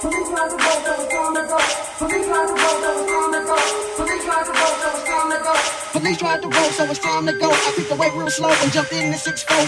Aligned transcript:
Police 0.00 0.28
tried 6.16 6.40
to 6.40 6.48
roll, 6.48 6.70
so 6.70 6.84
it's 6.84 6.98
time 7.00 7.26
to 7.26 7.34
go. 7.34 7.50
I 7.50 7.72
creeped 7.74 7.92
away 7.92 8.08
real 8.14 8.30
slow 8.30 8.48
and 8.48 8.72
jumped 8.72 8.92
in 8.92 9.10
the 9.10 9.18
six 9.18 9.42
four. 9.42 9.58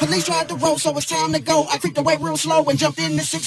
Police 0.00 0.24
tried 0.24 0.48
to 0.48 0.56
roll, 0.56 0.78
so 0.78 0.96
it's 0.96 1.06
time 1.06 1.32
to 1.32 1.38
go. 1.38 1.68
I 1.70 1.78
creeped 1.78 1.98
away 1.98 2.16
real 2.20 2.36
slow 2.36 2.64
and 2.64 2.76
jumped 2.76 2.98
in 2.98 3.16
the 3.16 3.22
six 3.22 3.46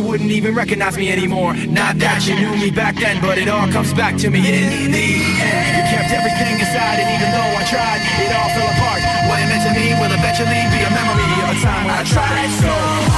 Recognize 0.00 0.96
me 0.96 1.12
anymore. 1.12 1.54
Not 1.68 1.98
that 1.98 2.26
you 2.26 2.34
knew 2.34 2.56
me 2.56 2.70
back 2.70 2.96
then, 2.96 3.20
but 3.20 3.38
it 3.38 3.48
all 3.48 3.68
comes 3.68 3.92
back 3.94 4.16
to 4.18 4.30
me 4.30 4.40
in 4.40 4.90
the 4.90 5.06
end. 5.38 5.76
You 5.76 5.84
kept 5.92 6.10
everything 6.10 6.58
inside, 6.58 6.98
and 6.98 7.08
even 7.12 7.28
though 7.30 7.50
I 7.54 7.62
tried, 7.68 8.00
it 8.24 8.32
all 8.32 8.50
fell 8.56 8.70
apart. 8.72 9.00
What 9.28 9.38
it 9.38 9.46
meant 9.46 9.62
to 9.68 9.72
me 9.76 9.94
will 10.00 10.12
eventually 10.12 10.62
be 10.72 10.80
a 10.80 10.90
memory 10.90 11.28
of 11.44 11.48
a 11.52 11.58
time 11.62 11.84
when 11.86 11.94
I 11.94 12.04
tried 12.04 12.50
so 12.60 12.72
hard 12.72 13.15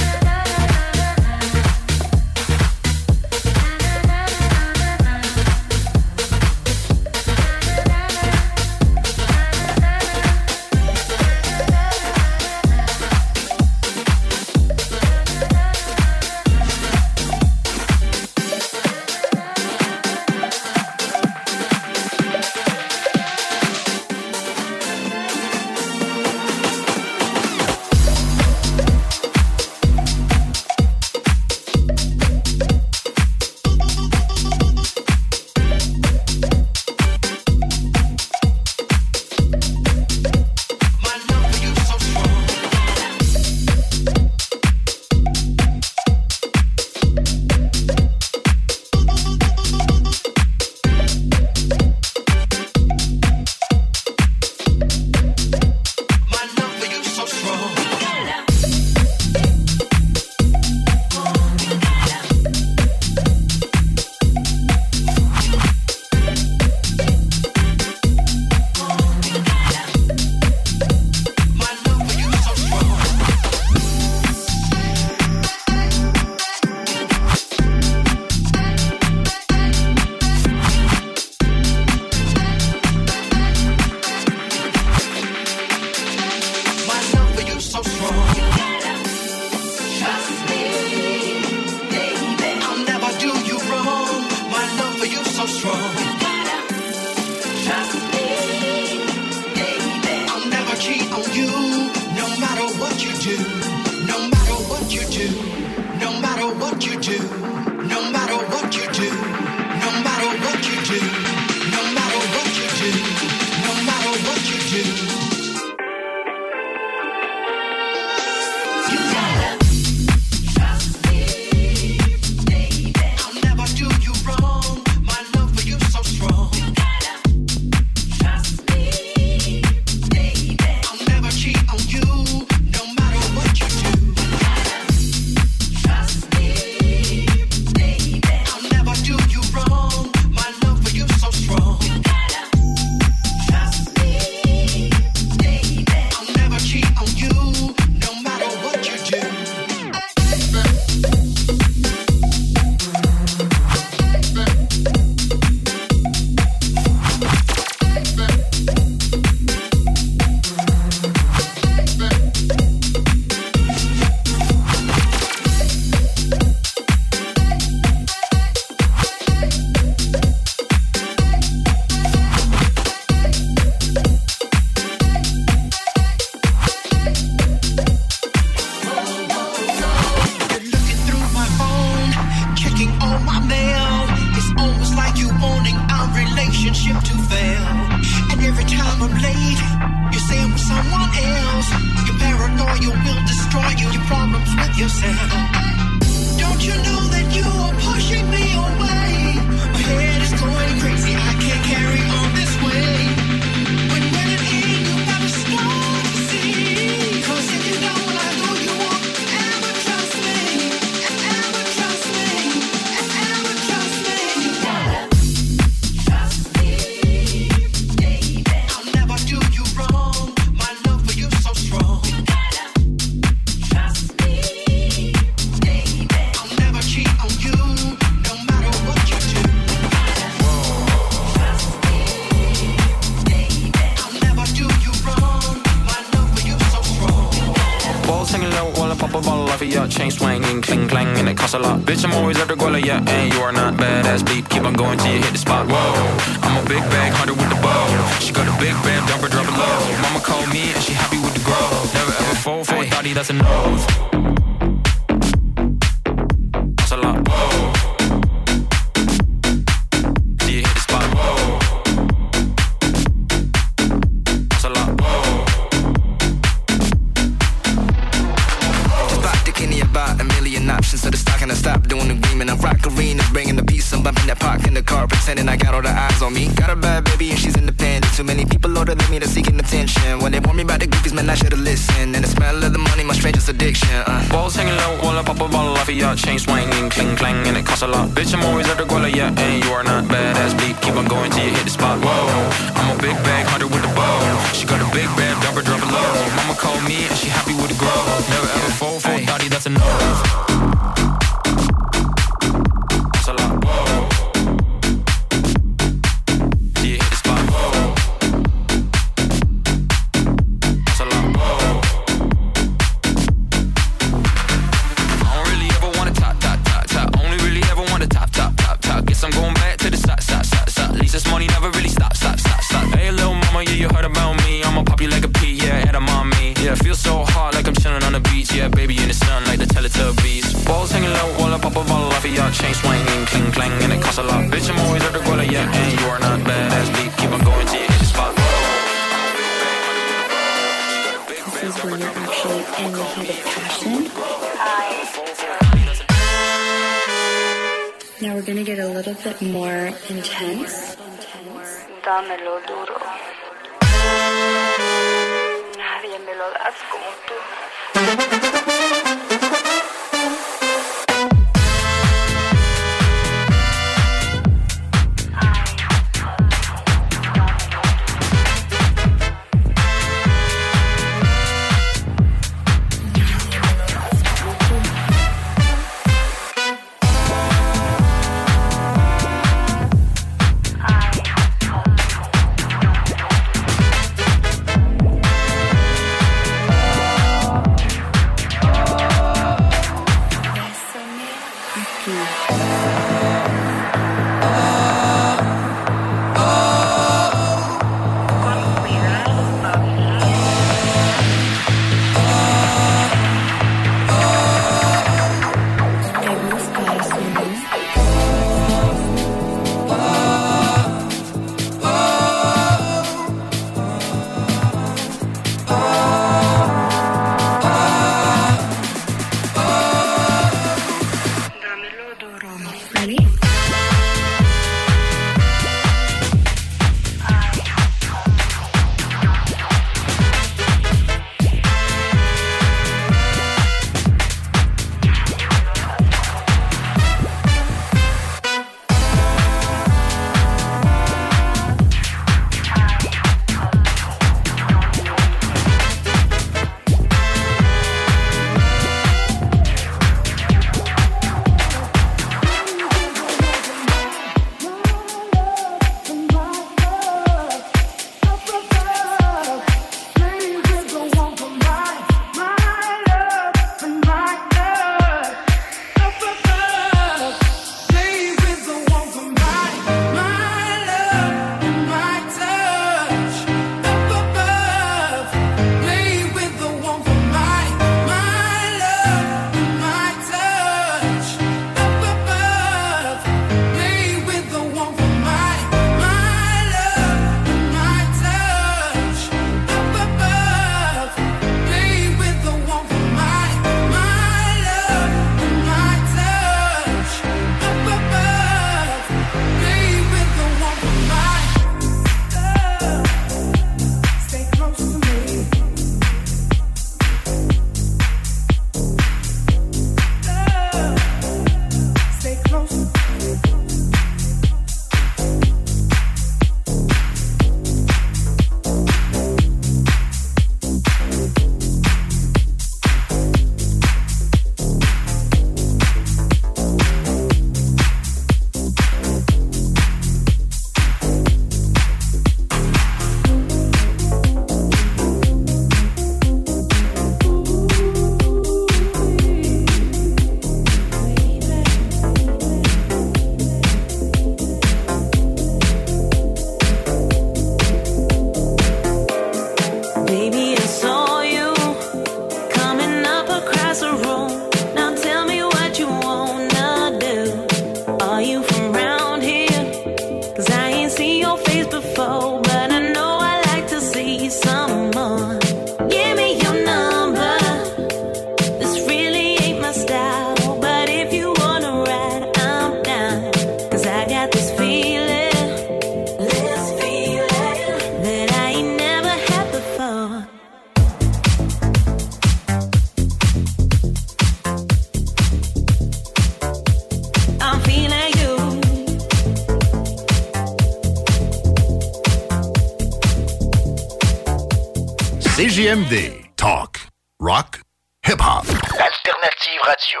CJMD. 595.74 596.12
Talk, 596.36 596.78
rock, 597.18 597.60
hip-hop. 598.06 598.46
Alternative 598.46 599.60
radio. 599.66 600.00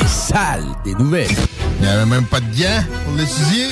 Les 0.00 0.06
salles 0.06 0.66
des 0.84 0.94
nouvelles. 0.94 1.34
Il 1.78 1.82
n'y 1.82 1.88
avait 1.88 2.06
même 2.06 2.24
pas 2.24 2.38
de 2.40 2.46
gants 2.56 2.84
pour 3.04 3.14
l'étudier. 3.14 3.66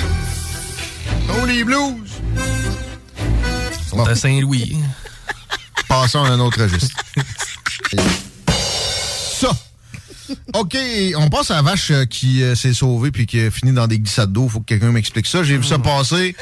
Oh, 1.30 1.46
les 1.46 1.62
blues! 1.62 2.10
Ils 2.36 3.88
sont 3.88 4.04
à 4.04 4.14
Saint-Louis. 4.16 4.76
Passons 5.88 6.24
à 6.24 6.30
un 6.30 6.40
autre 6.40 6.62
registre. 6.62 6.96
Ça. 9.38 9.50
OK, 10.54 10.76
on 11.16 11.30
passe 11.30 11.52
à 11.52 11.56
la 11.56 11.62
vache 11.62 11.92
euh, 11.92 12.04
qui 12.06 12.42
euh, 12.42 12.56
s'est 12.56 12.74
sauvée 12.74 13.12
puis 13.12 13.26
qui 13.26 13.40
a 13.40 13.50
fini 13.52 13.72
dans 13.72 13.86
des 13.86 14.00
glissades 14.00 14.32
d'eau. 14.32 14.48
Faut 14.48 14.60
que 14.60 14.66
quelqu'un 14.66 14.90
m'explique 14.90 15.26
ça. 15.26 15.44
J'ai 15.44 15.58
vu 15.58 15.64
ça 15.64 15.78
passer. 15.78 16.34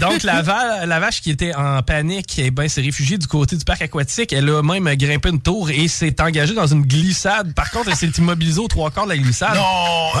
Donc, 0.00 0.22
la, 0.22 0.42
va- 0.42 0.86
la 0.86 1.00
vache 1.00 1.20
qui 1.20 1.30
était 1.30 1.54
en 1.54 1.82
panique, 1.82 2.34
eh 2.38 2.50
ben, 2.50 2.68
s'est 2.68 2.80
réfugiée 2.82 3.18
du 3.18 3.26
côté 3.26 3.56
du 3.56 3.64
parc 3.64 3.82
aquatique. 3.82 4.32
Elle 4.32 4.48
a 4.50 4.62
même 4.62 4.88
grimpé 4.96 5.28
une 5.30 5.40
tour 5.40 5.70
et 5.70 5.88
s'est 5.88 6.20
engagée 6.20 6.54
dans 6.54 6.66
une 6.66 6.82
glissade. 6.82 7.54
Par 7.54 7.70
contre, 7.70 7.88
elle 7.90 7.96
s'est 7.96 8.06
immobilisée 8.18 8.60
aux 8.60 8.68
trois 8.68 8.90
quarts 8.90 9.04
de 9.04 9.10
la 9.10 9.18
glissade. 9.18 9.54
Non, 9.54 10.20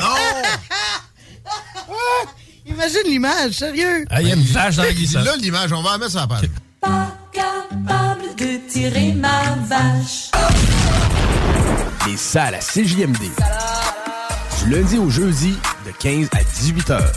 Imagine 2.66 3.00
l'image, 3.06 3.52
sérieux. 3.54 4.04
Ah, 4.10 4.22
Il 4.22 4.28
y 4.28 4.32
a 4.32 4.34
une 4.34 4.42
vache 4.44 4.76
dans 4.76 4.84
la 4.84 4.92
glissade. 4.92 5.24
Là, 5.24 5.34
l'image, 5.36 5.72
on 5.72 5.82
va 5.82 5.92
la 5.92 5.98
mettre 5.98 6.10
sur 6.12 6.20
la 6.20 6.26
page. 6.26 6.42
capable 7.32 8.36
de 8.36 8.70
tirer 8.70 9.12
ma 9.12 9.56
vache. 9.66 10.30
Les 12.06 12.16
salles 12.16 12.54
à 12.54 12.58
CJMD. 12.58 13.18
Du 14.62 14.70
lundi 14.70 14.98
au 14.98 15.10
jeudi, 15.10 15.54
de 15.86 15.90
15 15.98 16.28
à 16.32 16.42
18 16.60 16.90
heures. 16.90 17.12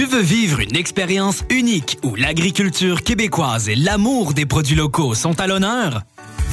Tu 0.00 0.06
veux 0.06 0.22
vivre 0.22 0.60
une 0.60 0.76
expérience 0.76 1.44
unique 1.50 1.98
où 2.02 2.14
l'agriculture 2.14 3.02
québécoise 3.02 3.68
et 3.68 3.74
l'amour 3.74 4.32
des 4.32 4.46
produits 4.46 4.74
locaux 4.74 5.12
sont 5.12 5.38
à 5.38 5.46
l'honneur? 5.46 6.04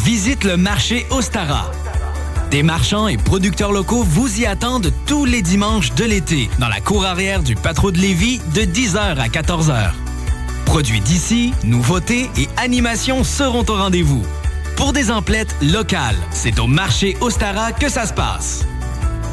Visite 0.04 0.44
le 0.44 0.58
marché 0.58 1.06
Ostara. 1.12 1.72
Des 2.52 2.62
marchands 2.62 3.08
et 3.08 3.16
producteurs 3.16 3.72
locaux 3.72 4.04
vous 4.04 4.42
y 4.42 4.46
attendent 4.46 4.92
tous 5.06 5.24
les 5.24 5.42
dimanches 5.42 5.96
de 5.96 6.04
l'été 6.04 6.50
dans 6.60 6.68
la 6.68 6.82
cour 6.82 7.06
arrière 7.06 7.42
du 7.42 7.56
Patro 7.56 7.92
de 7.92 8.00
Lévis 8.00 8.42
de 8.54 8.64
10h 8.64 9.18
à 9.18 9.30
14h. 9.30 9.92
Produits 10.66 11.00
d'ici, 11.00 11.54
nouveautés 11.64 12.30
et 12.36 12.50
animations 12.58 13.24
seront 13.24 13.64
au 13.70 13.76
rendez-vous. 13.76 14.24
Pour 14.76 14.92
des 14.92 15.10
emplettes 15.10 15.56
locales, 15.62 16.18
c'est 16.32 16.60
au 16.60 16.68
marché 16.68 17.16
Ostara 17.22 17.72
que 17.72 17.88
ça 17.88 18.08
se 18.08 18.14
passe. 18.14 18.66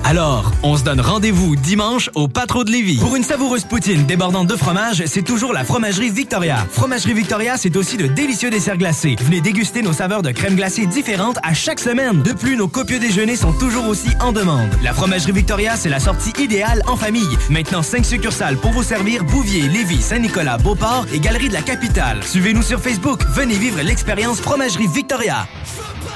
Alors, 0.06 0.52
on 0.62 0.76
se 0.76 0.84
donne 0.84 1.00
rendez-vous 1.00 1.56
dimanche 1.56 2.10
au 2.14 2.28
Patro 2.28 2.62
de 2.62 2.70
Lévis. 2.70 2.98
Pour 2.98 3.16
une 3.16 3.22
savoureuse 3.22 3.64
poutine 3.64 4.04
débordante 4.04 4.46
de 4.46 4.54
fromage, 4.54 5.02
c'est 5.06 5.22
toujours 5.22 5.54
la 5.54 5.64
Fromagerie 5.64 6.10
Victoria. 6.10 6.66
Fromagerie 6.70 7.14
Victoria, 7.14 7.56
c'est 7.56 7.74
aussi 7.74 7.96
de 7.96 8.06
délicieux 8.06 8.50
desserts 8.50 8.76
glacés. 8.76 9.16
Venez 9.22 9.40
déguster 9.40 9.80
nos 9.80 9.94
saveurs 9.94 10.20
de 10.20 10.30
crème 10.30 10.56
glacée 10.56 10.84
différentes 10.84 11.38
à 11.42 11.54
chaque 11.54 11.80
semaine. 11.80 12.20
De 12.20 12.34
plus, 12.34 12.54
nos 12.54 12.68
copieux 12.68 12.98
déjeuners 12.98 13.36
sont 13.36 13.54
toujours 13.54 13.88
aussi 13.88 14.10
en 14.20 14.32
demande. 14.32 14.68
La 14.82 14.92
Fromagerie 14.92 15.32
Victoria, 15.32 15.74
c'est 15.74 15.88
la 15.88 16.00
sortie 16.00 16.34
idéale 16.38 16.82
en 16.86 16.96
famille. 16.96 17.38
Maintenant, 17.48 17.82
5 17.82 18.04
succursales 18.04 18.58
pour 18.58 18.72
vous 18.72 18.82
servir 18.82 19.24
Bouvier, 19.24 19.62
Lévis, 19.68 20.02
Saint-Nicolas, 20.02 20.58
Beauport 20.58 21.06
et 21.14 21.18
Galerie 21.18 21.48
de 21.48 21.54
la 21.54 21.62
Capitale. 21.62 22.22
Suivez-nous 22.22 22.62
sur 22.62 22.78
Facebook. 22.78 23.22
Venez 23.30 23.56
vivre 23.56 23.80
l'expérience 23.80 24.38
Fromagerie 24.38 24.86
Victoria. 24.86 25.46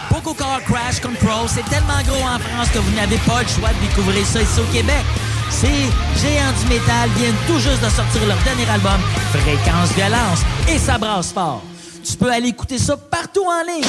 Poco 0.09 0.35
Car 0.35 0.63
Crash 0.65 1.01
Control, 1.01 1.49
c'est 1.49 1.65
tellement 1.69 2.01
gros 2.07 2.23
en 2.23 2.39
France 2.39 2.69
que 2.73 2.79
vous 2.79 2.95
n'avez 2.95 3.19
pas 3.19 3.43
le 3.43 3.49
choix 3.49 3.71
de 3.71 3.87
découvrir 3.87 4.27
ça 4.27 4.43
ici 4.43 4.61
au 4.61 4.73
Québec. 4.73 5.05
Ces 5.51 5.67
géants 5.67 6.53
du 6.61 6.69
métal 6.69 7.09
viennent 7.17 7.35
tout 7.47 7.59
juste 7.59 7.83
de 7.83 7.89
sortir 7.89 8.27
leur 8.27 8.39
dernier 8.39 8.69
album, 8.71 9.01
Fréquence 9.33 9.93
Violence, 9.97 10.41
et 10.69 10.79
ça 10.79 10.99
brasse 10.99 11.33
fort. 11.33 11.63
Tu 12.05 12.17
peux 12.17 12.31
aller 12.31 12.49
écouter 12.49 12.79
ça 12.79 12.97
partout 12.97 13.45
en 13.45 13.63
ligne. 13.71 13.85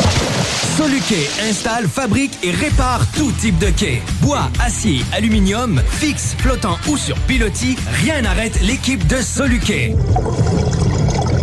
Soluquet 0.77 1.29
installe, 1.49 1.88
fabrique 1.88 2.38
et 2.43 2.51
répare 2.51 3.01
tout 3.15 3.32
type 3.39 3.58
de 3.60 3.69
quai. 3.69 4.01
Bois, 4.21 4.49
acier, 4.60 5.05
aluminium, 5.13 5.82
fixe, 5.89 6.36
flottant 6.38 6.77
ou 6.88 6.97
sur 6.97 7.15
pilotis, 7.19 7.77
rien 8.03 8.21
n'arrête 8.21 8.60
l'équipe 8.62 9.05
de 9.08 9.21
Soluquet. 9.21 9.95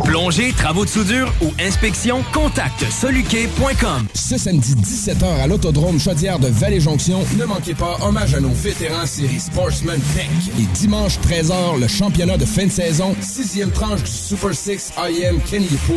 Plongée, 0.07 0.53
travaux 0.53 0.85
de 0.85 0.91
soudure 0.91 1.33
ou 1.43 1.53
inspection, 1.61 2.23
contacte 2.33 2.85
soluquet.com. 2.89 4.07
Ce 4.15 4.39
samedi 4.39 4.75
17h 4.75 5.25
à 5.25 5.47
l'Autodrome 5.49 5.99
Chaudière 5.99 6.39
de 6.39 6.47
Vallée-Jonction, 6.47 7.25
ne 7.37 7.45
manquez 7.45 7.75
pas 7.75 7.99
hommage 8.01 8.33
à 8.35 8.41
nos 8.41 8.51
vétérans 8.51 9.05
série 9.05 9.41
Sportsman 9.41 10.01
Tech. 10.15 10.55
Et 10.61 10.67
dimanche 10.79 11.19
13h, 11.19 11.81
le 11.81 11.89
championnat 11.89 12.39
de 12.39 12.45
fin 12.45 12.67
de 12.67 12.71
saison, 12.71 13.17
sixième 13.21 13.73
tranche 13.73 14.05
du 14.05 14.11
Super 14.13 14.55
6 14.55 14.93
IM 14.97 15.41
Kenny 15.41 15.67
Pool. 15.87 15.97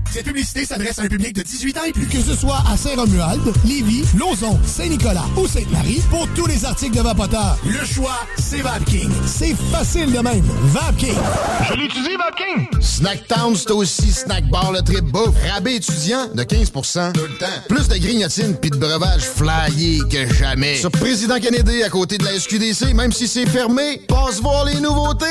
Cette 0.11 0.25
publicité 0.25 0.65
s'adresse 0.65 0.99
à 0.99 1.03
un 1.03 1.07
public 1.07 1.33
de 1.33 1.41
18 1.41 1.77
ans 1.77 1.83
et 1.87 1.93
plus. 1.93 2.05
Que 2.05 2.21
ce 2.21 2.35
soit 2.35 2.61
à 2.69 2.75
Saint-Romuald, 2.75 3.41
Lévis, 3.65 4.03
Lauson, 4.17 4.59
Saint-Nicolas 4.65 5.23
ou 5.37 5.47
Sainte-Marie, 5.47 6.01
pour 6.09 6.27
tous 6.35 6.47
les 6.47 6.65
articles 6.65 6.97
de 6.97 7.01
Vapoteur, 7.01 7.57
le 7.65 7.85
choix, 7.85 8.19
c'est 8.37 8.61
VapKing. 8.61 9.09
C'est 9.25 9.55
facile 9.71 10.11
de 10.11 10.19
même. 10.19 10.43
VapKing. 10.63 11.15
Je 11.69 11.73
l'utilise, 11.75 12.17
Vapking! 12.17 12.81
Snacktown, 12.81 13.55
c'est 13.55 13.71
aussi 13.71 14.11
snack 14.11 14.49
bar 14.49 14.73
le 14.73 14.81
trip 14.81 15.05
bouffe. 15.05 15.35
Rabais 15.49 15.75
étudiant 15.75 16.27
de 16.33 16.43
15 16.43 16.71
tout 17.13 17.21
le 17.21 17.37
temps. 17.37 17.45
Plus 17.69 17.87
de 17.87 17.97
grignotines 17.97 18.55
puis 18.57 18.69
de 18.69 18.75
breuvages 18.77 19.23
flyés 19.23 20.01
que 20.11 20.31
jamais. 20.33 20.75
Sur 20.75 20.91
Président 20.91 21.39
Kennedy, 21.39 21.83
à 21.83 21.89
côté 21.89 22.17
de 22.17 22.25
la 22.25 22.37
SQDC, 22.37 22.93
même 22.93 23.13
si 23.13 23.27
c'est 23.27 23.45
fermé, 23.45 24.01
passe 24.07 24.41
voir 24.41 24.65
les 24.65 24.79
nouveautés. 24.81 25.25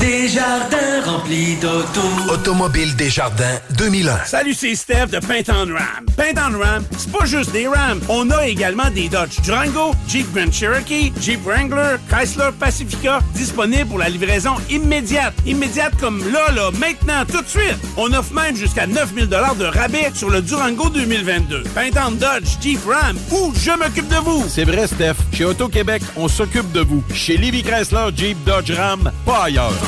Des 0.00 0.28
jardins 0.28 1.02
remplis 1.04 1.56
d'auto. 1.56 2.00
Automobile 2.30 2.94
Desjardins 2.94 3.58
2001. 3.76 4.24
Salut, 4.26 4.54
c'est 4.54 4.74
Steph 4.76 5.06
de 5.06 5.18
Paint 5.18 5.42
on 5.48 5.72
Ram. 5.72 6.06
Paint 6.16 6.34
on 6.36 6.58
Ram, 6.58 6.84
c'est 6.96 7.10
pas 7.10 7.24
juste 7.24 7.50
des 7.52 7.66
Rams. 7.66 8.00
On 8.08 8.30
a 8.30 8.46
également 8.46 8.90
des 8.90 9.08
Dodge 9.08 9.40
Durango, 9.42 9.92
Jeep 10.06 10.32
Grand 10.32 10.52
Cherokee, 10.52 11.12
Jeep 11.20 11.44
Wrangler, 11.44 11.96
Chrysler 12.08 12.50
Pacifica, 12.58 13.20
disponibles 13.34 13.86
pour 13.86 13.98
la 13.98 14.08
livraison 14.08 14.54
immédiate. 14.70 15.34
Immédiate 15.46 15.94
comme 15.98 16.20
là, 16.32 16.52
là, 16.52 16.70
maintenant, 16.78 17.24
tout 17.26 17.42
de 17.42 17.48
suite. 17.48 17.78
On 17.96 18.12
offre 18.12 18.32
même 18.34 18.56
jusqu'à 18.56 18.86
9000 18.86 19.28
de 19.28 19.64
rabais 19.64 20.10
sur 20.14 20.30
le 20.30 20.42
Durango 20.42 20.90
2022. 20.90 21.64
Paint 21.74 21.90
on 22.06 22.12
Dodge, 22.12 22.58
Jeep 22.60 22.80
Ram 22.86 23.16
ou 23.32 23.52
je 23.54 23.70
m'occupe 23.72 24.08
de 24.08 24.16
vous. 24.16 24.44
C'est 24.48 24.64
vrai, 24.64 24.86
Steph. 24.86 25.16
Chez 25.32 25.44
Auto-Québec, 25.44 26.02
on 26.16 26.28
s'occupe 26.28 26.70
de 26.72 26.80
vous. 26.80 27.02
Chez 27.12 27.36
Livy 27.36 27.62
Chrysler, 27.62 28.10
Jeep, 28.16 28.36
Dodge, 28.44 28.70
Ram, 28.70 29.10
pas 29.24 29.44
ailleurs. 29.44 29.87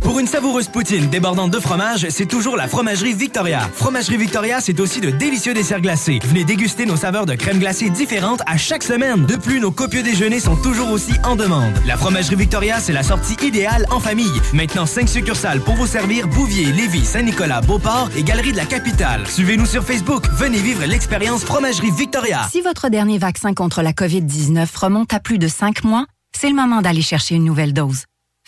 Pour 0.00 0.18
une 0.18 0.26
savoureuse 0.26 0.68
poutine 0.68 1.08
débordante 1.08 1.50
de 1.50 1.60
fromage, 1.60 2.06
c'est 2.08 2.26
toujours 2.26 2.56
la 2.56 2.68
Fromagerie 2.68 3.12
Victoria. 3.12 3.60
Fromagerie 3.74 4.16
Victoria, 4.16 4.60
c'est 4.60 4.80
aussi 4.80 5.00
de 5.00 5.10
délicieux 5.10 5.54
desserts 5.54 5.80
glacés. 5.80 6.18
Venez 6.24 6.44
déguster 6.44 6.86
nos 6.86 6.96
saveurs 6.96 7.26
de 7.26 7.34
crème 7.34 7.58
glacée 7.58 7.90
différentes 7.90 8.40
à 8.46 8.56
chaque 8.56 8.82
semaine. 8.82 9.26
De 9.26 9.36
plus, 9.36 9.60
nos 9.60 9.70
copieux 9.70 10.02
déjeuners 10.02 10.40
sont 10.40 10.56
toujours 10.56 10.90
aussi 10.90 11.12
en 11.22 11.36
demande. 11.36 11.74
La 11.86 11.96
Fromagerie 11.96 12.36
Victoria, 12.36 12.80
c'est 12.80 12.92
la 12.92 13.02
sortie 13.02 13.36
idéale 13.44 13.86
en 13.90 14.00
famille. 14.00 14.40
Maintenant, 14.52 14.86
5 14.86 15.08
succursales 15.08 15.60
pour 15.60 15.74
vous 15.74 15.86
servir 15.86 16.26
Bouvier, 16.28 16.72
Lévis, 16.72 17.04
Saint-Nicolas, 17.04 17.60
Beauport 17.60 18.08
et 18.16 18.22
Galerie 18.22 18.52
de 18.52 18.56
la 18.56 18.66
Capitale. 18.66 19.26
Suivez-nous 19.28 19.66
sur 19.66 19.84
Facebook. 19.84 20.24
Venez 20.32 20.58
vivre 20.58 20.84
l'expérience 20.86 21.44
Fromagerie 21.44 21.90
Victoria. 21.90 22.48
Si 22.50 22.62
votre 22.62 22.88
dernier 22.88 23.18
vaccin 23.18 23.54
contre 23.54 23.82
la 23.82 23.92
COVID-19 23.92 24.66
remonte 24.76 25.12
à 25.12 25.20
plus 25.20 25.38
de 25.38 25.46
5 25.46 25.84
mois, 25.84 26.06
c'est 26.36 26.48
le 26.48 26.54
moment 26.54 26.80
d'aller 26.80 27.02
chercher 27.02 27.34
une 27.34 27.44
nouvelle 27.44 27.74
dose. 27.74 28.04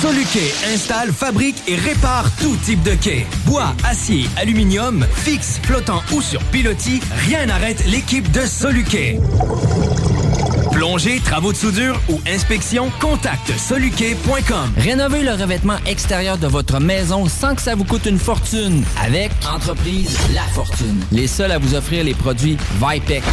Soluquet 0.00 0.54
installe, 0.72 1.12
fabrique 1.12 1.60
et 1.66 1.74
répare 1.74 2.30
tout 2.40 2.56
type 2.64 2.84
de 2.84 2.94
quai. 2.94 3.26
Bois, 3.44 3.74
acier, 3.84 4.28
aluminium, 4.36 5.04
fixe, 5.12 5.58
flottant 5.64 6.02
ou 6.12 6.22
sur 6.22 6.40
pilotis, 6.44 7.00
rien 7.26 7.46
n'arrête 7.46 7.84
l'équipe 7.84 8.30
de 8.30 8.42
Soluquet. 8.42 9.18
Plongée, 10.70 11.18
travaux 11.18 11.50
de 11.50 11.56
soudure 11.56 12.00
ou 12.08 12.20
inspection, 12.28 12.92
contacte 13.00 13.50
soluquet.com. 13.58 14.72
Rénovez 14.76 15.24
le 15.24 15.32
revêtement 15.32 15.78
extérieur 15.84 16.38
de 16.38 16.46
votre 16.46 16.78
maison 16.78 17.26
sans 17.26 17.56
que 17.56 17.62
ça 17.62 17.74
vous 17.74 17.84
coûte 17.84 18.06
une 18.06 18.20
fortune 18.20 18.84
avec 19.04 19.32
Entreprise 19.52 20.16
La 20.32 20.42
Fortune. 20.42 21.00
Les 21.10 21.26
seuls 21.26 21.50
à 21.50 21.58
vous 21.58 21.74
offrir 21.74 22.04
les 22.04 22.14
produits 22.14 22.56
Vipec. 22.80 23.24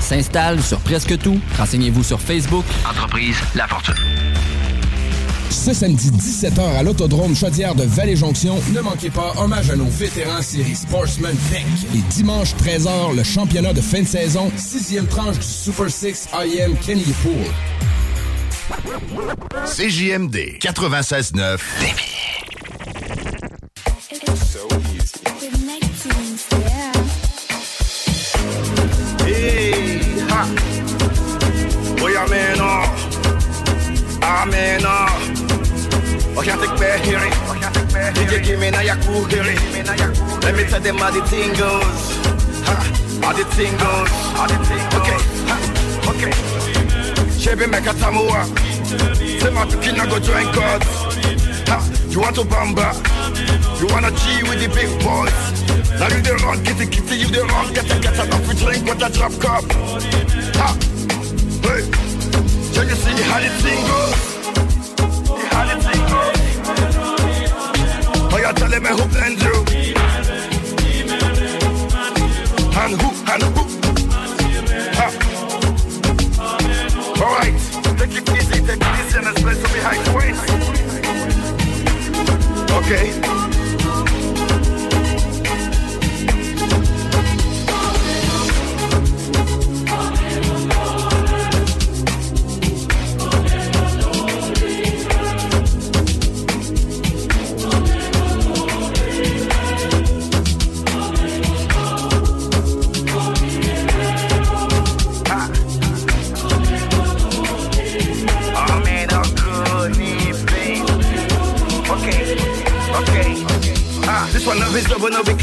S'installe 0.00 0.60
sur 0.60 0.80
presque 0.80 1.16
tout. 1.18 1.38
Renseignez-vous 1.56 2.02
sur 2.02 2.20
Facebook. 2.20 2.64
Entreprise 2.84 3.36
La 3.54 3.68
Fortune. 3.68 3.94
Ce 5.50 5.74
samedi 5.74 6.10
17h 6.10 6.60
à 6.78 6.82
l'Autodrome 6.82 7.34
Chaudière 7.36 7.74
de 7.74 7.82
Vallée-Jonction, 7.84 8.58
ne 8.72 8.80
manquez 8.80 9.10
pas 9.10 9.34
hommage 9.36 9.68
à 9.70 9.76
nos 9.76 9.84
vétérans 9.86 10.40
série 10.42 10.74
Sportsman 10.74 11.34
Peck. 11.50 11.64
Et 11.94 11.98
dimanche 12.14 12.54
13h, 12.54 13.14
le 13.14 13.22
championnat 13.22 13.72
de 13.72 13.80
fin 13.80 14.02
de 14.02 14.06
saison, 14.06 14.50
sixième 14.56 15.06
tranche 15.06 15.38
du 15.38 15.44
Super 15.46 15.90
6 15.90 16.28
IM 16.34 16.74
Kenny 16.76 17.04
Pool. 17.22 17.46
CJMD 19.66 20.58
96.9 20.60 21.58
Hey, 29.24 30.00
ha. 30.28 30.42
Boy, 31.98 32.16
I'm 32.16 32.32
in 32.32 32.60
awe. 32.60 32.86
I'm 34.22 34.52
in 34.54 34.84
awe. 34.84 35.08
Oh, 35.22 35.39
can't 36.44 36.60
take 36.60 36.78
back 36.78 37.00
hearing. 37.00 37.32
DJ, 38.14 38.44
give 38.44 38.60
me 38.60 38.70
now 38.70 38.80
your 38.80 38.96
cool 39.02 39.24
hearing. 39.24 39.58
Let 40.42 40.54
me 40.56 40.64
tell 40.64 40.80
them 40.80 40.96
how 40.96 41.10
the 41.10 41.22
thing 41.26 41.50
goes. 41.54 42.02
Ha, 42.66 42.74
how 43.22 43.32
the 43.32 43.44
thing 43.54 43.72
goes. 43.76 44.10
Okay, 44.96 45.18
ha, 45.50 45.56
okay. 46.10 46.32
Chebe 47.38 47.66
meka 47.66 47.92
tamua. 47.94 48.44
Sema 49.40 49.66
tukina 49.66 50.06
go 50.08 50.18
join 50.18 50.46
God. 50.54 50.82
Ha, 51.68 51.78
you 52.08 52.20
want 52.20 52.36
to 52.36 52.42
bamba? 52.42 52.94
You 53.80 53.86
wanna 53.88 54.10
G 54.10 54.42
with 54.48 54.60
the 54.60 54.68
big 54.68 54.90
boys? 55.00 55.60
Now 55.98 56.08
you 56.08 56.22
the 56.22 56.34
wrong, 56.42 56.62
kitty 56.64 56.86
kitty, 56.86 57.16
you 57.16 57.28
the 57.28 57.44
wrong, 57.44 57.72
get 57.74 57.84
a 57.84 58.00
get 58.00 58.18
a 58.18 58.30
coffee 58.30 58.56
drink 58.56 58.84
with 58.86 59.02
a 59.02 59.10
drop 59.10 59.32
cup. 59.40 59.64
Ha, 60.56 60.76
hey, 61.62 61.82
can 62.74 62.88
you 62.88 62.94
see 62.96 63.22
how 63.28 63.40
the 63.40 63.50
thing 63.60 63.86
goes? 63.86 64.30
Goes? 65.50 66.36
Oh, 68.32 68.38
you 68.38 68.52
telling 68.54 68.82
me 68.82 68.90
who 68.90 69.04
you? 69.42 69.54
And 72.80 72.92
who, 73.00 73.08
and 73.30 73.42
who? 73.42 73.62
Ha. 74.96 75.06
All 77.20 77.32
right, 77.36 77.58
take 77.98 78.14
it 78.16 78.26
easy, 78.30 78.58
take 78.64 78.80
it 78.80 78.94
easy, 79.00 79.18
and 79.18 79.26
behind 79.72 80.00
the 80.06 80.12
waist. 80.16 80.42
Okay. 82.70 83.39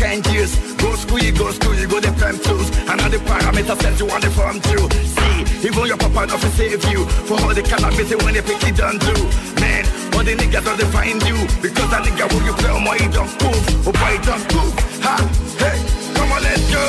10 0.08 0.24
years. 0.32 0.56
Go 0.80 0.96
school, 0.96 1.20
you 1.20 1.34
go 1.34 1.52
school, 1.52 1.76
you 1.76 1.86
go 1.86 2.00
the 2.00 2.12
prem 2.16 2.40
tools. 2.40 2.72
And 2.88 2.96
all 3.02 3.10
the 3.10 3.20
parameters 3.28 3.80
that 3.84 4.00
you 4.00 4.06
want 4.08 4.24
to 4.24 4.32
form 4.32 4.56
to 4.64 4.78
See, 5.04 5.68
even 5.68 5.84
your 5.84 5.98
papa 5.98 6.32
not 6.32 6.40
to 6.40 6.50
save 6.56 6.80
you. 6.88 7.04
For 7.28 7.36
all 7.44 7.52
the 7.52 7.62
cannabis 7.62 8.16
when 8.24 8.34
they 8.34 8.42
pick 8.42 8.64
it 8.64 8.78
done 8.80 9.00
too 9.04 9.24
Man, 9.60 9.84
all 10.16 10.24
the 10.24 10.32
niggas 10.40 10.64
don't 10.64 10.80
find 10.96 11.20
you. 11.28 11.36
Because 11.60 11.92
that 11.92 12.08
nigga 12.08 12.24
will 12.32 12.44
you 12.48 12.56
play 12.56 12.72
on 12.72 12.84
my 12.88 12.96
don't 13.12 13.28
move. 13.44 13.64
Oh 13.84 13.92
boy, 14.00 14.16
don't. 14.24 14.48
Oh, 14.56 14.72
ha, 15.04 15.16
hey, 15.60 15.76
come 16.16 16.32
on, 16.32 16.40
let's 16.40 16.64
go. 16.72 16.84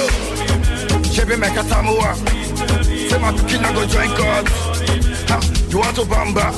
Chevy 1.11 1.35
a 1.35 1.63
Tamua. 1.67 2.15
Say 2.87 3.19
my 3.19 3.35
cookie 3.35 3.59
now 3.59 3.75
go 3.75 3.83
join 3.91 4.15
God. 4.15 4.47
Ha, 5.27 5.39
you 5.71 5.79
want 5.83 5.97
to 5.99 6.03
bamba? 6.07 6.55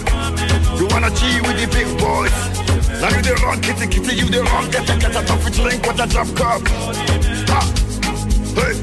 You 0.77 0.87
wanna 0.93 1.09
cheat 1.17 1.41
with 1.41 1.57
the 1.57 1.67
big 1.73 1.89
boys? 1.97 2.60
Now 2.99 3.09
you 3.15 3.23
the 3.23 3.35
wrong 3.43 3.61
kitty 3.61 3.87
kitty, 3.87 4.17
you 4.17 4.27
the 4.27 4.43
wrong 4.43 4.71
get 4.71 4.91
a 4.91 4.97
get 4.99 5.15
a 5.15 5.23
tough 5.27 5.45
drink 5.53 5.87
with 5.87 6.01
a 6.01 6.07
drop 6.07 6.29
cup. 6.35 6.63
Ha, 7.53 7.61
hey, 8.59 8.75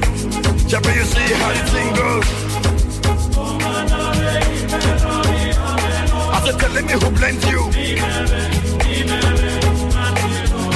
Chebe, 0.70 0.92
you 0.94 1.04
see 1.04 1.34
how 1.34 1.52
the 1.52 1.62
thing 1.72 1.94
goes? 1.94 2.28
Said, 6.48 6.60
telling 6.60 6.86
me 6.86 6.92
who 6.92 7.10
blends 7.10 7.44
you, 7.44 7.60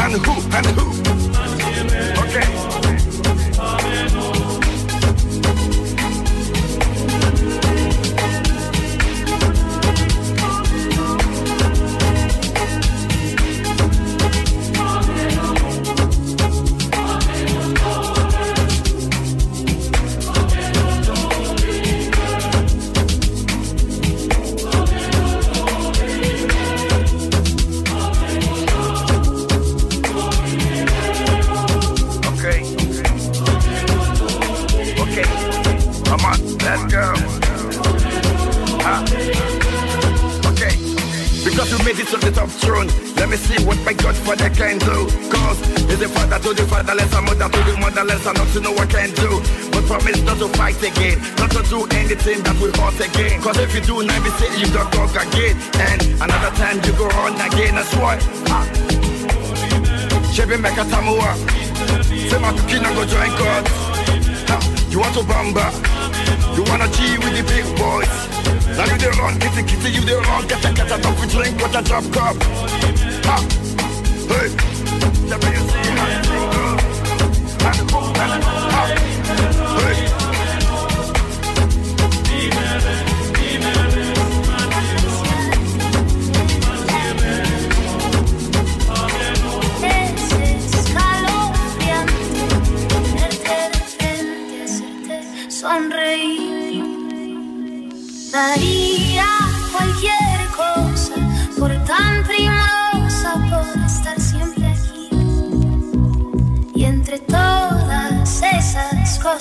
and 0.02 0.14
who 0.26 0.34
and 0.54 0.66
who. 0.76 0.86
Okay. 2.22 2.81
take 41.94 42.08
to 42.08 42.16
the 42.16 42.30
top 42.32 42.48
throne. 42.48 42.88
Let 43.16 43.28
me 43.28 43.36
see 43.36 43.58
what 43.64 43.78
my 43.84 43.92
Godfather 43.92 44.50
can 44.50 44.78
do. 44.78 45.08
Cause 45.28 45.58
he's 45.88 46.00
the 46.00 46.08
father 46.08 46.38
to 46.38 46.54
the 46.54 46.64
fatherless, 46.66 47.12
a 47.12 47.20
mother 47.20 47.48
to 47.48 47.60
the 47.68 47.76
motherless, 47.78 48.26
I 48.26 48.32
not 48.32 48.48
to 48.52 48.60
know 48.60 48.72
what 48.72 48.88
can 48.88 49.10
do. 49.12 49.40
But 49.72 49.84
promise 49.86 50.22
not 50.22 50.38
to 50.38 50.48
fight 50.56 50.80
again, 50.82 51.20
not 51.36 51.50
to 51.52 51.62
do 51.68 51.84
anything 51.96 52.42
that 52.44 52.56
will 52.60 52.72
hurt 52.80 53.00
again. 53.00 53.40
Cause 53.42 53.58
if 53.58 53.74
you 53.74 53.82
do, 53.82 54.02
now 54.04 54.16
you 54.24 54.32
say 54.40 54.48
you 54.58 54.68
don't 54.72 54.90
talk 54.92 55.12
again. 55.12 55.56
And 55.92 56.00
another 56.22 56.52
time 56.56 56.80
you 56.84 56.92
go 56.96 57.08
on 57.24 57.36
again, 57.36 57.76
that's 57.76 57.92
why. 57.96 58.18
Ah. 58.48 58.64
Chebe 60.32 60.56
meka 60.56 60.84
tamua 60.88 61.36
Say 62.08 62.38
my 62.40 62.52
cookie 62.56 62.80
now 62.80 62.94
go 62.94 63.04
join 63.04 63.28
God. 63.36 63.68
You 64.88 65.00
want 65.00 65.14
to 65.14 65.20
bamba 65.28 65.68
You 66.56 66.64
wanna 66.64 66.88
G 66.88 67.18
with 67.18 67.36
the 67.36 67.44
big 67.44 67.68
boys 67.76 68.31
now 68.76 68.84
you 68.84 68.98
the 68.98 69.10
run, 69.18 69.38
kitty, 69.38 69.62
kitty, 69.62 69.90
you 69.90 70.00
the 70.02 70.16
run, 70.16 70.46
get 70.46 70.64
a, 70.64 70.72
get 70.72 70.90
a, 70.90 71.00
don't 71.00 71.20
we 71.20 71.26
drink, 71.28 71.60
what 71.60 71.74
a 71.76 71.82
drop 71.82 72.04
cup. 72.12 72.36
Ha! 73.26 73.36
Hey! 74.28 74.48
WC, 75.28 75.72
how 75.98 76.08
you 76.12 76.22
do. 76.22 76.32
How 77.62 77.72
you 77.72 77.84
do 77.86 77.98
good. 78.12 78.42
Ha! 78.72 78.82
Hey! 79.78 80.21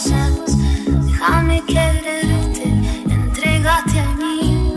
déjame 0.09 1.61
quererte, 1.65 2.63
entregate 3.09 3.99
a 3.99 4.11
mí. 4.15 4.73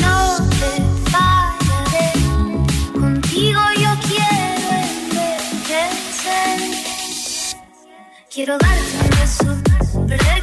No 0.00 0.36
te 0.58 0.72
fallaré, 1.10 2.12
contigo 2.92 3.60
yo 3.78 3.90
quiero 4.08 4.68
envejecer. 5.10 6.58
Quiero 8.32 8.58
darte 8.58 8.92
un 9.02 9.10
beso, 9.20 10.06
perder 10.06 10.39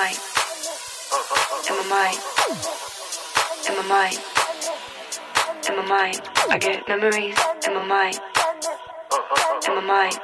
mind. 0.00 0.18
In 1.68 1.76
my 1.76 1.86
mind. 1.94 2.18
In 3.68 3.76
my 3.76 3.82
mind. 3.94 4.18
In 5.68 5.76
my 5.76 5.86
mind. 5.86 6.20
I 6.48 6.58
get 6.58 6.88
memories 6.88 7.36
in 7.66 7.74
my 7.74 7.84
mind. 7.84 8.18
In 9.66 9.74
my 9.74 9.80
mind. 9.92 10.18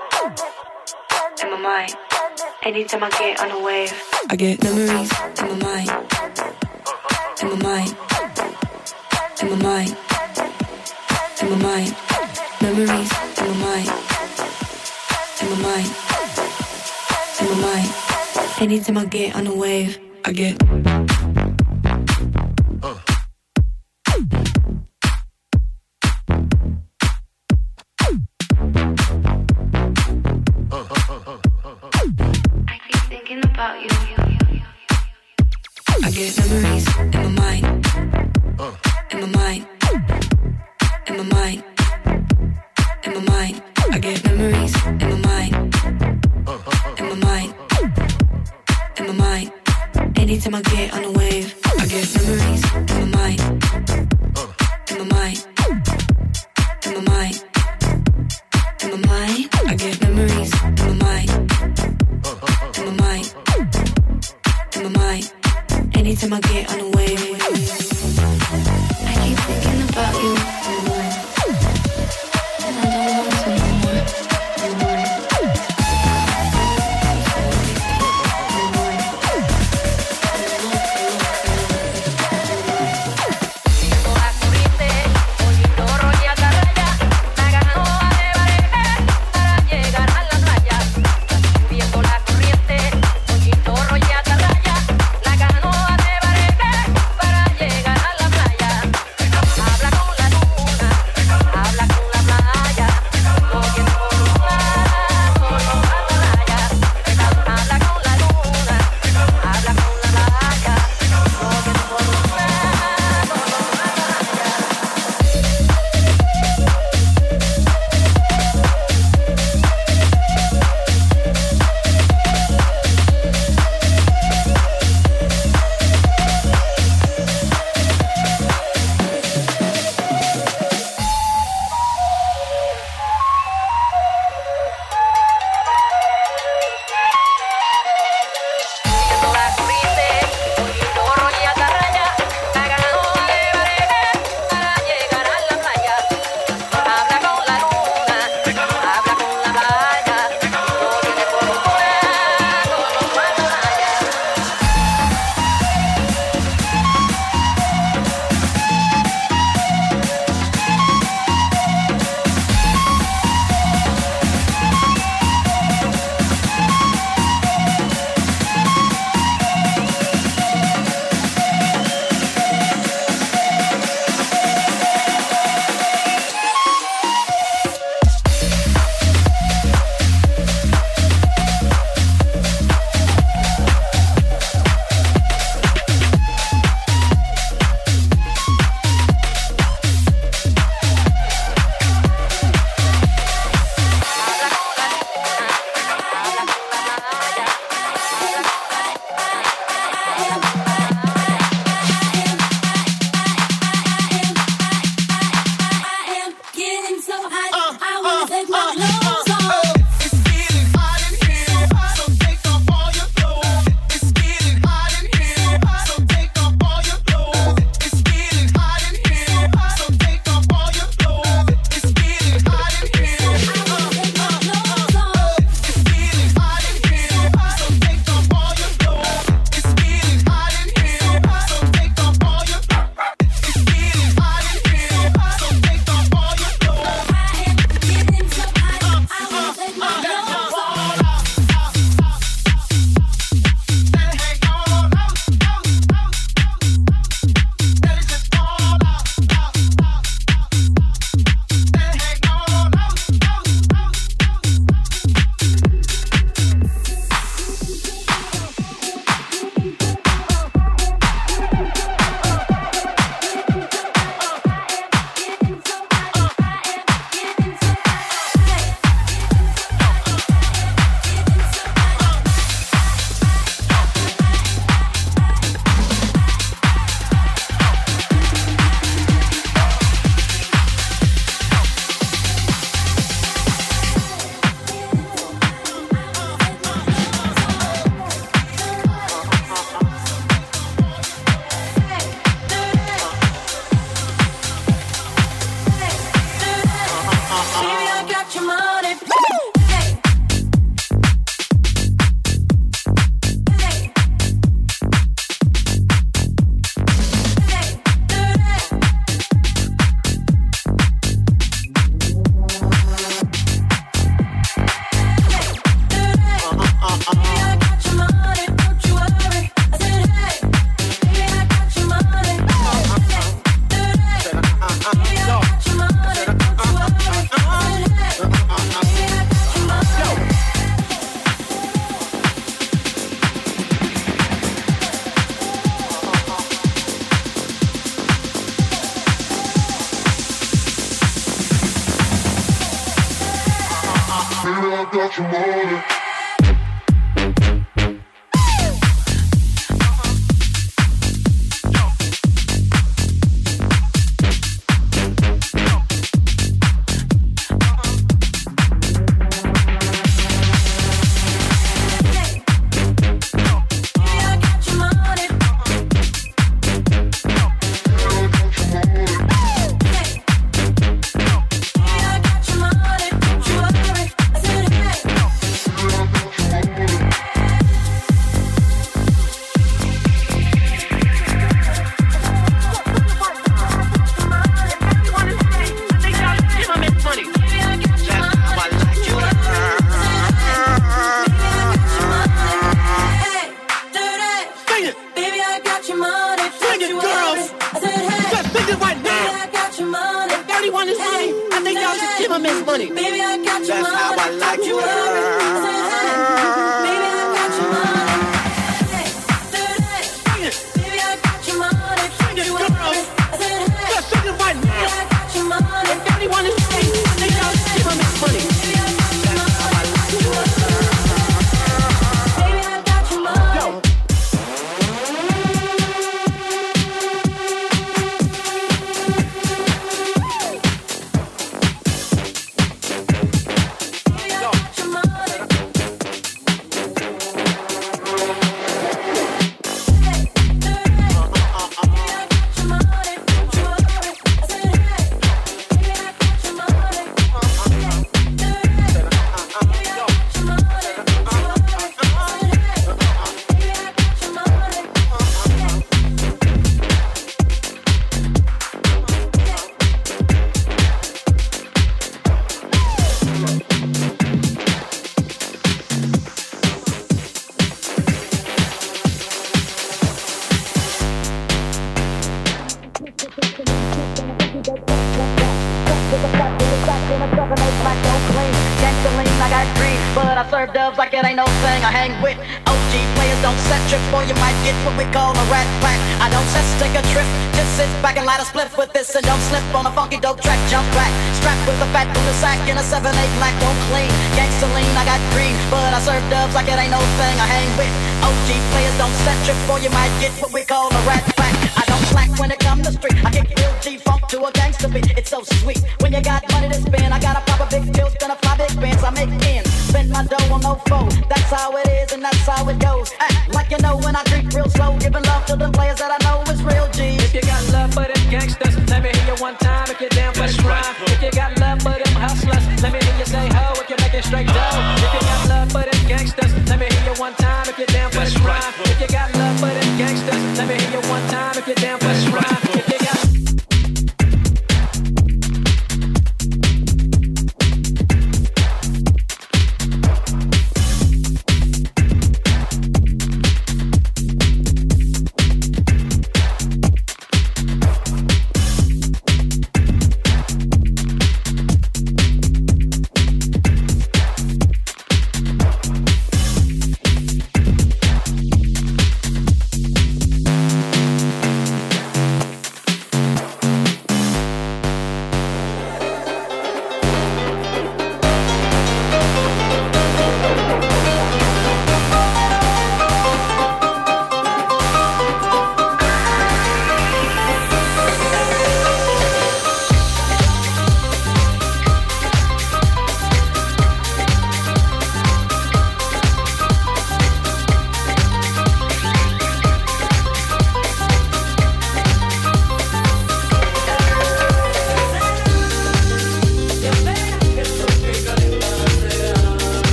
In 1.42 1.50
my 1.50 1.58
mind. 1.58 1.94
Anytime 2.62 3.04
I 3.04 3.10
get 3.10 3.40
on 3.40 3.50
a 3.50 3.60
wave, 3.62 3.92
I 4.30 4.36
get 4.36 4.62
memories 4.64 5.10
in 5.40 5.46
my 5.50 5.56
mind. 5.66 5.90
In 7.42 7.48
my 7.50 7.56
mind. 7.68 7.96
In 9.42 9.48
my 9.50 9.56
mind. 9.56 9.96
In 11.42 11.50
my 11.50 11.56
mind. 11.68 11.96
Memories 12.62 13.10
in 13.40 13.46
my 13.50 13.56
mind. 13.64 13.88
In 15.40 15.46
my 15.50 15.56
mind. 15.66 15.90
In 17.40 17.48
my 17.50 17.56
mind. 17.60 18.15
Anytime 18.58 18.96
I 18.96 19.04
get 19.04 19.36
on 19.36 19.46
a 19.46 19.54
wave, 19.54 19.98
I 20.24 20.32
get. 20.32 21.15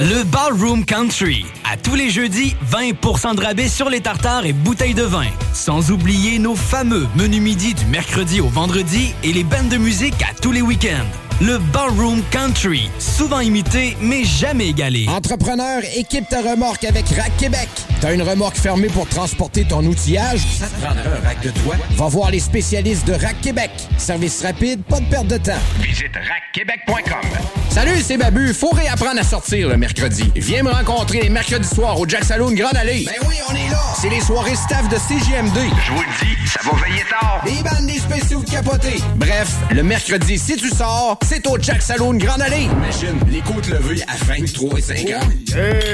Le 0.00 0.24
Ballroom 0.24 0.84
Country. 0.84 1.46
À 1.62 1.76
tous 1.76 1.94
les 1.94 2.10
jeudis, 2.10 2.56
20% 2.68 3.36
de 3.36 3.40
rabais 3.40 3.68
sur 3.68 3.88
les 3.88 4.00
tartares 4.00 4.44
et 4.44 4.52
bouteilles 4.52 4.94
de 4.94 5.04
vin. 5.04 5.28
Sans 5.52 5.92
oublier 5.92 6.40
nos 6.40 6.56
fameux 6.56 7.06
menus 7.14 7.40
midi 7.40 7.74
du 7.74 7.86
mercredi 7.86 8.40
au 8.40 8.48
vendredi 8.48 9.14
et 9.22 9.32
les 9.32 9.44
bandes 9.44 9.68
de 9.68 9.76
musique 9.76 10.20
à 10.22 10.34
tous 10.34 10.50
les 10.50 10.62
week-ends. 10.62 11.06
Le 11.40 11.58
Ballroom 11.58 12.22
Country. 12.32 12.90
Souvent 12.98 13.38
imité, 13.38 13.96
mais 14.00 14.24
jamais 14.24 14.68
égalé. 14.68 15.06
Entrepreneur, 15.08 15.80
équipe 15.94 16.28
ta 16.28 16.42
remorque 16.42 16.84
avec 16.84 17.08
Rack 17.10 17.36
Québec. 17.36 17.68
T'as 18.00 18.14
une 18.14 18.22
remorque 18.22 18.56
fermée 18.56 18.88
pour 18.88 19.08
transporter 19.08 19.64
ton 19.64 19.84
outillage? 19.84 20.40
Ça 20.58 20.66
te 20.66 20.80
prendra 20.80 21.02
un 21.02 21.24
rack 21.24 21.40
de 21.40 21.50
toi? 21.62 21.76
Va 21.92 22.08
voir 22.08 22.32
les 22.32 22.40
spécialistes 22.40 23.06
de 23.06 23.12
Rack 23.12 23.40
Québec. 23.40 23.70
Service 23.96 24.42
rapide, 24.42 24.82
pas 24.82 24.98
de 24.98 25.06
perte 25.06 25.28
de 25.28 25.38
temps. 25.38 25.52
Visite 25.80 26.14
rackquebec.com. 26.16 27.63
Salut, 27.74 28.00
c'est 28.04 28.16
Babu. 28.16 28.54
Faut 28.54 28.70
réapprendre 28.70 29.18
à 29.18 29.24
sortir 29.24 29.68
le 29.68 29.76
mercredi. 29.76 30.30
Viens 30.36 30.62
me 30.62 30.70
rencontrer 30.70 31.22
les 31.22 31.28
mercredis 31.28 31.66
soirs 31.66 31.98
au 31.98 32.06
Jack 32.06 32.22
Saloon 32.22 32.52
Grande 32.52 32.76
Allée. 32.76 33.04
Ben 33.04 33.26
oui, 33.28 33.34
on 33.50 33.52
est 33.52 33.68
là. 33.68 33.80
C'est 34.00 34.08
les 34.08 34.20
soirées 34.20 34.54
staff 34.54 34.88
de 34.88 34.94
CGMD. 34.96 35.56
Je 35.84 35.92
vous 35.92 36.00
le 36.00 36.24
dis, 36.24 36.48
ça 36.48 36.60
va 36.62 36.70
veiller 36.86 37.02
tard. 37.10 37.42
Des 37.44 37.68
bandes, 37.68 37.88
des 37.88 37.98
spéciaux 37.98 38.44
de 38.44 38.48
capotés. 38.48 39.00
Bref, 39.16 39.56
le 39.72 39.82
mercredi, 39.82 40.38
si 40.38 40.56
tu 40.56 40.68
sors, 40.68 41.18
c'est 41.26 41.44
au 41.48 41.58
Jack 41.60 41.82
Saloon 41.82 42.14
Grande 42.14 42.42
Allée. 42.42 42.68
Imagine, 42.70 43.18
les 43.28 43.40
côtes 43.40 43.66
levées 43.66 44.04
à 44.06 44.24
23 44.24 44.78
et 44.78 44.80
50. 44.80 45.22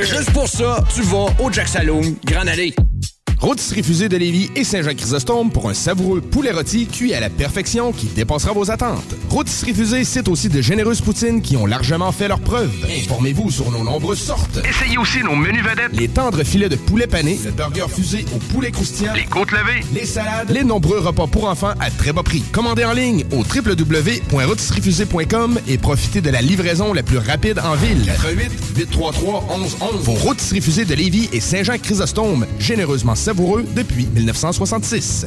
Juste 0.03 0.33
pour 0.33 0.49
ça, 0.49 0.85
tu 0.95 1.01
vas 1.01 1.29
au 1.39 1.51
Jack 1.51 1.67
Saloon 1.69 2.15
Grande 2.27 2.49
Allée. 2.51 2.75
Rôtisserie 3.41 3.83
Fusée 3.83 4.09
de 4.11 4.19
Lévis 4.19 4.51
et 4.55 4.65
Saint-Jean-Chrysostome 4.65 5.51
pour 5.51 5.71
un 5.71 5.75
savoureux 5.75 6.21
poulet 6.21 6.51
rôti 6.53 6.87
cuit 6.87 7.15
à 7.15 7.21
la 7.21 7.31
perfection 7.31 7.91
qui 7.91 8.05
dépassera 8.09 8.53
vos 8.53 8.71
attentes. 8.71 9.15
Rôtisserie 9.31 9.73
Fusée 9.73 10.05
cite 10.05 10.29
aussi 10.29 10.51
de 10.51 10.61
généreuses 10.61 11.01
poutines 11.01 11.41
qui 11.41 11.57
ont 11.57 11.65
largement 11.65 12.13
fait 12.13 12.29
leur 12.29 12.41
preuve. 12.41 12.71
Informez-vous 13.03 13.51
sur 13.51 13.71
nos 13.71 13.83
nombreuses 13.83 14.19
sortes. 14.21 14.61
Essayez 14.69 14.99
aussi 14.99 15.21
nos 15.23 15.35
menus 15.37 15.65
vedettes. 15.65 15.89
Les 15.95 16.09
tendres 16.09 16.45
filets 16.45 16.69
de 16.69 16.77
poulet 16.77 17.07
pané, 17.07 17.41
le 17.43 17.51
burger 17.53 17.87
fusé 17.89 18.27
au 18.35 18.39
poulet 18.53 18.71
croustillant, 18.73 19.15
Les 19.15 19.25
côtes 19.25 19.53
levées. 19.53 19.81
les 19.95 20.05
salades, 20.05 20.51
les 20.51 20.63
nombreux 20.63 20.99
repas 20.99 21.27
pour 21.27 21.49
enfants 21.49 21.73
à 21.81 21.91
très 21.91 22.13
bas 22.13 22.23
prix. 22.23 22.43
Commandez 22.53 22.85
en 22.85 22.93
ligne 22.93 23.25
au 23.33 23.39
www.rôtisseriefusée.com 23.39 25.59
et 25.67 25.79
profitez 25.79 26.21
de 26.21 26.29
la 26.29 26.43
livraison 26.43 26.93
la 26.93 27.03
plus 27.03 27.17
rapide 27.17 27.59
en 27.65 27.75
ville. 27.75 28.05
88 28.05 28.51
833 28.77 29.47
1111. 29.57 30.05
Vos 30.05 30.13
rôtisseries 30.13 30.61
fusées 30.61 30.85
de 30.85 30.95
Lévis 30.95 31.31
et 31.33 31.41
Saint-Jean-Chrysostome, 31.41 32.45
généreusement 32.59 33.15
savoureux 33.31 33.65
depuis 33.77 34.07
1966. 34.07 35.27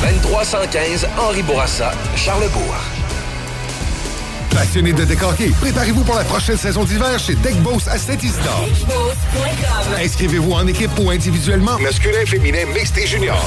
2315 0.00 1.06
Henri 1.18 1.42
Bourassa, 1.42 1.92
Charlebourg. 2.16 2.99
Passionné 4.54 4.92
de 4.92 5.04
décorquer, 5.04 5.50
préparez-vous 5.60 6.02
pour 6.02 6.16
la 6.16 6.24
prochaine 6.24 6.56
saison 6.56 6.84
d'hiver 6.84 7.18
chez 7.18 7.34
Deckboss 7.36 7.88
à 7.88 7.98
Saint-Isidore. 7.98 8.68
Inscrivez-vous 10.02 10.52
en 10.52 10.66
équipe 10.66 10.90
ou 10.98 11.10
individuellement, 11.10 11.78
masculin, 11.78 12.24
féminin, 12.26 12.66
mixte 12.74 12.98
et 12.98 13.06
junior. 13.06 13.38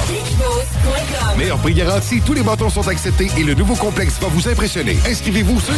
Meilleur 1.36 1.58
prix 1.58 1.74
garanti, 1.74 2.20
tous 2.20 2.32
les 2.32 2.42
bâtons 2.42 2.70
sont 2.70 2.86
acceptés 2.88 3.28
et 3.36 3.42
le 3.42 3.54
nouveau 3.54 3.74
complexe 3.74 4.14
va 4.20 4.28
vous 4.28 4.48
impressionner. 4.48 4.96
Inscrivez-vous 5.08 5.60
sur 5.60 5.74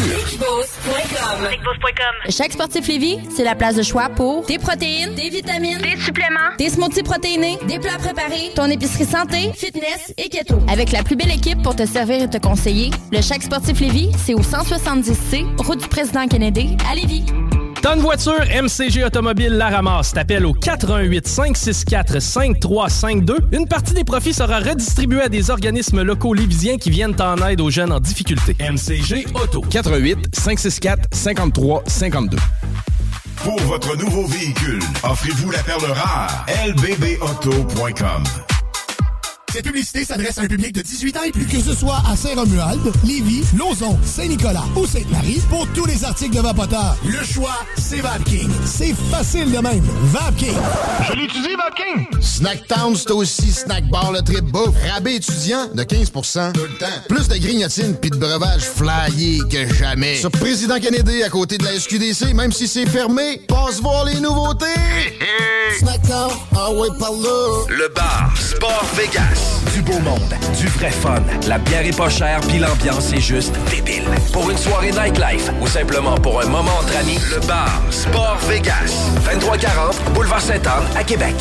Chaque 2.29 2.53
sportif 2.53 2.87
Lévis, 2.87 3.19
c'est 3.35 3.45
la 3.45 3.55
place 3.55 3.77
de 3.77 3.83
choix 3.83 4.09
pour 4.09 4.47
des 4.47 4.59
protéines, 4.59 5.15
des 5.15 5.29
vitamines, 5.31 5.79
des 5.79 6.01
suppléments, 6.01 6.55
des 6.59 6.71
smoothies 6.71 7.03
protéinés, 7.03 7.59
des 7.67 7.79
plats 7.79 7.99
préparés, 7.99 8.53
ton 8.55 8.67
épicerie 8.67 9.05
santé, 9.07 9.51
fitness 9.55 10.13
et 10.17 10.29
keto. 10.29 10.59
Avec 10.69 10.93
la 10.93 11.03
plus 11.03 11.17
belle 11.17 11.33
équipe 11.33 11.63
pour 11.63 11.75
te 11.75 11.87
servir 11.87 12.23
et 12.23 12.31
te 12.31 12.39
conseiller, 12.39 12.91
le 13.13 13.21
Chaque 13.23 13.43
sportif 13.43 13.81
Lévis, 13.81 14.11
c'est 14.25 14.35
au 14.35 14.43
170C, 15.17 15.47
route 15.63 15.81
du 15.81 15.89
président 15.89 16.27
Kennedy, 16.27 16.77
à 16.91 16.95
Lévis. 16.95 17.25
T'as 17.83 17.95
une 17.95 18.01
voiture, 18.03 18.41
MCG 18.41 19.05
Automobile 19.05 19.53
la 19.53 19.69
ramasse. 19.69 20.13
T'appelles 20.13 20.47
au 20.47 20.53
88 20.53 21.27
564 21.27 22.21
5352. 22.21 23.39
Une 23.53 23.69
partie 23.69 23.95
des 23.95 24.05
profits 24.05 24.35
sera 24.35 24.59
redistribuée 24.59 25.23
à 25.23 25.29
des 25.29 25.51
organismes 25.51 26.03
locaux 26.03 26.35
lévisiens 26.35 26.79
qui 26.79 26.91
viennent 26.91 27.15
en 27.21 27.37
aide 27.47 27.61
aux 27.61 27.71
jeunes 27.71 27.93
en 27.93 28.01
difficulté. 28.01 28.57
MCG 28.61 29.27
Auto. 29.35 29.61
88 29.61 30.35
564 30.35 31.09
53 31.13 31.85
52. 31.87 32.39
Pour 33.37 33.61
votre 33.61 33.97
nouveau 33.97 34.27
véhicule, 34.27 34.81
offrez-vous 35.05 35.51
la 35.51 35.63
perle 35.63 35.93
rare. 35.93 36.47
lbbauto.com 36.67 38.25
Cette 39.53 39.65
publicité 39.65 40.05
s'adresse 40.05 40.39
à 40.39 40.43
un 40.43 40.47
public 40.47 40.73
de 40.73 40.83
18 40.83 41.17
ans 41.17 41.23
et 41.23 41.33
plus. 41.33 41.47
Que 41.47 41.61
ce 41.61 41.75
soit 41.75 42.03
à 42.11 42.17
Saint-Romuald, 42.17 42.81
Lévis, 43.05 43.45
Lauson, 43.57 43.99
Saint-Nicolas 44.05 44.65
ou 44.77 44.87
Sainte-Marie, 44.87 45.41
pour 45.49 45.67
tous 45.69 45.87
les 45.87 46.05
articles 46.05 46.37
de 46.37 46.41
Vapoteur, 46.41 46.97
le 47.07 47.25
choix, 47.25 47.57
c'est 47.77 48.01
VapKing. 48.01 48.51
C'est 48.65 48.95
facile 49.11 49.51
de 49.51 49.59
même. 49.59 49.85
VapKing. 50.05 50.57
Je 51.09 51.13
l'utilise, 51.15 51.57
VapKing! 51.57 52.21
Snacktown, 52.21 52.97
c'est 52.97 53.11
aussi 53.13 53.53
Snack 53.53 53.89
Bar 53.89 54.13
le 54.13 54.21
trip 54.21 54.45
bouffe. 54.45 54.75
Rabais 54.93 55.17
étudiant 55.17 55.69
de 55.73 55.83
15 55.83 56.11
Tout 56.11 56.61
le 56.61 56.79
temps. 56.79 56.87
Plus 57.09 57.29
de 57.29 57.37
grignotines 57.37 57.97
puis 57.97 58.11
de 58.11 58.17
breuvages 58.17 58.65
flyés 58.65 59.41
que 59.51 59.73
jamais. 59.75 60.17
Sur 60.17 60.31
Président 60.31 60.79
Kennedy, 60.79 61.23
à 61.23 61.29
côté 61.31 61.57
de 61.57 61.65
la 61.65 61.79
SQDC, 61.79 62.35
même 62.35 62.53
si 62.53 62.69
c'est 62.69 62.87
fermé, 62.87 63.41
passe 63.49 63.81
voir 63.81 64.05
les 64.05 64.21
nouveautés! 64.21 64.67
Snacktown, 65.79 66.31
ah 66.57 66.73
ouais, 66.73 66.89
par 66.99 67.13
là! 67.13 67.65
Le 67.69 67.93
bar 67.95 68.35
Sport 68.37 68.85
Vegas. 68.97 69.36
Du 69.75 69.83
beau 69.83 69.99
monde, 70.01 70.35
du 70.59 70.67
vrai 70.69 70.91
fun. 70.91 71.23
La 71.49 71.59
bière 71.59 71.85
est 71.87 71.97
pas 71.97 72.09
chère, 72.09 72.41
puis 72.41 72.59
l'ambiance 72.59 73.13
est 73.13 73.21
juste 73.21 73.55
débile. 73.71 74.05
Pour 74.33 74.51
une 74.51 74.57
soirée 74.57 74.93
nightlife 74.93 75.51
ou 75.61 75.67
simplement 75.67 76.15
pour 76.17 76.41
un 76.41 76.47
moment 76.47 76.73
entre 76.81 76.97
amis, 76.97 77.19
le 77.31 77.47
bar 77.47 77.83
Sport 77.91 78.39
Vegas. 78.49 79.11
2340 79.25 80.15
Boulevard 80.15 80.41
Sainte-Anne 80.41 80.85
à 80.97 81.05
Québec. 81.05 81.35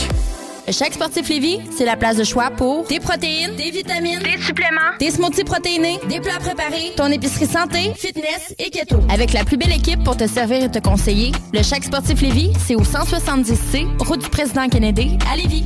Chaque 0.72 0.94
sportif 0.96 1.30
Lévis, 1.30 1.60
c'est 1.78 1.86
la 1.86 1.96
place 1.96 2.18
de 2.18 2.24
choix 2.24 2.50
pour 2.50 2.88
des 2.88 3.00
protéines, 3.00 3.56
des 3.56 3.70
vitamines, 3.70 4.20
des 4.20 4.42
suppléments, 4.42 4.98
des 5.00 5.12
smoothies 5.12 5.44
protéinés, 5.44 6.00
des 6.10 6.20
plats 6.20 6.40
préparés, 6.40 6.94
ton 6.98 7.06
épicerie 7.08 7.46
santé, 7.46 7.94
fitness 7.96 8.56
et 8.58 8.72
keto. 8.72 8.98
Avec 9.10 9.34
la 9.34 9.44
plus 9.44 9.58
belle 9.58 9.74
équipe 9.74 10.04
pour 10.04 10.18
te 10.18 10.28
servir 10.28 10.64
et 10.64 10.72
te 10.72 10.80
conseiller, 10.80 11.32
le 11.54 11.62
Chaque 11.62 11.84
sportif 11.84 12.20
Lévis, 12.22 12.52
c'est 12.66 12.76
au 12.76 12.82
170C, 12.82 13.86
route 14.00 14.24
du 14.24 14.30
président 14.30 14.68
Kennedy, 14.68 15.18
à 15.32 15.36
Lévis. 15.36 15.66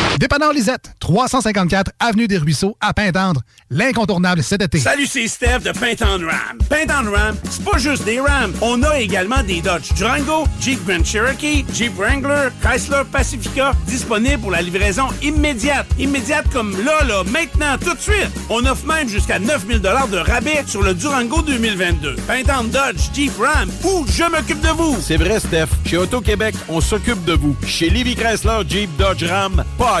Dépanneur 0.19 0.53
Lisette, 0.53 0.91
354 0.99 1.91
Avenue 1.99 2.27
des 2.27 2.37
Ruisseaux, 2.37 2.77
à 2.79 2.93
Pintendre. 2.93 3.41
L'incontournable 3.69 4.43
cet 4.43 4.61
été. 4.61 4.79
Salut, 4.79 5.07
c'est 5.07 5.27
Steph 5.27 5.59
de 5.59 5.71
Paint 5.71 6.05
on 6.05 6.25
Ram. 6.25 6.57
Paint 6.69 6.93
on 7.01 7.11
Ram, 7.11 7.35
c'est 7.49 7.63
pas 7.63 7.77
juste 7.77 8.03
des 8.03 8.19
Rams. 8.19 8.53
On 8.61 8.83
a 8.83 8.99
également 8.99 9.41
des 9.41 9.61
Dodge 9.61 9.93
Durango, 9.95 10.45
Jeep 10.59 10.85
Grand 10.85 11.03
Cherokee, 11.03 11.65
Jeep 11.73 11.97
Wrangler, 11.97 12.49
Chrysler 12.61 13.03
Pacifica, 13.11 13.71
disponibles 13.87 14.41
pour 14.41 14.51
la 14.51 14.61
livraison 14.61 15.07
immédiate. 15.23 15.87
Immédiate 15.97 16.45
comme 16.51 16.71
là, 16.85 17.03
là, 17.03 17.23
maintenant, 17.23 17.77
tout 17.83 17.93
de 17.93 17.99
suite. 17.99 18.29
On 18.49 18.65
offre 18.65 18.85
même 18.85 19.07
jusqu'à 19.07 19.39
9000 19.39 19.81
de 19.81 20.17
rabais 20.17 20.63
sur 20.67 20.83
le 20.83 20.93
Durango 20.93 21.41
2022. 21.41 22.15
Paint 22.27 22.43
on 22.59 22.65
Dodge, 22.65 23.09
Jeep 23.13 23.31
Ram, 23.39 23.69
ou 23.83 24.05
je 24.07 24.23
m'occupe 24.23 24.61
de 24.61 24.69
vous. 24.69 24.97
C'est 25.01 25.17
vrai, 25.17 25.39
Steph. 25.39 25.67
Chez 25.85 25.97
Auto-Québec, 25.97 26.55
on 26.67 26.81
s'occupe 26.81 27.23
de 27.25 27.33
vous. 27.33 27.55
Chez 27.65 27.89
Livy 27.89 28.15
Chrysler, 28.15 28.59
Jeep, 28.67 28.89
Dodge, 28.97 29.23
Ram, 29.23 29.63
pas 29.77 30.00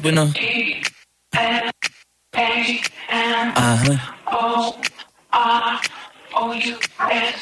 Up 0.00 0.06
in 0.06 0.18
I've 0.18 0.32
been 0.32 0.32
a. 0.32 0.32
E 0.40 0.82
N 1.36 1.70
A 2.34 2.80
N 3.10 3.52
Uh 3.56 3.76
huh. 3.76 3.96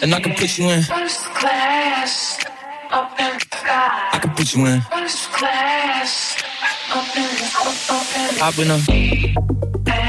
And 0.03 0.15
I 0.15 0.21
can 0.21 0.35
put 0.35 0.59
you 0.59 0.69
in. 0.69 0.83
First 0.83 1.25
class, 1.35 2.45
up 2.91 3.19
in 3.21 3.35
the 3.35 3.41
sky. 3.57 4.09
I 4.13 4.19
can 4.19 4.35
put 4.35 4.55
you 4.55 4.67
in. 4.67 4.81
First 4.81 5.31
class, 5.33 6.43
up 6.91 7.17
in 7.17 7.23
the, 7.23 7.47
up, 7.59 7.77
up 8.43 8.59
in 8.59 8.69
the 8.69 10.08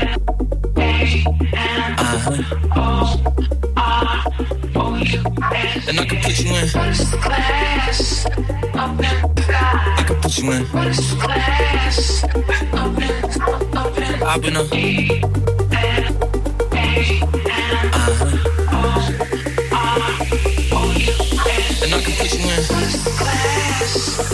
the 10.49 10.65
I've 14.25 14.41
been 14.41 14.55
a. 14.55 14.63
E 14.73 15.21
N 15.71 16.03
A 16.73 16.85
N 17.23 17.51
Uh 17.93 17.99
huh. 18.19 18.37
O 18.71 18.83
R 19.71 19.99
O 20.71 20.91
U 20.97 21.13
S. 21.47 21.83
And 21.83 21.93
I 21.93 22.01
can 22.01 22.13
put 22.15 22.31
you 22.33 22.39
in. 24.23 24.28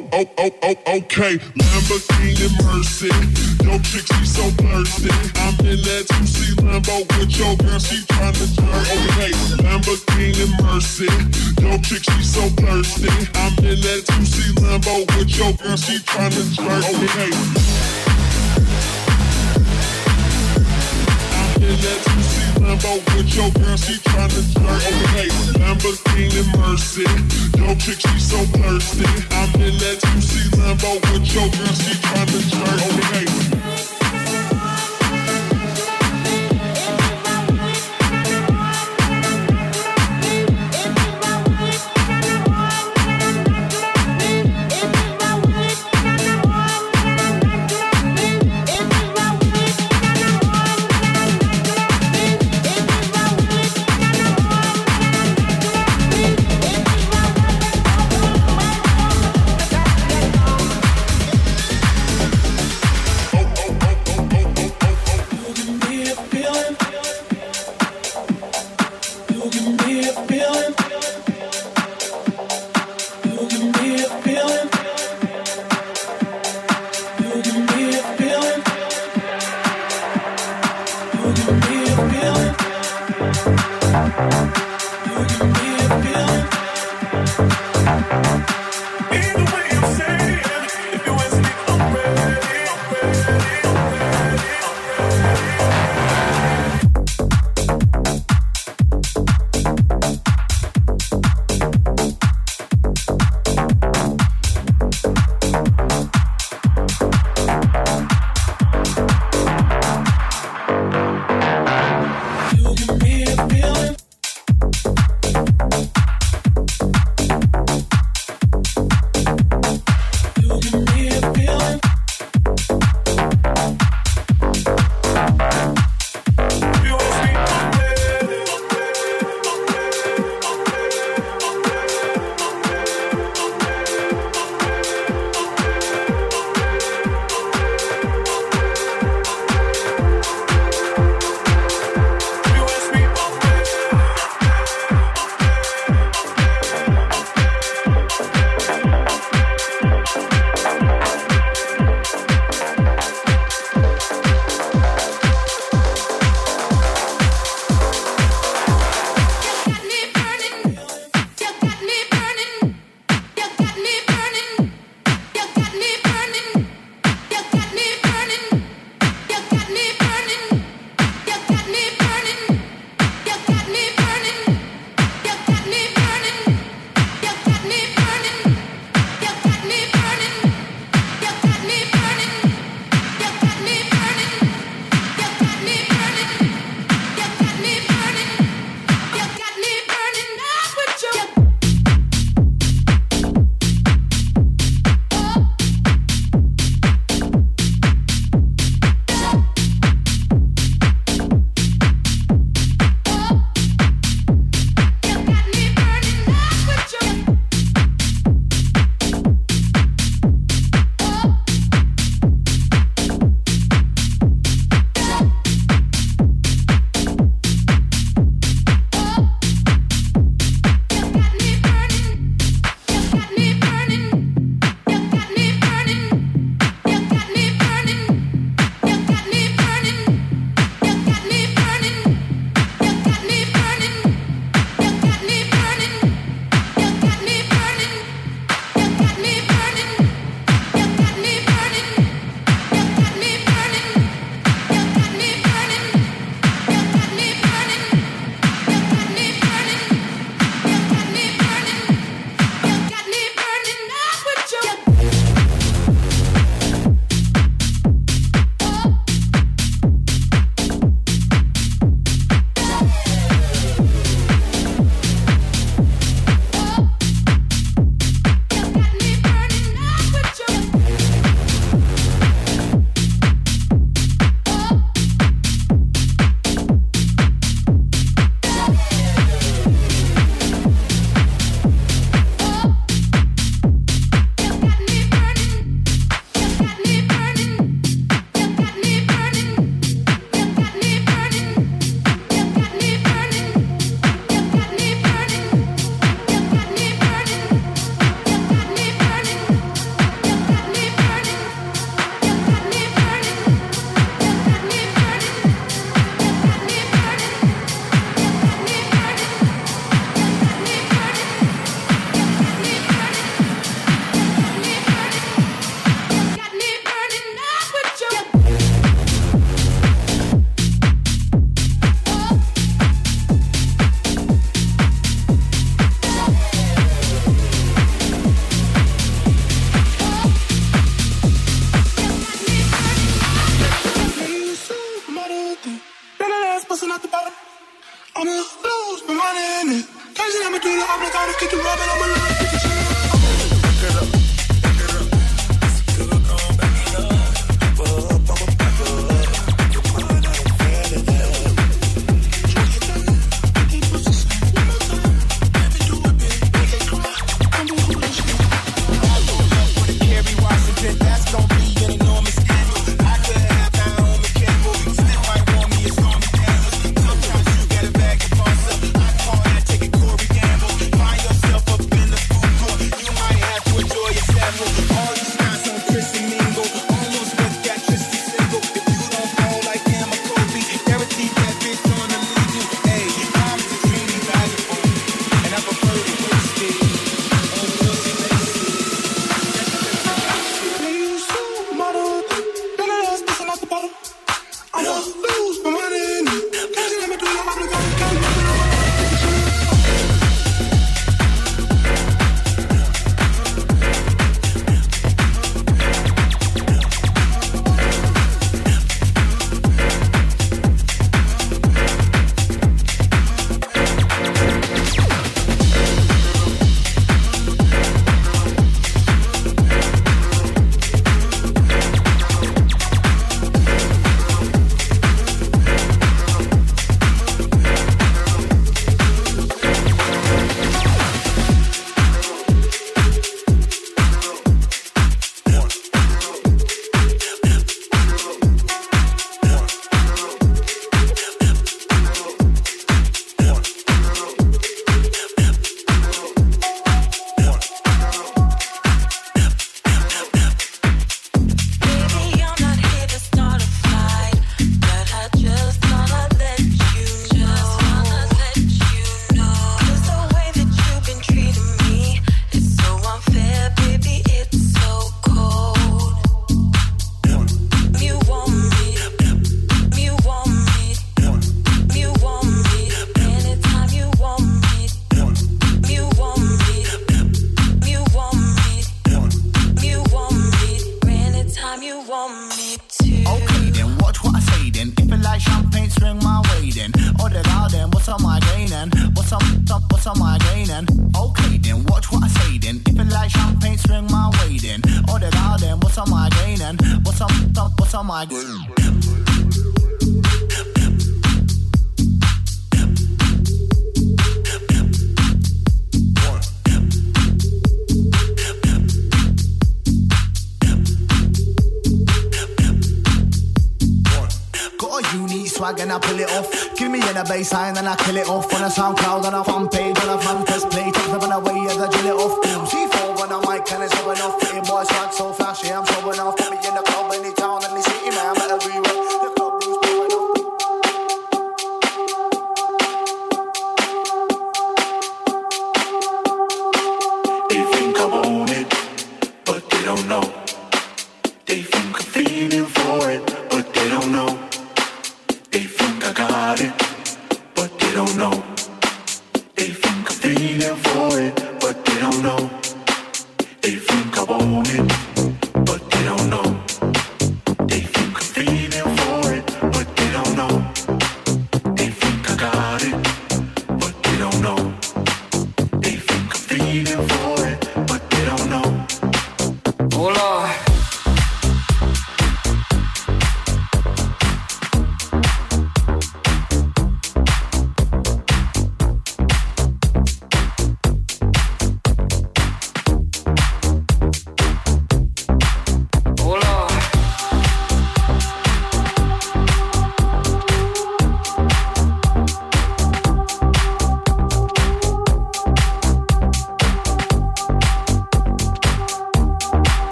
Oh, 0.00 0.06
oh, 0.12 0.28
oh, 0.38 0.50
oh, 0.62 0.76
okay. 0.98 1.38
Lamborghini 1.58 2.48
Mercy. 2.62 3.08
Yo, 3.64 3.78
chick, 3.80 4.06
she 4.06 4.24
so 4.24 4.48
thirsty. 4.62 5.10
I'm 5.42 5.58
in 5.66 5.82
that 5.82 6.06
2C 6.06 6.54
Lambo 6.62 7.02
with 7.18 7.36
your 7.36 7.56
girl, 7.56 7.80
she 7.80 7.96
tryna 8.06 8.46
turn. 8.54 8.86
Okay, 8.94 9.32
Lamborghini 9.58 10.46
Mercy. 10.62 11.10
Yo, 11.60 11.78
chick, 11.78 12.04
she 12.04 12.22
so 12.22 12.42
thirsty. 12.62 13.08
I'm 13.34 13.58
in 13.64 13.80
that 13.80 14.04
2C 14.06 14.54
Lambo 14.62 15.04
with 15.18 15.36
your 15.36 15.52
girl, 15.54 15.76
she 15.76 15.98
tryna 15.98 16.46
turn. 16.54 16.84
Okay. 16.94 17.32
That 21.78 22.00
2C 22.02 22.58
Lambo 22.58 22.92
with 23.14 23.34
your 23.36 23.50
girl, 23.52 23.76
she 23.76 23.94
tryna 24.02 24.42
turn. 24.54 24.66
Okay, 24.66 25.28
Lamborghini 25.58 26.42
Mercy. 26.58 27.06
Yo, 27.56 27.74
chick, 27.76 28.00
she 28.00 28.18
so 28.18 28.38
thirsty. 28.58 29.06
I'm 29.30 29.54
in 29.60 29.78
that 29.78 29.98
2C 30.02 30.50
Lambo 30.58 30.98
with 31.12 31.32
your 31.34 31.48
girl, 31.48 31.74
she 31.78 31.94
tryna 32.02 32.40
turn. 32.50 32.78
Okay. 32.98 33.57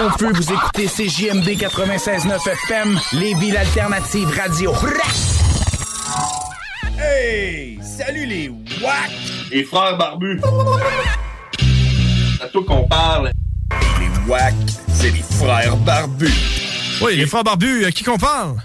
Confus, 0.00 0.32
vous 0.32 0.52
écoutez 0.52 0.86
CJMD 0.86 1.48
96.9 1.58 2.48
FM, 2.48 2.98
les 3.12 3.34
villes 3.34 3.56
alternatives 3.56 4.28
radio. 4.28 4.72
Hey! 6.98 7.78
Salut 7.82 8.24
les 8.24 8.48
WAC! 8.48 9.10
Les 9.50 9.64
frères 9.64 9.98
barbus! 9.98 10.40
C'est 12.38 12.44
à 12.44 12.48
toi 12.48 12.62
qu'on 12.66 12.88
parle. 12.88 13.30
Les 14.00 14.30
WAC, 14.30 14.54
c'est 14.88 15.10
les 15.10 15.22
frères 15.38 15.76
barbus. 15.76 16.32
Oui, 17.02 17.16
les 17.16 17.26
frères 17.26 17.44
barbus, 17.44 17.84
à 17.84 17.90
qui 17.90 18.02
qu'on 18.02 18.18
parle? 18.18 18.56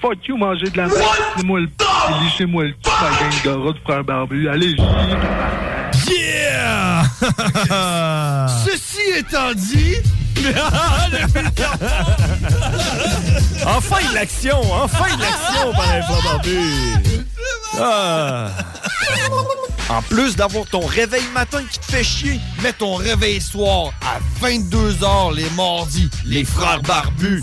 Fuck 0.00 0.28
you, 0.28 0.36
manger 0.36 0.70
de 0.70 0.76
la 0.76 0.86
merde. 0.86 1.00
Lissez-moi 1.36 1.60
le 1.60 1.68
lissez-moi 2.22 2.64
le 2.64 2.70
cul, 2.70 2.90
la 3.02 3.10
gang 3.10 3.42
de 3.44 3.66
rats 3.66 3.72
de 3.72 3.78
frères 3.78 4.04
barbus. 4.04 4.48
Allez, 4.48 4.76
Yeah! 6.08 7.02
Ceci 8.64 9.18
étant 9.18 9.52
dit... 9.54 9.96
enfin 13.66 14.08
de 14.08 14.14
l'action! 14.14 14.60
Enfin 14.72 15.16
de 15.16 15.20
l'action 15.20 15.72
par 15.72 15.88
barbus! 16.22 17.18
Ah. 17.80 18.48
En 19.88 20.02
plus 20.02 20.36
d'avoir 20.36 20.66
ton 20.66 20.86
réveil 20.86 21.24
matin 21.32 21.62
qui 21.70 21.78
te 21.78 21.86
fait 21.86 22.04
chier, 22.04 22.40
mets 22.62 22.72
ton 22.72 22.96
réveil 22.96 23.40
soir 23.40 23.92
à 24.02 24.18
22h 24.44 25.34
les 25.34 25.48
mardis. 25.50 26.10
Les 26.26 26.44
frères 26.44 26.82
barbus. 26.82 27.42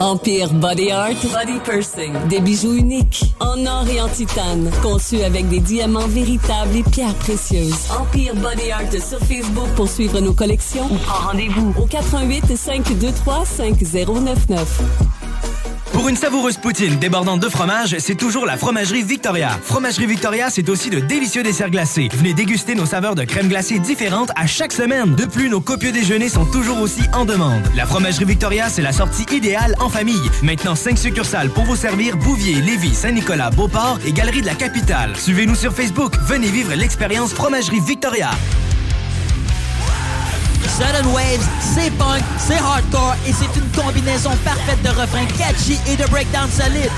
Empire 0.00 0.52
Body 0.52 0.90
Art 0.90 1.14
Body 1.32 1.58
Pursing. 1.64 2.12
Des 2.28 2.40
bijoux 2.40 2.74
uniques 2.74 3.34
en 3.40 3.64
or 3.66 3.88
et 3.88 4.00
en 4.00 4.08
titane. 4.08 4.70
Conçus 4.82 5.22
avec 5.22 5.48
des 5.48 5.60
diamants 5.60 6.06
véritables 6.08 6.76
et 6.76 6.82
pierres 6.82 7.14
précieuses. 7.14 7.88
Empire 7.98 8.34
Body 8.34 8.70
Art 8.70 8.92
sur 8.92 9.18
Facebook 9.20 9.68
pour 9.74 9.88
suivre 9.88 10.20
nos 10.20 10.34
collections 10.34 10.86
ou 10.90 10.96
prends 11.06 11.28
rendez-vous 11.28 11.72
au 11.80 11.86
88 11.86 12.56
523 12.56 13.44
5099. 13.46 14.82
Pour 15.96 16.10
une 16.10 16.16
savoureuse 16.16 16.58
poutine 16.58 16.98
débordante 16.98 17.40
de 17.40 17.48
fromage, 17.48 17.96
c'est 18.00 18.16
toujours 18.16 18.44
la 18.44 18.58
Fromagerie 18.58 19.02
Victoria. 19.02 19.58
Fromagerie 19.62 20.04
Victoria, 20.04 20.50
c'est 20.50 20.68
aussi 20.68 20.90
de 20.90 21.00
délicieux 21.00 21.42
desserts 21.42 21.70
glacés. 21.70 22.10
Venez 22.12 22.34
déguster 22.34 22.74
nos 22.74 22.84
saveurs 22.84 23.14
de 23.14 23.24
crème 23.24 23.48
glacée 23.48 23.78
différentes 23.78 24.30
à 24.36 24.46
chaque 24.46 24.74
semaine. 24.74 25.14
De 25.14 25.24
plus, 25.24 25.48
nos 25.48 25.62
copieux 25.62 25.92
déjeuners 25.92 26.28
sont 26.28 26.44
toujours 26.44 26.82
aussi 26.82 27.00
en 27.14 27.24
demande. 27.24 27.62
La 27.74 27.86
Fromagerie 27.86 28.26
Victoria, 28.26 28.68
c'est 28.68 28.82
la 28.82 28.92
sortie 28.92 29.24
idéale 29.34 29.74
en 29.80 29.88
famille. 29.88 30.30
Maintenant, 30.42 30.74
5 30.74 30.98
succursales 30.98 31.48
pour 31.48 31.64
vous 31.64 31.76
servir 31.76 32.18
Bouvier, 32.18 32.60
Lévis, 32.60 32.94
Saint-Nicolas, 32.94 33.48
Beauport 33.48 33.98
et 34.04 34.12
Galerie 34.12 34.42
de 34.42 34.46
la 34.46 34.54
Capitale. 34.54 35.16
Suivez-nous 35.16 35.54
sur 35.54 35.72
Facebook. 35.72 36.12
Venez 36.26 36.48
vivre 36.48 36.74
l'expérience 36.74 37.32
Fromagerie 37.32 37.80
Victoria. 37.80 38.32
Sudden 40.76 41.06
Waves, 41.14 41.48
c'est 41.58 41.90
punk, 41.92 42.22
c'est 42.36 42.58
hardcore 42.58 43.14
et 43.26 43.32
c'est 43.32 43.58
une 43.58 43.82
combinaison 43.82 44.32
parfaite 44.44 44.82
de 44.82 44.90
refrains 44.90 45.24
catchy 45.38 45.78
et 45.90 45.96
de 45.96 46.04
breakdown 46.10 46.50
solide. 46.50 46.90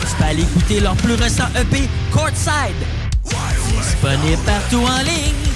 Tu 0.00 0.16
peux 0.16 0.24
aller 0.24 0.42
écouter 0.42 0.80
leur 0.80 0.96
plus 0.96 1.16
récent 1.16 1.44
EP, 1.54 1.86
Courtside. 2.10 2.80
Disponible 3.78 4.42
partout 4.46 4.86
en 4.86 5.02
ligne. 5.02 5.55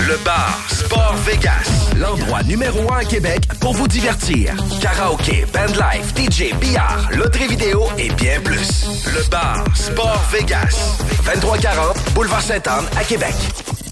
Le 0.00 0.16
bar 0.24 0.58
Sport 0.68 1.14
Vegas, 1.24 1.90
l'endroit 1.96 2.42
numéro 2.42 2.92
un 2.92 2.98
à 2.98 3.04
Québec 3.04 3.42
pour 3.60 3.74
vous 3.74 3.88
divertir. 3.88 4.54
Karaoke, 4.80 5.46
bandlife, 5.52 6.14
DJ, 6.14 6.54
billard, 6.60 7.08
loterie 7.12 7.48
vidéo 7.48 7.84
et 7.98 8.10
bien 8.10 8.40
plus. 8.40 8.86
Le 9.06 9.28
bar 9.30 9.64
Sport 9.74 10.22
Vegas, 10.32 10.98
2340 11.24 11.96
Boulevard 12.14 12.42
Sainte-Anne 12.42 12.86
à 12.98 13.04
Québec. 13.04 13.34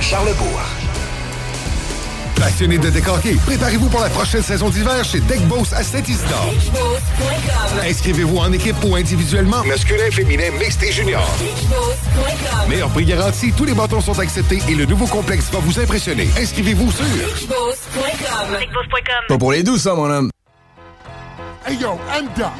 Charlebourg. 0.00 0.60
Passionné 2.36 2.76
de 2.78 2.90
décorquer, 2.90 3.36
préparez-vous 3.46 3.88
pour 3.88 4.00
la 4.00 4.10
prochaine 4.10 4.42
saison 4.42 4.68
d'hiver 4.68 5.02
chez 5.04 5.20
Deck 5.20 5.40
Boss 5.48 5.72
à 5.72 5.82
Saint-Isidore. 5.82 6.52
Inscrivez-vous 7.82 8.36
en 8.36 8.52
équipe 8.52 8.76
ou 8.84 8.94
individuellement, 8.94 9.64
masculin, 9.64 10.10
féminin, 10.10 10.50
mixte 10.60 10.82
et 10.82 10.92
junior. 10.92 11.26
Meilleur 12.68 12.90
prix 12.90 13.06
garanti, 13.06 13.52
tous 13.52 13.64
les 13.64 13.74
bâtons 13.74 14.02
sont 14.02 14.18
acceptés 14.18 14.60
et 14.68 14.74
le 14.74 14.84
nouveau 14.84 15.06
complexe 15.06 15.50
va 15.50 15.60
vous 15.60 15.80
impressionner. 15.80 16.28
Inscrivez-vous 16.38 16.92
sur 16.92 17.04
Pas 19.28 19.38
pour 19.38 19.52
les 19.52 19.62
douces, 19.62 19.82
ça, 19.82 19.94
mon 19.94 20.10
homme. 20.10 20.30
Hey 21.66 21.76
yo, 21.78 21.98
Enda. 22.14 22.52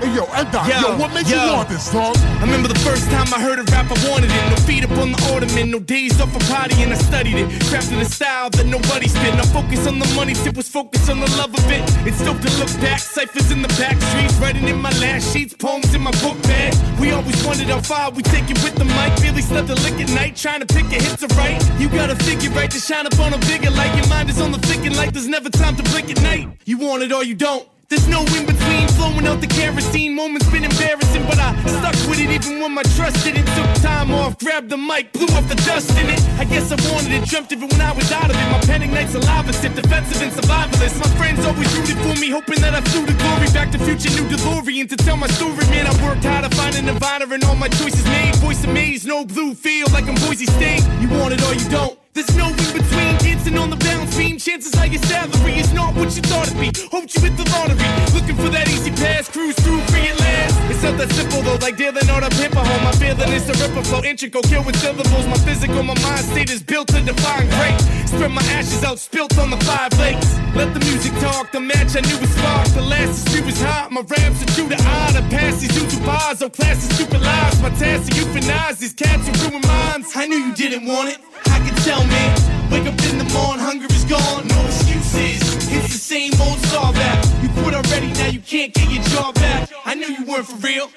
Hey 0.00 0.16
yo, 0.16 0.24
Enda. 0.32 0.64
Yo, 0.64 0.96
what 0.96 1.12
made 1.12 1.28
you 1.28 1.36
want 1.36 1.68
this 1.68 1.92
song? 1.92 2.16
I 2.40 2.48
remember 2.48 2.68
the 2.68 2.78
first 2.80 3.04
time 3.10 3.28
I 3.36 3.38
heard 3.38 3.58
a 3.58 3.64
rap, 3.64 3.84
I 3.92 4.08
wanted 4.08 4.30
it. 4.32 4.44
No 4.48 4.56
feet 4.64 4.82
up 4.82 4.96
on 4.96 5.12
the 5.12 5.20
ottoman, 5.28 5.70
no 5.70 5.78
days 5.78 6.18
off 6.22 6.34
a 6.34 6.38
potty, 6.48 6.82
and 6.82 6.90
I 6.90 6.96
studied 6.96 7.36
it. 7.36 7.50
Crafted 7.68 8.00
a 8.00 8.06
style 8.06 8.48
that 8.48 8.64
nobody 8.64 9.08
spit. 9.08 9.34
I 9.34 9.44
focus 9.52 9.86
on 9.86 9.98
the 9.98 10.08
money, 10.16 10.32
tip 10.32 10.56
was 10.56 10.70
focused 10.70 11.10
on 11.10 11.20
the 11.20 11.28
love 11.36 11.52
of 11.52 11.70
it. 11.70 11.84
It's 12.08 12.24
dope 12.24 12.40
to 12.40 12.48
look 12.56 12.72
back, 12.80 13.00
ciphers 13.00 13.50
in 13.50 13.60
the 13.60 13.68
back 13.76 14.00
streets, 14.00 14.32
writing 14.40 14.66
in 14.68 14.80
my 14.80 14.92
last 15.04 15.34
sheets, 15.34 15.52
poems 15.52 15.92
in 15.92 16.00
my 16.00 16.12
book 16.24 16.40
bag. 16.44 16.72
We 16.98 17.10
always 17.12 17.36
wondered 17.44 17.68
how 17.68 17.82
far 17.82 18.10
we 18.10 18.22
take 18.22 18.48
it 18.48 18.56
with 18.64 18.76
the 18.76 18.86
mic. 18.86 19.12
Really 19.20 19.42
slept 19.42 19.68
the 19.68 19.76
lick 19.84 20.00
at 20.00 20.08
night, 20.16 20.34
trying 20.34 20.60
to 20.60 20.66
pick 20.66 20.86
a 20.96 20.96
hit 20.96 21.18
to 21.20 21.28
write. 21.36 21.60
You 21.78 21.90
gotta 21.90 22.16
figure 22.16 22.48
right 22.52 22.70
to 22.70 22.78
shine 22.78 23.04
up 23.04 23.20
on 23.20 23.34
a 23.34 23.38
bigger 23.40 23.68
light. 23.68 23.94
Your 24.00 24.08
mind 24.08 24.30
is 24.30 24.40
on 24.40 24.50
the 24.50 24.60
thinking 24.64 24.96
like 24.96 25.12
there's 25.12 25.28
never 25.28 25.50
time 25.50 25.76
to 25.76 25.82
blink 25.92 26.08
at 26.10 26.22
night. 26.22 26.48
You 26.64 26.78
want 26.78 27.02
it 27.02 27.12
or 27.12 27.22
you 27.22 27.34
don't. 27.34 27.68
There's 27.90 28.06
no 28.06 28.22
in 28.38 28.46
between, 28.46 28.86
flowing 28.94 29.26
out 29.26 29.40
the 29.40 29.48
kerosene. 29.48 30.14
Moments 30.14 30.48
been 30.48 30.62
embarrassing, 30.62 31.26
but 31.26 31.40
I 31.40 31.50
stuck 31.66 31.98
with 32.08 32.20
it 32.20 32.30
even 32.30 32.60
when 32.62 32.72
my 32.72 32.84
trust 32.94 33.24
didn't. 33.24 33.46
Took 33.58 33.82
time 33.82 34.12
off, 34.12 34.38
grabbed 34.38 34.70
the 34.70 34.76
mic, 34.76 35.12
blew 35.12 35.26
off 35.34 35.48
the 35.48 35.56
dust 35.66 35.90
in 35.98 36.08
it. 36.08 36.22
I 36.38 36.44
guess 36.44 36.70
I 36.70 36.78
wanted 36.86 37.10
it, 37.10 37.28
dreamt 37.28 37.50
of 37.50 37.60
it 37.60 37.68
when 37.68 37.80
I 37.80 37.90
was 37.90 38.12
out 38.12 38.30
of 38.30 38.36
it. 38.36 38.48
My 38.54 38.60
pen 38.60 38.82
ignites 38.82 39.16
a 39.16 39.18
lava 39.18 39.50
defensive 39.50 40.22
and 40.22 40.30
survivalist. 40.30 41.02
My 41.02 41.10
friends 41.18 41.44
always 41.44 41.66
rooted 41.76 41.98
for 41.98 42.14
me, 42.20 42.30
hoping 42.30 42.60
that 42.60 42.74
I 42.74 42.80
flew 42.80 43.06
to 43.06 43.12
glory. 43.12 43.50
Back 43.50 43.72
to 43.72 43.78
future, 43.80 44.10
new 44.14 44.28
DeLorean 44.30 44.88
to 44.90 44.96
tell 44.96 45.16
my 45.16 45.26
story. 45.26 45.66
Man, 45.74 45.88
I 45.88 45.94
worked 46.06 46.22
hard 46.22 46.48
to 46.48 46.56
find 46.56 46.76
a 46.76 46.82
Nirvana 46.82 47.26
and 47.34 47.42
all 47.42 47.56
my 47.56 47.68
choices 47.68 48.04
made. 48.04 48.36
Voice 48.36 48.62
amazed, 48.62 49.04
no 49.08 49.24
blue, 49.24 49.52
feel 49.52 49.88
like 49.90 50.06
I'm 50.06 50.14
Boise 50.26 50.46
State. 50.46 50.86
You 51.00 51.08
want 51.08 51.34
it 51.34 51.42
or 51.42 51.54
you 51.54 51.68
don't. 51.68 51.99
There's 52.12 52.34
no 52.36 52.48
in 52.48 52.70
between, 52.74 53.14
dancing 53.22 53.56
on 53.56 53.70
the 53.70 53.76
bounce 53.76 54.16
beam. 54.16 54.36
Chances 54.36 54.74
are 54.74 54.86
your 54.86 55.00
salary 55.02 55.60
is 55.60 55.72
not 55.72 55.94
what 55.94 56.10
you 56.16 56.22
thought 56.22 56.50
it'd 56.50 56.58
be. 56.58 56.74
Hope 56.90 57.06
you 57.06 57.20
hit 57.22 57.36
the 57.38 57.46
lottery, 57.54 57.86
looking 58.10 58.34
for 58.34 58.50
that 58.50 58.66
easy 58.68 58.90
pass, 58.90 59.28
cruise 59.28 59.54
through 59.62 59.80
free 59.94 60.08
at 60.10 60.18
last. 60.18 60.58
It's 60.70 60.82
out 60.82 60.98
that 60.98 61.10
simple 61.12 61.42
though, 61.42 61.62
like 61.62 61.76
dealing 61.76 62.10
on 62.10 62.24
a 62.24 62.30
paper 62.30 62.58
hole. 62.58 62.82
My 62.82 62.90
feeling 62.98 63.30
is 63.30 63.46
to 63.46 63.54
ripper 63.62 63.84
flow, 63.86 64.02
integral, 64.02 64.42
kill 64.42 64.64
with 64.64 64.74
syllables. 64.82 65.26
My 65.30 65.38
physical, 65.46 65.82
my 65.84 65.94
mind 66.02 66.24
state 66.26 66.50
is 66.50 66.62
built 66.64 66.88
to 66.88 67.00
define 67.00 67.46
great. 67.46 67.78
Spread 68.10 68.32
my 68.32 68.42
ashes 68.58 68.82
out, 68.82 68.98
spilt 68.98 69.38
on 69.38 69.50
the 69.50 69.60
five 69.62 69.94
lakes. 70.02 70.34
Let 70.58 70.74
the 70.74 70.80
music 70.80 71.14
talk, 71.22 71.52
the 71.52 71.60
match 71.60 71.94
I 71.94 72.02
knew 72.02 72.18
was 72.18 72.30
sparked. 72.34 72.74
The 72.74 72.82
last 72.82 73.30
is 73.30 73.40
was 73.46 73.60
hot, 73.62 73.92
my 73.92 74.02
rams 74.02 74.42
are 74.42 74.50
true 74.58 74.68
to 74.68 74.74
eye. 74.74 75.12
The 75.14 75.22
past 75.30 75.60
these 75.60 75.70
YouTube 75.78 76.04
bars, 76.04 76.42
oh 76.42 76.50
classes, 76.50 76.90
stupid 76.90 77.22
lies. 77.22 77.62
My 77.62 77.70
task 77.70 78.10
to 78.10 78.18
euthanize 78.18 78.78
these 78.78 78.94
cats 78.94 79.28
who 79.30 79.32
ruin 79.46 79.62
minds. 79.62 80.10
I 80.16 80.26
knew 80.26 80.38
you 80.38 80.54
didn't 80.54 80.86
want 80.86 81.10
it, 81.10 81.18
I 81.46 81.58
could 81.64 81.76
tell, 81.84 82.04
man. 82.06 82.70
Wake 82.70 82.86
up 82.86 82.98
in 83.10 83.18
the 83.18 83.28
morning, 83.32 83.64
hunger 83.64 83.86
is 83.90 84.04
gone, 84.04 84.46
no 84.48 84.60
excuses. 84.66 85.40
It's 85.72 85.92
the 85.92 85.98
same 85.98 86.32
old 86.40 86.58
star 86.66 86.92
back. 86.92 87.24
You 87.42 87.48
quit 87.62 87.74
already, 87.74 88.12
now 88.12 88.28
you 88.28 88.40
can't 88.40 88.72
get 88.72 88.90
your 88.90 89.02
job 89.04 89.34
back. 89.34 89.70
I 89.84 89.94
knew 89.94 90.06
you 90.06 90.24
weren't 90.24 90.46
for 90.46 90.56
real, 90.56 90.88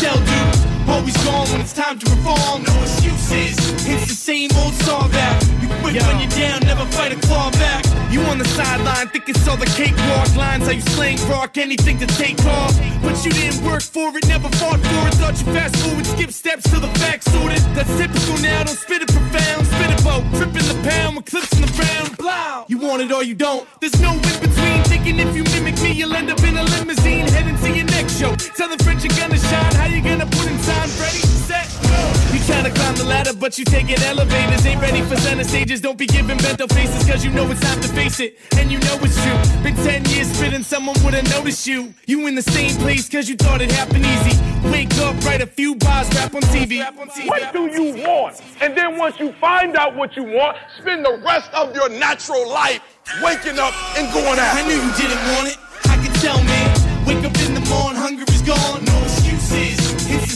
Tell, 0.00 0.18
dude. 0.18 0.64
Always 0.88 1.16
gone 1.24 1.48
when 1.48 1.60
it's 1.60 1.72
time 1.72 1.98
to 1.98 2.10
reform, 2.10 2.62
no 2.62 2.74
excuses. 2.82 3.56
It's 3.88 4.06
the 4.06 4.14
same 4.14 4.50
old 4.56 4.74
star 4.74 5.08
back. 5.08 5.42
You 5.62 5.68
quit 5.80 6.02
when 6.02 6.20
you're 6.20 6.28
down, 6.30 6.60
never 6.60 6.84
fight 6.92 7.12
a 7.12 7.16
claw 7.26 7.50
back. 7.52 7.84
You 8.10 8.20
on 8.22 8.38
the 8.38 8.44
sideline, 8.44 9.08
think 9.08 9.28
it's 9.28 9.48
all 9.48 9.56
the 9.56 9.66
cakewalk 9.66 10.36
lines. 10.36 10.66
How 10.66 10.72
you 10.72 10.82
slang 10.82 11.18
rock, 11.28 11.56
anything 11.56 11.98
to 11.98 12.06
take 12.06 12.38
off. 12.44 12.76
But 13.02 13.24
you 13.24 13.32
didn't 13.32 13.64
work 13.64 13.82
for 13.82 14.16
it, 14.16 14.26
never 14.28 14.48
fought 14.60 14.80
for 14.80 15.08
it. 15.08 15.14
Thought 15.14 15.40
you 15.40 15.52
fast 15.52 15.76
forward, 15.76 16.06
skip 16.06 16.30
steps 16.30 16.64
to 16.70 16.80
the 16.80 16.88
facts 17.00 17.32
sorted. 17.32 17.62
That's 17.74 17.90
typical 17.96 18.36
now, 18.42 18.64
don't 18.64 18.76
spit 18.76 19.02
it 19.02 19.08
profound. 19.08 19.66
Spit 19.66 19.90
it 19.90 20.04
bout, 20.04 20.22
tripping 20.36 20.68
the 20.68 20.78
pound 20.84 21.16
with 21.16 21.24
clips 21.24 21.52
in 21.54 21.62
the 21.62 21.72
ground. 21.72 22.16
Blow. 22.18 22.64
You 22.68 22.78
want 22.78 23.02
it 23.02 23.10
or 23.10 23.24
you 23.24 23.34
don't. 23.34 23.66
There's 23.80 23.98
no 24.00 24.12
in 24.12 24.36
between. 24.40 24.84
Thinking 24.84 25.18
if 25.18 25.34
you 25.34 25.44
mimic 25.44 25.80
me, 25.80 25.92
you'll 25.92 26.14
end 26.14 26.30
up 26.30 26.42
in 26.44 26.56
a 26.56 26.62
limousine 26.62 27.26
heading 27.28 27.56
to 27.56 27.70
your 27.70 27.86
next 27.86 28.18
show. 28.20 28.36
Tell 28.36 28.68
the 28.68 28.82
French 28.84 29.02
you're 29.02 29.16
gonna 29.16 29.38
shine. 29.38 29.83
How 29.84 29.90
you 29.90 30.00
gonna 30.00 30.24
put 30.24 30.46
in 30.46 30.56
time? 30.62 30.88
Ready, 30.96 31.20
set, 31.44 31.68
go. 31.82 32.00
You 32.32 32.40
tryna 32.48 32.74
climb 32.74 32.94
the 32.94 33.04
ladder, 33.04 33.34
but 33.34 33.58
you 33.58 33.66
taking 33.66 34.00
elevators. 34.04 34.64
Ain't 34.64 34.80
ready 34.80 35.02
for 35.02 35.14
center 35.16 35.44
stages. 35.44 35.82
Don't 35.82 35.98
be 35.98 36.06
giving 36.06 36.38
bento 36.38 36.66
faces, 36.68 37.06
cause 37.06 37.22
you 37.22 37.30
know 37.30 37.44
it's 37.50 37.60
time 37.60 37.78
to 37.82 37.88
face 37.88 38.18
it. 38.18 38.38
And 38.56 38.72
you 38.72 38.78
know 38.78 38.96
it's 39.02 39.22
true. 39.22 39.62
Been 39.62 39.76
10 39.76 40.06
years 40.06 40.32
spitting, 40.32 40.62
someone 40.62 40.96
would've 41.04 41.28
noticed 41.28 41.66
you. 41.66 41.92
You 42.06 42.26
in 42.28 42.34
the 42.34 42.40
same 42.40 42.74
place, 42.80 43.10
cause 43.10 43.28
you 43.28 43.36
thought 43.36 43.60
it 43.60 43.70
happened 43.72 44.06
easy. 44.06 44.40
Wake 44.70 44.94
up, 45.04 45.22
write 45.22 45.42
a 45.42 45.46
few 45.46 45.74
bars, 45.74 46.08
rap 46.14 46.34
on 46.34 46.40
TV. 46.44 46.80
What 47.28 47.52
do 47.52 47.66
you 47.66 48.02
want? 48.02 48.40
And 48.62 48.74
then 48.74 48.96
once 48.96 49.20
you 49.20 49.34
find 49.34 49.76
out 49.76 49.94
what 49.94 50.16
you 50.16 50.22
want, 50.22 50.56
spend 50.78 51.04
the 51.04 51.20
rest 51.22 51.52
of 51.52 51.74
your 51.74 51.90
natural 51.90 52.48
life 52.48 52.80
waking 53.22 53.58
up 53.58 53.74
and 53.98 54.10
going 54.14 54.38
out. 54.38 54.56
I 54.56 54.66
knew 54.66 54.80
you 54.80 54.92
didn't 54.96 55.20
want 55.36 55.48
it. 55.48 55.58
I 55.84 55.96
could 56.02 56.14
tell, 56.22 56.42
man. 56.42 56.94
Wake 57.06 57.22
up 57.22 57.36
in 57.44 57.52
the 57.52 57.60
morning, 57.68 58.00
hunger 58.00 58.24
is 58.32 58.40
gone, 58.40 58.83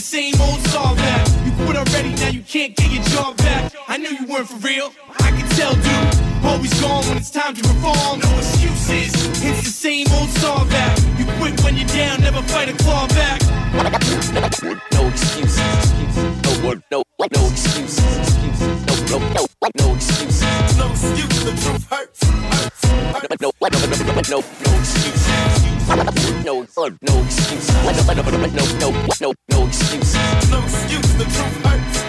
same 0.09 0.41
old 0.41 0.59
star 0.69 0.97
back. 0.97 1.29
You 1.45 1.53
quit 1.67 1.77
already, 1.77 2.15
now 2.15 2.31
you 2.31 2.41
can't 2.41 2.75
get 2.75 2.91
your 2.91 3.03
job 3.13 3.37
back. 3.37 3.75
I 3.89 3.99
knew 3.99 4.09
you 4.09 4.27
weren't 4.27 4.49
for 4.49 4.57
real. 4.67 4.91
I 5.21 5.31
could 5.37 5.51
tell, 5.51 5.75
dude. 5.75 6.45
Always 6.45 6.73
gone 6.81 7.05
when 7.09 7.19
it's 7.19 7.31
time 7.31 7.55
to 7.55 7.61
perform, 7.63 8.21
no 8.21 8.31
excuses. 8.39 9.13
It's 9.45 9.63
the 9.65 9.75
same 9.87 10.07
old 10.15 10.31
star 10.31 10.65
back. 10.67 10.99
You 11.19 11.27
quit 11.39 11.61
when 11.63 11.77
you're 11.77 11.89
down, 11.89 12.23
never 12.23 12.41
fight 12.45 12.71
a 12.71 12.77
claw 12.83 13.07
back. 13.09 13.43
No 14.93 15.09
excuses. 15.09 15.59
No, 16.65 16.81
no, 16.91 17.03
no 17.35 17.47
excuses. 17.51 18.88
No, 19.11 19.19
no, 19.19 19.47
no, 19.81 19.95
excuses. 19.95 20.43
No 20.77 20.91
excuse, 20.91 21.45
the 21.45 21.53
truth 21.63 21.85
hurts. 21.91 22.21
No, 22.29 23.19
no, 23.19 23.29
no, 23.41 23.51
no, 23.51 23.87
no, 23.89 24.31
no 24.31 24.39
excuses. 24.79 25.29
No, 26.45 26.63
excuses. 27.23 27.73
No, 27.75 27.93
no, 27.93 28.13
no, 28.13 28.23
no, 28.23 28.37
no. 29.21 29.33
No 29.51 29.67
excuse, 29.67 30.13
the 31.17 31.25
truth 31.25 31.57
hurts. 31.65 32.09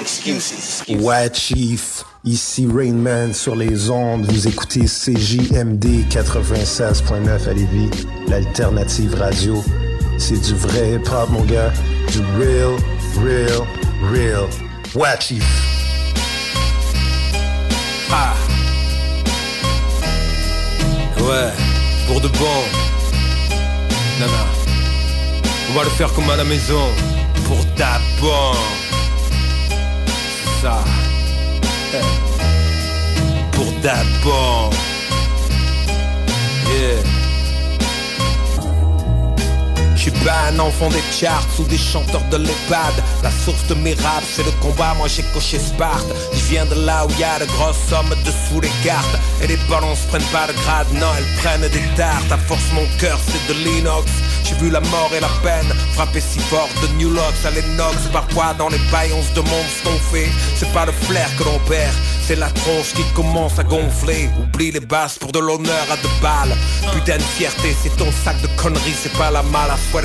Excuses. 0.00 0.84
Ouais, 1.00 1.30
Chief. 1.32 2.04
Ici 2.24 2.66
Rainman 2.72 3.34
sur 3.34 3.56
les 3.56 3.90
ondes. 3.90 4.24
Vous 4.30 4.46
écoutez 4.46 4.86
CJMD 4.86 6.06
96.9 6.08 7.48
à 7.48 7.52
Lévis, 7.52 7.90
l'alternative 8.28 9.14
radio. 9.14 9.62
C'est 10.16 10.40
du 10.40 10.54
vrai 10.54 10.92
hip-hop, 10.92 11.28
mon 11.30 11.44
gars. 11.44 11.72
Du 12.12 12.20
real, 12.38 12.76
real, 13.20 13.66
real. 14.10 14.48
Chief. 15.20 15.44
Ah. 18.10 18.34
Ouais, 21.20 21.52
pour 22.06 22.20
de 22.20 22.28
bon. 22.28 22.62
Nana. 24.20 24.44
On 25.70 25.78
va 25.78 25.84
le 25.84 25.90
faire 25.90 26.12
comme 26.12 26.28
à 26.30 26.36
la 26.36 26.44
maison. 26.44 26.86
Pour 27.46 27.64
ta 27.74 28.00
ça. 30.62 30.84
Eh. 31.92 33.56
Pour 33.56 33.80
ta 33.80 33.96
bon. 34.22 34.93
Un 40.46 40.58
enfant 40.58 40.88
des 40.88 41.02
charts 41.10 41.46
ou 41.58 41.64
des 41.64 41.78
chanteurs 41.78 42.24
de 42.30 42.36
l'EHPAD. 42.36 42.94
La 43.22 43.30
source 43.30 43.66
de 43.68 43.74
mes 43.74 43.94
raps 43.94 44.26
c'est 44.34 44.44
le 44.44 44.52
combat, 44.60 44.94
moi 44.94 45.08
j'ai 45.08 45.22
coché 45.32 45.58
Sparte. 45.58 46.06
Je 46.32 46.44
viens 46.50 46.66
de 46.66 46.74
là 46.86 47.06
où 47.06 47.10
y 47.18 47.24
a 47.24 47.38
de 47.38 47.46
grosses 47.46 47.78
sommes 47.88 48.13
dessous 48.24 48.60
les 48.60 48.72
cartes. 48.82 49.16
Et 49.42 49.46
les 49.46 49.58
balances 49.68 50.04
prennent 50.08 50.30
pas 50.32 50.46
de 50.46 50.52
grade, 50.52 50.86
non 50.94 51.06
elles 51.16 51.42
prennent 51.42 51.68
des 51.68 51.86
tartes. 51.96 52.30
À 52.30 52.38
force 52.38 52.72
mon 52.72 52.86
cœur 52.98 53.18
c'est 53.26 53.52
de 53.52 53.58
l'inox. 53.64 54.10
J'ai 54.44 54.54
vu 54.56 54.70
la 54.70 54.80
mort 54.80 55.10
et 55.16 55.20
la 55.20 55.28
peine 55.42 55.72
frapper 55.94 56.20
si 56.20 56.38
fort. 56.38 56.68
De 56.82 56.88
New 56.98 57.10
Locks 57.10 57.44
à 57.44 57.50
l'Enox. 57.50 57.96
Parfois 58.12 58.54
dans 58.58 58.68
les 58.68 58.80
bails 58.92 59.12
on 59.12 59.22
se 59.22 59.32
demande 59.34 59.66
ce 59.76 59.84
qu'on 59.84 59.98
fait. 60.12 60.28
C'est 60.56 60.72
pas 60.72 60.86
le 60.86 60.92
flair 60.92 61.28
que 61.36 61.44
l'on 61.44 61.58
perd. 61.60 61.94
C'est 62.26 62.36
la 62.36 62.50
tronche 62.50 62.92
qui 62.94 63.04
commence 63.14 63.58
à 63.58 63.64
gonfler. 63.64 64.30
Oublie 64.38 64.70
les 64.70 64.80
basses 64.80 65.18
pour 65.18 65.32
de 65.32 65.38
l'honneur 65.38 65.86
à 65.90 65.96
deux 65.96 66.16
balles. 66.22 66.56
Putain 66.92 67.16
de 67.16 67.22
fierté 67.22 67.74
c'est 67.82 67.96
ton 67.96 68.10
sac 68.24 68.40
de 68.42 68.48
conneries. 68.56 68.96
C'est 69.02 69.12
pas 69.12 69.30
la 69.30 69.42
mala 69.42 69.76
suerte. 69.90 70.04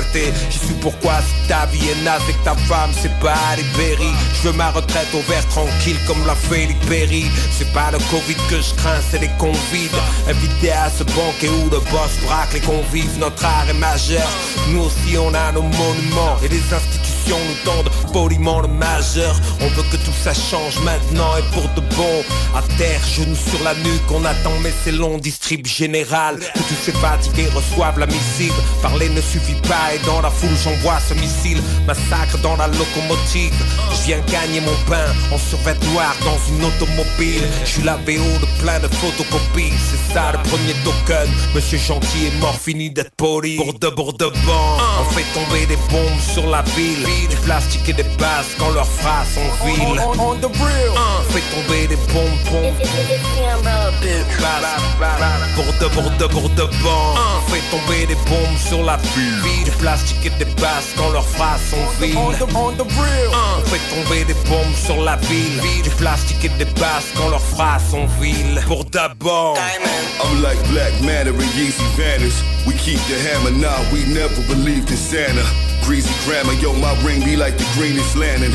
Je 0.50 0.58
suis 0.58 0.74
pourquoi 0.80 1.14
si 1.20 1.48
ta 1.48 1.66
vie 1.66 1.88
est 1.88 2.02
naze 2.02 2.22
et 2.28 2.32
que 2.32 2.44
ta 2.44 2.54
femme 2.54 2.90
c'est 3.00 3.14
pas 3.20 3.34
Berry. 3.76 4.12
Je 4.34 4.48
veux 4.48 4.56
ma 4.56 4.70
retraite 4.70 5.08
au 5.14 5.20
vert 5.30 5.46
tranquille 5.48 5.98
comme 6.06 6.24
l'a 6.26 6.34
fait 6.34 6.66
Lee 6.66 6.76
Perry. 6.88 7.26
C'est 7.56 7.70
pas 7.72 7.90
le 7.90 7.98
Covid 8.10 8.36
que 8.48 8.60
je 8.60 8.74
crains 8.74 9.00
c'est 9.08 9.20
les 9.20 9.30
convives. 9.38 9.96
Invités 10.28 10.72
à 10.72 10.90
ce 10.90 11.04
banquet 11.04 11.48
où 11.48 11.64
le 11.70 11.78
boss 11.78 12.12
braque 12.24 12.52
les 12.54 12.60
convives. 12.60 13.18
Notre 13.18 13.44
art 13.44 13.68
est 13.68 13.74
majeur. 13.74 14.28
Nous 14.70 14.82
aussi 14.82 15.16
on 15.18 15.32
a 15.32 15.52
nos 15.52 15.62
monuments 15.62 16.36
Et 16.42 16.48
les 16.48 16.74
institutions 16.74 17.09
nous 17.28 17.64
tendent 17.64 17.90
poliment 18.12 18.60
le 18.60 18.68
majeur 18.68 19.34
On 19.60 19.68
veut 19.68 19.84
que 19.90 19.96
tout 19.96 20.12
ça 20.22 20.32
change 20.34 20.78
maintenant 20.84 21.36
et 21.36 21.54
pour 21.54 21.68
de 21.74 21.80
bon. 21.94 22.24
À 22.54 22.62
terre, 22.78 23.00
genoux 23.06 23.36
sur 23.36 23.62
la 23.62 23.74
nuque, 23.74 24.10
on 24.10 24.24
attend 24.24 24.52
mais 24.62 24.72
c'est 24.84 24.92
long 24.92 25.18
Distrib 25.18 25.66
général, 25.66 26.38
que 26.38 26.58
tous 26.58 26.80
ces 26.82 26.92
fatigués 26.92 27.48
reçoivent 27.54 27.98
la 27.98 28.06
missive. 28.06 28.54
Parler 28.82 29.08
ne 29.10 29.20
suffit 29.20 29.60
pas 29.68 29.94
et 29.94 30.04
dans 30.06 30.20
la 30.20 30.30
foule 30.30 30.56
j'envoie 30.62 30.98
ce 31.00 31.14
missile. 31.14 31.62
Massacre 31.86 32.38
dans 32.42 32.56
la 32.56 32.66
locomotive. 32.68 33.54
Je 33.92 34.06
viens 34.06 34.20
gagner 34.30 34.60
mon 34.60 34.76
pain 34.88 35.06
en 35.32 35.38
survêt 35.38 35.76
noir 35.92 36.14
dans 36.24 36.38
une 36.54 36.64
automobile. 36.64 37.42
Je 37.64 37.70
suis 37.70 37.82
la 37.82 37.96
VO 37.96 38.24
de 38.40 38.62
plein 38.62 38.80
de 38.80 38.88
photocopies. 38.88 39.72
C'est 39.90 40.14
ça 40.14 40.32
le 40.32 40.38
premier 40.48 40.74
token. 40.84 41.28
Monsieur 41.54 41.78
Gentil 41.78 42.26
est 42.26 42.40
mort, 42.40 42.58
fini 42.58 42.90
d'être 42.90 43.14
poli. 43.16 43.56
Pour 43.56 43.74
de 43.78 43.88
pour 43.88 44.12
de 44.14 44.26
On 44.26 45.10
fait 45.10 45.26
tomber 45.34 45.66
des 45.66 45.78
bombes 45.90 46.20
sur 46.32 46.46
la 46.48 46.62
ville 46.62 47.06
Du 47.28 47.36
plastique 47.36 47.88
et 47.88 47.92
des 47.92 48.04
bases 48.18 48.54
quand 48.58 48.70
leurs 48.70 48.86
phrases 48.86 49.34
sont 49.34 49.66
viles. 49.66 50.00
On 50.18 50.36
the 50.36 50.46
real. 50.46 50.92
On 50.94 51.32
fait 51.32 51.42
tomber 51.54 51.86
des 51.88 51.96
bonbons 52.12 52.74
Pour 55.54 55.72
de 55.80 55.94
pour 55.94 56.10
de 56.10 56.26
pour 56.26 56.48
de 56.50 56.64
bon. 56.82 57.00
On 57.16 57.50
fait 57.50 57.62
tomber 57.70 58.06
des 58.06 58.14
bombes 58.28 58.58
sur 58.58 58.82
la 58.84 58.96
ville. 58.96 59.64
Du 59.64 59.70
plastique 59.72 60.24
et 60.24 60.44
des 60.44 60.50
bases 60.60 60.90
quand 60.96 61.10
leurs 61.10 61.26
phrases 61.26 61.60
sont 61.70 61.76
viles. 62.00 62.16
On 62.16 62.32
the, 62.32 62.54
on 62.54 62.72
the 62.72 62.86
real. 62.98 63.30
on 63.32 63.66
fait 63.66 63.80
tomber 63.94 64.24
des 64.24 64.34
bombes 64.48 64.74
sur 64.74 65.02
la 65.02 65.16
ville. 65.16 65.60
Du 65.82 65.90
plastique 65.90 66.44
et 66.44 66.48
des 66.50 66.70
bases 66.78 67.10
quand 67.16 67.28
leurs 67.28 67.40
phrases 67.40 67.82
sont 67.90 68.06
viles. 68.20 68.60
Pour 68.66 68.84
d'abord 68.84 69.56
I'm 70.22 70.42
like 70.42 70.58
Black 70.70 70.92
Matter 71.02 71.30
and 71.30 71.50
Yeezy 71.56 71.84
Vanish. 71.96 72.42
We 72.66 72.74
keep 72.74 73.00
the 73.08 73.18
hammer 73.18 73.50
now, 73.50 73.78
we 73.92 74.04
never 74.12 74.42
believed 74.48 74.90
in 74.90 74.96
Santa. 74.96 75.69
Greasy 75.90 76.14
grammar, 76.24 76.52
yo, 76.62 76.72
my 76.74 76.94
ring 77.02 77.18
be 77.24 77.34
like 77.34 77.58
the 77.58 77.66
greenest 77.74 78.14
lantern. 78.14 78.52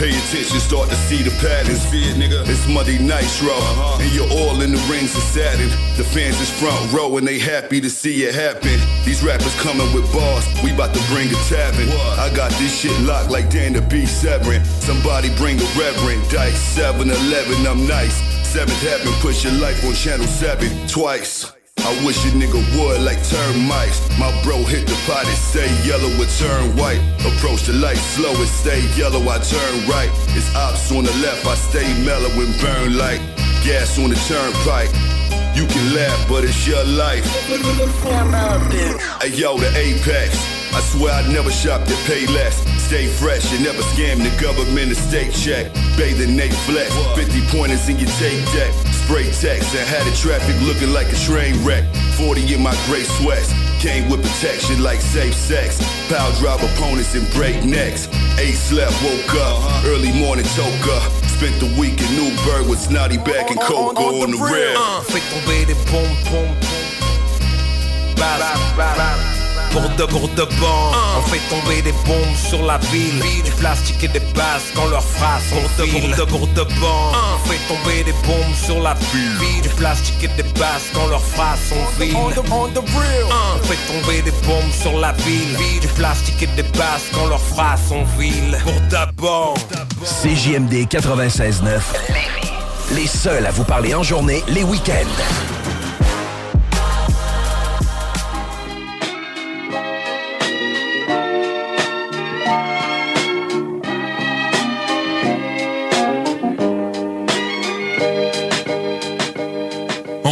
Pay 0.00 0.08
attention, 0.08 0.58
start 0.58 0.88
to 0.88 0.96
see 0.96 1.22
the 1.22 1.28
patterns. 1.36 1.84
Fear, 1.90 2.14
nigga. 2.14 2.48
It's 2.48 2.66
Monday 2.66 2.96
Nitro, 2.96 3.52
uh-huh. 3.52 4.00
and 4.00 4.10
you're 4.16 4.32
all 4.32 4.62
in 4.62 4.72
the 4.72 4.80
rings 4.88 5.14
of 5.14 5.20
Saturn. 5.20 5.68
The 5.98 6.04
fans 6.16 6.40
is 6.40 6.48
front 6.48 6.80
row, 6.90 7.18
and 7.18 7.28
they 7.28 7.38
happy 7.38 7.82
to 7.82 7.90
see 7.90 8.24
it 8.24 8.34
happen. 8.34 8.80
These 9.04 9.22
rappers 9.22 9.52
coming 9.60 9.92
with 9.92 10.10
bars, 10.14 10.48
we 10.64 10.72
about 10.72 10.94
to 10.94 11.02
bring 11.12 11.28
a 11.28 11.36
tavern. 11.52 11.92
I 12.16 12.32
got 12.34 12.50
this 12.52 12.72
shit 12.80 12.98
locked 13.02 13.30
like 13.30 13.50
Dan 13.50 13.74
the 13.74 13.82
B 13.82 14.06
Severin. 14.06 14.64
Somebody 14.64 15.28
bring 15.36 15.60
a 15.60 15.68
reverend. 15.76 16.24
Dice 16.30 16.56
7 16.72 17.04
Eleven, 17.04 17.66
I'm 17.66 17.86
nice. 17.86 18.16
Seventh 18.48 18.80
heaven, 18.80 19.12
push 19.20 19.44
your 19.44 19.52
life 19.60 19.84
on 19.84 19.92
channel 19.92 20.24
7 20.24 20.88
twice. 20.88 21.52
I 21.88 22.04
wish 22.04 22.22
a 22.26 22.28
nigga 22.28 22.60
would 22.76 23.00
like 23.00 23.16
termites. 23.24 23.98
My 24.18 24.28
bro 24.42 24.62
hit 24.62 24.86
the 24.86 24.92
pot, 25.06 25.24
it 25.24 25.40
stay 25.40 25.72
yellow, 25.88 26.10
it 26.20 26.28
turn 26.36 26.76
white. 26.76 27.00
Approach 27.24 27.62
the 27.62 27.72
light 27.72 27.96
slow, 27.96 28.32
it 28.32 28.46
stay 28.48 28.84
yellow, 28.94 29.26
I 29.26 29.38
turn 29.38 29.88
right. 29.88 30.10
It's 30.36 30.54
ops 30.54 30.92
on 30.92 31.04
the 31.04 31.16
left, 31.24 31.46
I 31.46 31.54
stay 31.54 31.88
mellow 32.04 32.28
and 32.28 32.52
burn 32.60 32.98
like 32.98 33.22
gas 33.64 33.98
on 33.98 34.10
the 34.10 34.20
turnpike. 34.28 34.92
You 35.56 35.66
can 35.66 35.94
laugh, 35.94 36.28
but 36.28 36.44
it's 36.44 36.66
your 36.68 36.84
life. 36.84 37.24
Hey 39.22 39.30
yo, 39.30 39.56
the 39.56 39.72
apex. 39.74 40.57
I 40.74 40.80
swear 40.80 41.12
I'd 41.14 41.32
never 41.32 41.50
shop 41.50 41.86
to 41.86 41.94
pay 42.06 42.26
less. 42.26 42.60
Stay 42.82 43.06
fresh 43.06 43.52
and 43.52 43.64
never 43.64 43.82
scam 43.94 44.18
the 44.22 44.30
government 44.40 44.92
a 44.92 44.94
state 44.94 45.32
check. 45.32 45.72
Bathing 45.96 46.36
Nate 46.36 46.54
flex. 46.68 46.88
50 47.16 47.56
pointers 47.56 47.88
in 47.88 47.98
your 47.98 48.10
tape 48.20 48.44
deck. 48.52 48.72
Spray 48.92 49.24
text 49.32 49.74
and 49.74 49.86
had 49.88 50.04
the 50.06 50.14
traffic 50.16 50.56
looking 50.62 50.92
like 50.92 51.12
a 51.12 51.16
train 51.16 51.56
wreck. 51.64 51.84
40 52.16 52.54
in 52.54 52.62
my 52.62 52.76
gray 52.86 53.04
sweats. 53.04 53.52
Came 53.80 54.10
with 54.10 54.22
protection 54.22 54.82
like 54.82 55.00
safe 55.00 55.34
sex. 55.34 55.78
Power 56.08 56.32
drive 56.40 56.62
opponents 56.62 57.14
and 57.14 57.28
break 57.32 57.64
necks. 57.64 58.08
Eight 58.38 58.54
slept, 58.56 58.92
woke 59.02 59.34
up. 59.36 59.84
Early 59.84 60.12
morning 60.12 60.44
toka. 60.56 60.98
Spent 61.28 61.58
the 61.60 61.70
week 61.78 62.00
in 62.00 62.10
Newburgh 62.16 62.68
with 62.68 62.80
Snotty 62.80 63.18
back 63.18 63.50
and 63.50 63.60
Coco 63.60 64.22
on 64.22 64.32
the 64.32 64.38
rail. 64.38 64.76
Uh, 64.76 65.00
fais 65.02 65.22
tomber 65.30 65.64
des 65.64 65.74
bombes, 65.90 66.18
bombes, 66.28 66.56
bombes. 68.16 69.37
Pour 69.70 69.82
de 69.82 70.04
pour 70.04 70.28
de 70.28 70.44
bon, 70.58 70.92
on 71.18 71.22
fait 71.28 71.40
tomber 71.48 71.82
des 71.82 71.92
bombes 72.06 72.36
sur 72.36 72.64
la 72.64 72.78
ville. 72.90 73.22
Du 73.44 73.50
plastique 73.52 74.02
et 74.02 74.08
des 74.08 74.20
bases 74.34 74.72
quand 74.74 74.86
leur 74.86 75.02
phrase 75.02 75.42
on 75.52 75.82
file. 75.82 76.14
Pour 76.14 76.26
de 76.26 76.30
pour 76.30 76.46
de 76.48 76.62
bon, 76.80 77.12
on 77.14 77.48
fait 77.48 77.60
tomber 77.68 78.04
des 78.04 78.12
bombes 78.26 78.54
sur 78.64 78.80
la 78.80 78.94
ville. 78.94 79.62
Du 79.62 79.68
plastique 79.70 80.24
et 80.24 80.42
des 80.42 80.48
bases 80.58 80.88
quand 80.94 81.06
leur 81.08 81.22
phrase 81.22 81.60
on 81.72 82.00
file. 82.00 82.14
On 82.16 82.30
fait 83.64 83.92
tomber 83.92 84.22
des 84.22 84.30
bombes 84.46 84.72
sur 84.72 84.98
la 84.98 85.12
ville. 85.12 85.80
Du 85.80 85.88
plastique 85.88 86.42
et 86.42 86.46
des 86.46 86.62
bases 86.62 87.04
quand 87.12 87.26
leur 87.26 87.40
phrase 87.40 87.80
on 87.90 88.06
file. 88.18 88.58
Pour 88.62 88.72
de 88.72 89.12
bon. 89.16 89.54
CJMD 90.04 90.88
96.9. 90.88 91.80
Les 92.94 93.06
seuls 93.06 93.44
à 93.44 93.50
vous 93.50 93.64
parler 93.64 93.94
en 93.94 94.02
journée, 94.02 94.42
les 94.48 94.64
week-ends. 94.64 95.77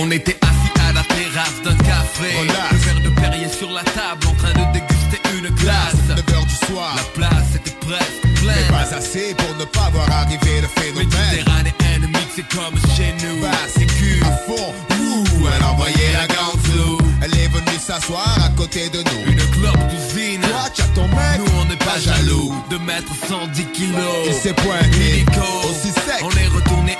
On 0.06 0.10
était 0.12 0.36
assis 0.40 0.88
à 0.88 0.92
la 0.92 1.02
terrasse 1.02 1.62
d'un 1.64 1.76
café. 1.78 2.30
Le 2.40 2.78
verre 2.78 3.00
de 3.02 3.08
Perrier 3.20 3.48
sur 3.48 3.72
la 3.72 3.82
table 3.82 4.24
en 4.28 4.34
train 4.34 4.52
de 4.52 4.72
déguster 4.72 5.20
une 5.36 5.48
glace. 5.56 5.96
9h 6.08 6.46
du 6.46 6.66
soir. 6.66 6.94
La 6.94 7.02
place 7.14 7.56
était 7.56 7.74
presque 7.80 8.40
pleine. 8.40 8.54
Mais 8.54 8.72
pas 8.72 8.94
assez 8.96 9.34
pour 9.34 9.56
ne 9.56 9.64
pas 9.64 9.90
voir 9.92 10.08
arriver 10.12 10.60
le 10.60 10.68
phénomène. 10.80 11.10
Méditerranéenne 11.10 12.06
mixée 12.06 12.44
comme 12.54 12.78
chez 12.94 13.14
nous. 13.18 13.40
Cul 13.98 14.22
à 14.22 14.30
fond. 14.46 14.72
Ouh, 15.00 15.48
elle 15.56 15.64
envoyait 15.64 16.12
la 16.12 16.28
ganzou. 16.28 16.98
Elle 17.22 17.34
est 17.40 17.48
venue 17.48 17.78
s'asseoir 17.84 18.38
à 18.44 18.50
côté 18.50 18.88
de 18.88 18.98
nous. 18.98 19.32
Une 19.32 19.50
clope 19.58 19.88
d'usine. 19.88 20.40
Toi, 20.42 20.70
tu 20.72 20.82
as 20.82 20.84
ton 20.94 21.08
mec. 21.08 21.38
Nous 21.38 21.52
on 21.60 21.64
n'est 21.64 21.76
pas 21.76 21.98
jaloux 21.98 22.54
de 22.70 22.76
mettre 22.78 23.12
110 23.28 23.64
kilos. 23.72 24.26
Il 24.26 24.34
s'est 24.34 24.54
pointé. 24.54 25.26
Aussi 25.68 25.90
sec. 25.90 26.22
On 26.22 26.30
est 26.30 26.46
retourné 26.54 26.95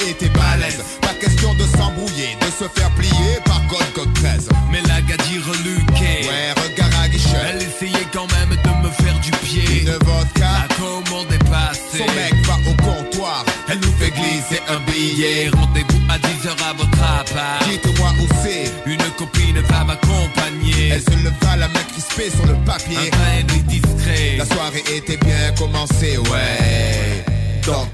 type 0.00 0.10
était 0.10 0.28
balèze. 0.30 0.82
Pas 1.00 1.14
question 1.20 1.54
de 1.54 1.64
s'embrouiller, 1.76 2.36
de 2.40 2.46
se 2.46 2.68
faire 2.68 2.90
plier 2.90 3.38
par 3.44 3.60
code 3.68 3.92
code 3.94 4.12
13. 4.14 4.48
Mais 4.70 4.80
la 4.82 5.00
gadie 5.02 5.38
reluquée. 5.38 6.28
Ouais, 6.28 6.52
regard 6.62 7.00
à 7.02 7.08
guichet. 7.08 7.36
Elle 7.50 7.62
essayait 7.62 8.06
quand 8.12 8.26
même 8.32 8.50
de 8.50 8.86
me 8.86 8.90
faire 8.92 9.18
du 9.20 9.30
pied. 9.30 9.82
Une 9.82 9.92
vodka. 9.92 10.50
La 10.68 10.74
commande 10.76 11.32
est 11.32 11.50
passée. 11.50 11.98
Son 11.98 12.14
mec 12.14 12.34
va 12.46 12.54
au 12.70 12.74
comptoir. 12.82 13.44
Elle 13.68 13.80
nous 13.80 13.92
fait 13.98 14.10
glisser 14.10 14.62
un 14.68 14.80
billet. 14.90 15.50
Rendez-vous 15.52 16.00
à 16.08 16.18
10h 16.18 16.50
à 16.68 16.72
votre 16.74 17.02
appart. 17.02 17.68
Dites-moi 17.68 18.10
où 18.20 18.26
c'est. 18.42 18.70
Une 18.86 19.02
copine 19.16 19.60
va 19.68 19.84
m'accompagner. 19.84 20.88
Elle 20.92 21.02
se 21.02 21.24
leva 21.24 21.56
la 21.56 21.68
main 21.68 21.84
crispée 21.92 22.30
sur 22.30 22.46
le 22.46 22.54
papier. 22.64 23.10
Un 23.38 23.42
discret. 23.62 24.36
La 24.38 24.46
soirée 24.46 24.84
était 24.94 25.18
bien 25.18 25.52
commencée, 25.58 26.18
ouais. 26.18 27.24
Dans 27.66 27.86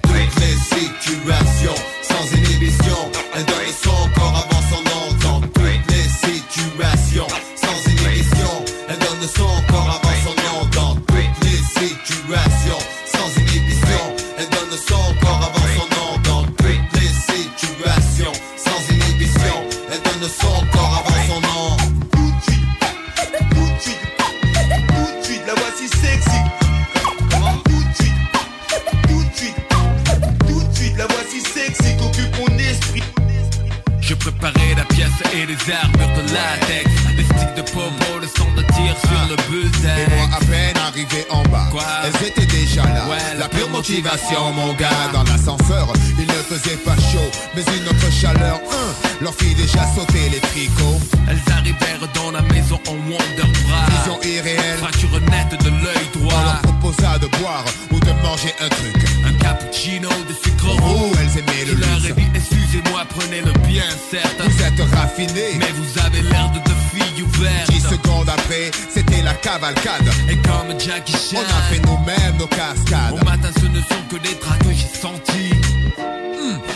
en 41.31 41.43
bas, 41.51 41.69
Quoi 41.71 41.83
elles 42.05 42.29
étaient 42.29 42.47
déjà 42.47 42.83
là. 42.85 43.07
Ouais, 43.09 43.39
la 43.39 43.49
pure 43.49 43.69
motivation, 43.69 44.53
mon 44.55 44.73
gars, 44.75 44.89
dans 45.13 45.25
l'ascenseur, 45.25 45.93
il 46.19 46.27
ne 46.27 46.33
faisait 46.33 46.77
pas 46.77 46.97
chaud, 46.97 47.31
mais 47.55 47.63
une 47.77 47.87
autre 47.89 48.11
chaleur, 48.11 48.55
hein, 48.73 48.95
leur 49.21 49.35
fit 49.35 49.55
déjà 49.55 49.85
sauter 49.95 50.29
les 50.31 50.41
tricots. 50.41 51.01
Elles 51.29 51.53
arrivèrent 51.53 52.09
dans 52.15 52.31
la 52.31 52.41
maison 52.43 52.81
en 52.89 52.93
Wonder 52.93 53.43
Bra. 53.67 53.87
Vision 53.91 54.19
irréelle, 54.23 54.79
Fracture 54.79 55.21
nette 55.21 55.63
de 55.63 55.69
l'œil 55.69 56.07
on 56.17 56.19
droit. 56.21 56.43
leur 56.45 56.61
proposa 56.63 57.19
de 57.19 57.27
boire 57.39 57.65
ou 57.91 58.01
de 58.01 58.13
manger 58.23 58.55
un 58.61 58.69
truc. 58.69 58.97
Un 59.27 59.33
cappuccino 59.35 60.09
de 60.29 60.35
sucre 60.35 60.69
roux. 60.83 61.11
Oh, 61.13 61.17
elles 61.21 61.39
aimaient 61.41 61.65
le 61.67 61.77
Je 61.77 61.81
leur 61.81 61.91
ai 61.91 62.09
luxe. 62.09 62.15
dit, 62.17 62.27
excusez-moi, 62.35 63.03
prenez 63.11 63.43
le 63.43 63.53
bien, 63.69 63.85
certes. 64.11 64.41
Vous 64.41 64.63
êtes 64.63 64.95
raffinés. 64.95 65.59
Mais 65.59 65.73
vous 65.77 66.01
avez 66.01 66.23
l'air 66.23 66.51
de 66.53 66.59
deux 66.61 66.77
filles 66.95 67.23
ouvertes. 67.23 67.71
10 67.71 67.81
secondes 67.81 68.29
après, 68.29 68.71
c'était 68.93 69.06
la 69.27 69.35
cavalcade. 69.35 70.09
Et 70.31 70.37
comme 70.37 70.71
Jackie 70.79 71.13
Chan. 71.13 71.37
On 71.39 71.59
a 71.59 71.63
fait 71.69 71.81
nous-mêmes 71.85 72.37
nos 72.39 72.47
cascades. 72.47 73.13
Au 73.21 73.25
matin, 73.25 73.51
ce 73.61 73.67
ne 73.67 73.81
sont 73.81 74.03
que 74.09 74.17
des 74.17 74.35
draps 74.41 74.59
que 74.65 74.73
j'ai 74.73 75.01
sentis. 75.05 75.53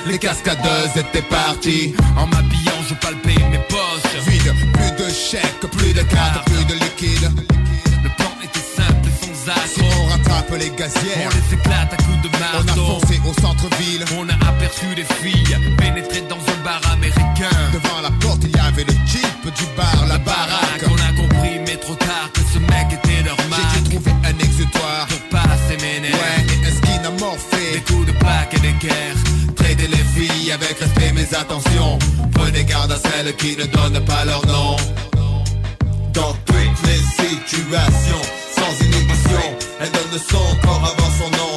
Les 0.06 0.18
cascadeuses 0.18 0.96
étaient 0.96 1.22
parties. 1.22 1.94
En 2.18 2.26
m'habillant, 2.26 2.80
je 2.88 2.94
palpais 2.94 3.38
mes 3.50 3.62
poches. 3.68 4.12
Vide, 4.26 4.52
plus 4.74 5.04
de 5.04 5.08
chèques, 5.12 5.60
plus 5.70 5.92
de 5.92 6.02
cartes, 6.02 6.44
plus 6.46 6.64
de 6.64 6.74
liquide. 6.74 7.30
Le 8.02 8.08
plan 8.18 8.32
était 8.42 8.66
simple 8.76 9.06
et 9.08 9.26
sans 9.26 9.34
Si 9.44 9.80
accroc. 9.80 10.00
on 10.00 10.06
rattrape 10.06 10.50
les 10.58 10.70
gazières, 10.70 11.30
On 11.30 11.36
les 11.36 11.54
éclate 11.54 11.92
à 11.92 11.96
coups 12.02 12.22
de 12.22 12.28
on 12.32 12.58
a 12.58 12.64
marteau. 12.64 12.98
foncé 13.00 13.20
au 13.28 13.40
centre-ville. 13.40 14.04
On 14.18 14.28
a 14.28 14.48
aperçu 14.48 14.86
des 14.96 15.04
filles 15.22 15.56
pénétrer 15.78 16.22
dans 16.28 16.36
un 16.36 16.64
bar 16.64 16.80
américain. 16.92 17.29
Avec 30.52 30.78
respect, 30.78 31.12
mais 31.14 31.34
attention. 31.34 31.98
Prenez 32.34 32.64
garde 32.64 32.92
à 32.92 32.96
celles 32.96 33.34
qui 33.36 33.56
ne 33.56 33.64
donnent 33.64 34.04
pas 34.04 34.24
leur 34.24 34.44
nom. 34.46 34.76
Dans 36.12 36.34
toutes 36.44 36.86
les 36.86 37.26
situations, 37.26 38.22
sans 38.56 38.84
inhibition, 38.84 39.44
elle 39.80 39.90
donne 39.92 40.20
son 40.28 40.56
corps 40.66 40.84
avant 40.84 41.10
son 41.18 41.30
nom. 41.30 41.49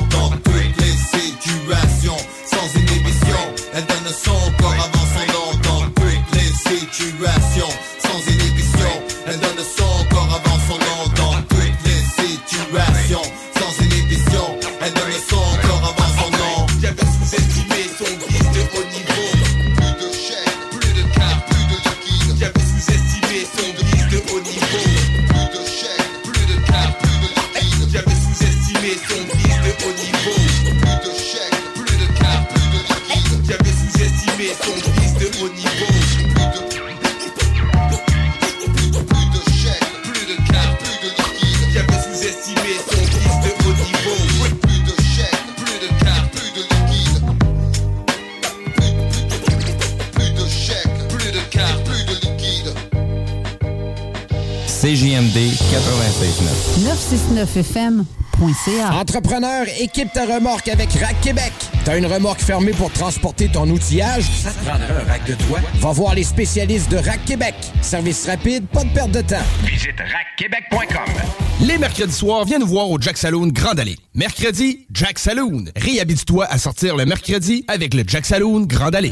96.9. 56.24 58.06
969fm.ca 58.40 58.94
Entrepreneur, 58.94 59.66
équipe 59.80 60.12
ta 60.14 60.26
remorque 60.26 60.70
avec 60.70 60.90
Rack 60.94 61.20
Québec. 61.22 61.52
T'as 61.84 61.98
une 61.98 62.06
remorque 62.06 62.40
fermée 62.40 62.72
pour 62.72 62.92
transporter 62.92 63.50
ton 63.50 63.70
outillage? 63.70 64.24
Ça 64.42 64.52
te 64.52 64.66
prendra 64.66 64.86
un 64.86 65.06
rack 65.06 65.26
de 65.26 65.34
toi? 65.34 65.60
Va 65.76 65.92
voir 65.92 66.16
les 66.16 66.24
spécialistes 66.24 66.90
de 66.90 66.96
Rack 66.98 67.26
Québec. 67.26 67.56
Service 67.82 68.26
rapide, 68.26 68.66
pas 68.68 68.86
de 68.86 68.90
perte 68.94 69.12
de 69.12 69.22
temps. 69.22 69.36
Visite 69.66 70.00
rackquebec.com. 70.00 71.14
Les 71.68 71.78
mercredis 71.78 72.14
soirs, 72.14 72.46
viens 72.46 72.60
nous 72.60 72.68
voir 72.68 72.90
au 72.90 73.00
Jack 73.02 73.18
Saloon 73.18 73.48
Grande 73.48 73.82
Allée. 73.82 73.98
Mercredi, 74.16 74.86
Jack 74.94 75.20
Saloon. 75.20 75.66
Réhabite-toi 75.76 76.46
à 76.46 76.58
sortir 76.58 76.96
le 76.96 77.06
mercredi 77.06 77.66
avec 77.68 77.94
le 77.94 78.04
Jack 78.08 78.26
Saloon 78.26 78.62
Grande 78.62 78.96
Allée. 78.96 79.12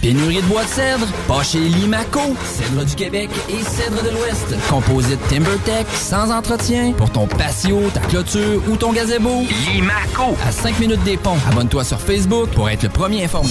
Pénurie 0.00 0.40
de 0.40 0.46
bois 0.46 0.64
de 0.64 0.68
cèdre? 0.68 1.06
Pas 1.28 1.42
chez 1.42 1.58
Limaco. 1.58 2.20
Cèdre 2.44 2.84
du 2.84 2.94
Québec 2.94 3.28
et 3.50 3.62
cèdre 3.62 4.02
de 4.02 4.10
l'Ouest. 4.10 4.54
Composite 4.70 5.20
TimberTech, 5.28 5.86
sans 5.92 6.30
entretien. 6.30 6.92
Pour 6.92 7.10
ton 7.10 7.26
patio, 7.26 7.90
ta 7.92 8.00
clôture 8.00 8.62
ou 8.68 8.76
ton 8.76 8.92
gazebo. 8.92 9.42
Limaco. 9.66 10.36
À 10.46 10.52
5 10.52 10.78
minutes 10.78 11.02
des 11.04 11.18
ponts. 11.18 11.36
Abonne-toi 11.50 11.84
sur 11.84 12.00
Facebook 12.00 12.48
pour 12.50 12.70
être 12.70 12.82
le 12.82 12.88
premier 12.88 13.24
informé. 13.24 13.50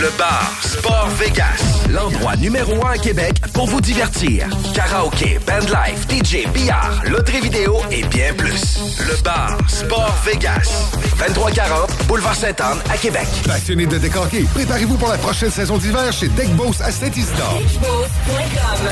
Le 0.00 0.10
bar 0.16 0.52
Sport 0.62 1.08
Vegas, 1.18 1.86
l'endroit 1.90 2.36
numéro 2.36 2.86
un 2.86 2.90
à 2.90 2.98
Québec 2.98 3.40
pour 3.52 3.66
vous 3.66 3.80
divertir. 3.80 4.46
Karaoke, 4.72 5.40
bandlife, 5.44 6.06
DJ, 6.08 6.46
billard, 6.52 7.02
loterie 7.04 7.40
vidéo 7.40 7.78
et 7.90 8.04
bien 8.04 8.32
plus. 8.34 8.78
Le 9.00 9.20
bar 9.22 9.58
Sport 9.66 10.14
Vegas, 10.24 10.92
2340 11.18 11.87
Boulevard 12.06 12.34
Sainte-Anne 12.34 12.78
à 12.90 12.96
Québec. 12.96 13.26
Passionné 13.46 13.86
de 13.86 13.98
décorquer, 13.98 14.44
préparez-vous 14.54 14.96
pour 14.96 15.08
la 15.08 15.18
prochaine 15.18 15.50
saison 15.50 15.78
d'hiver 15.78 16.12
chez 16.12 16.28
Deck 16.28 16.50
Boss 16.56 16.80
à 16.80 16.90
Saint-Isidore. 16.90 17.60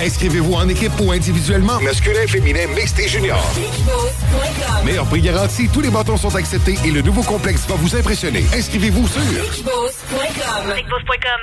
Inscrivez-vous 0.04 0.54
en 0.54 0.68
équipe 0.68 0.92
ou 1.00 1.12
individuellement. 1.12 1.80
Masculin, 1.80 2.26
féminin, 2.26 2.66
mixte 2.74 2.98
et 2.98 3.08
junior. 3.08 3.42
Meilleur 4.84 5.06
prix 5.06 5.20
garanti, 5.20 5.68
tous 5.68 5.80
les 5.80 5.90
bâtons 5.90 6.16
sont 6.16 6.34
acceptés 6.34 6.76
et 6.84 6.90
le 6.90 7.02
nouveau 7.02 7.22
complexe 7.22 7.62
va 7.68 7.74
vous 7.76 7.94
impressionner. 7.96 8.44
Inscrivez-vous 8.54 9.06
sur 9.08 9.20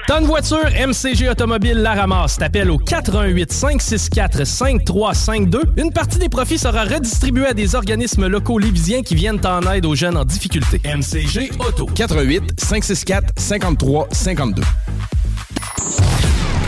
Tonne 0.07 0.25
voiture, 0.25 0.65
MCG 0.87 1.29
Automobile 1.29 1.77
la 1.77 1.93
ramasse. 1.93 2.37
T'appelles 2.37 2.69
au 2.69 2.77
88 2.77 3.51
564 3.51 4.45
5352. 4.45 5.61
Une 5.77 5.91
partie 5.91 6.19
des 6.19 6.29
profits 6.29 6.57
sera 6.57 6.83
redistribuée 6.83 7.47
à 7.47 7.53
des 7.53 7.75
organismes 7.75 8.27
locaux 8.27 8.59
lévisiens 8.59 9.01
qui 9.01 9.15
viennent 9.15 9.41
en 9.45 9.61
aide 9.71 9.85
aux 9.85 9.95
jeunes 9.95 10.17
en 10.17 10.25
difficulté. 10.25 10.81
MCG 10.85 11.51
Auto. 11.57 11.85
88 11.93 12.53
564 12.55 13.33
53 13.37 14.07
52. 14.11 14.63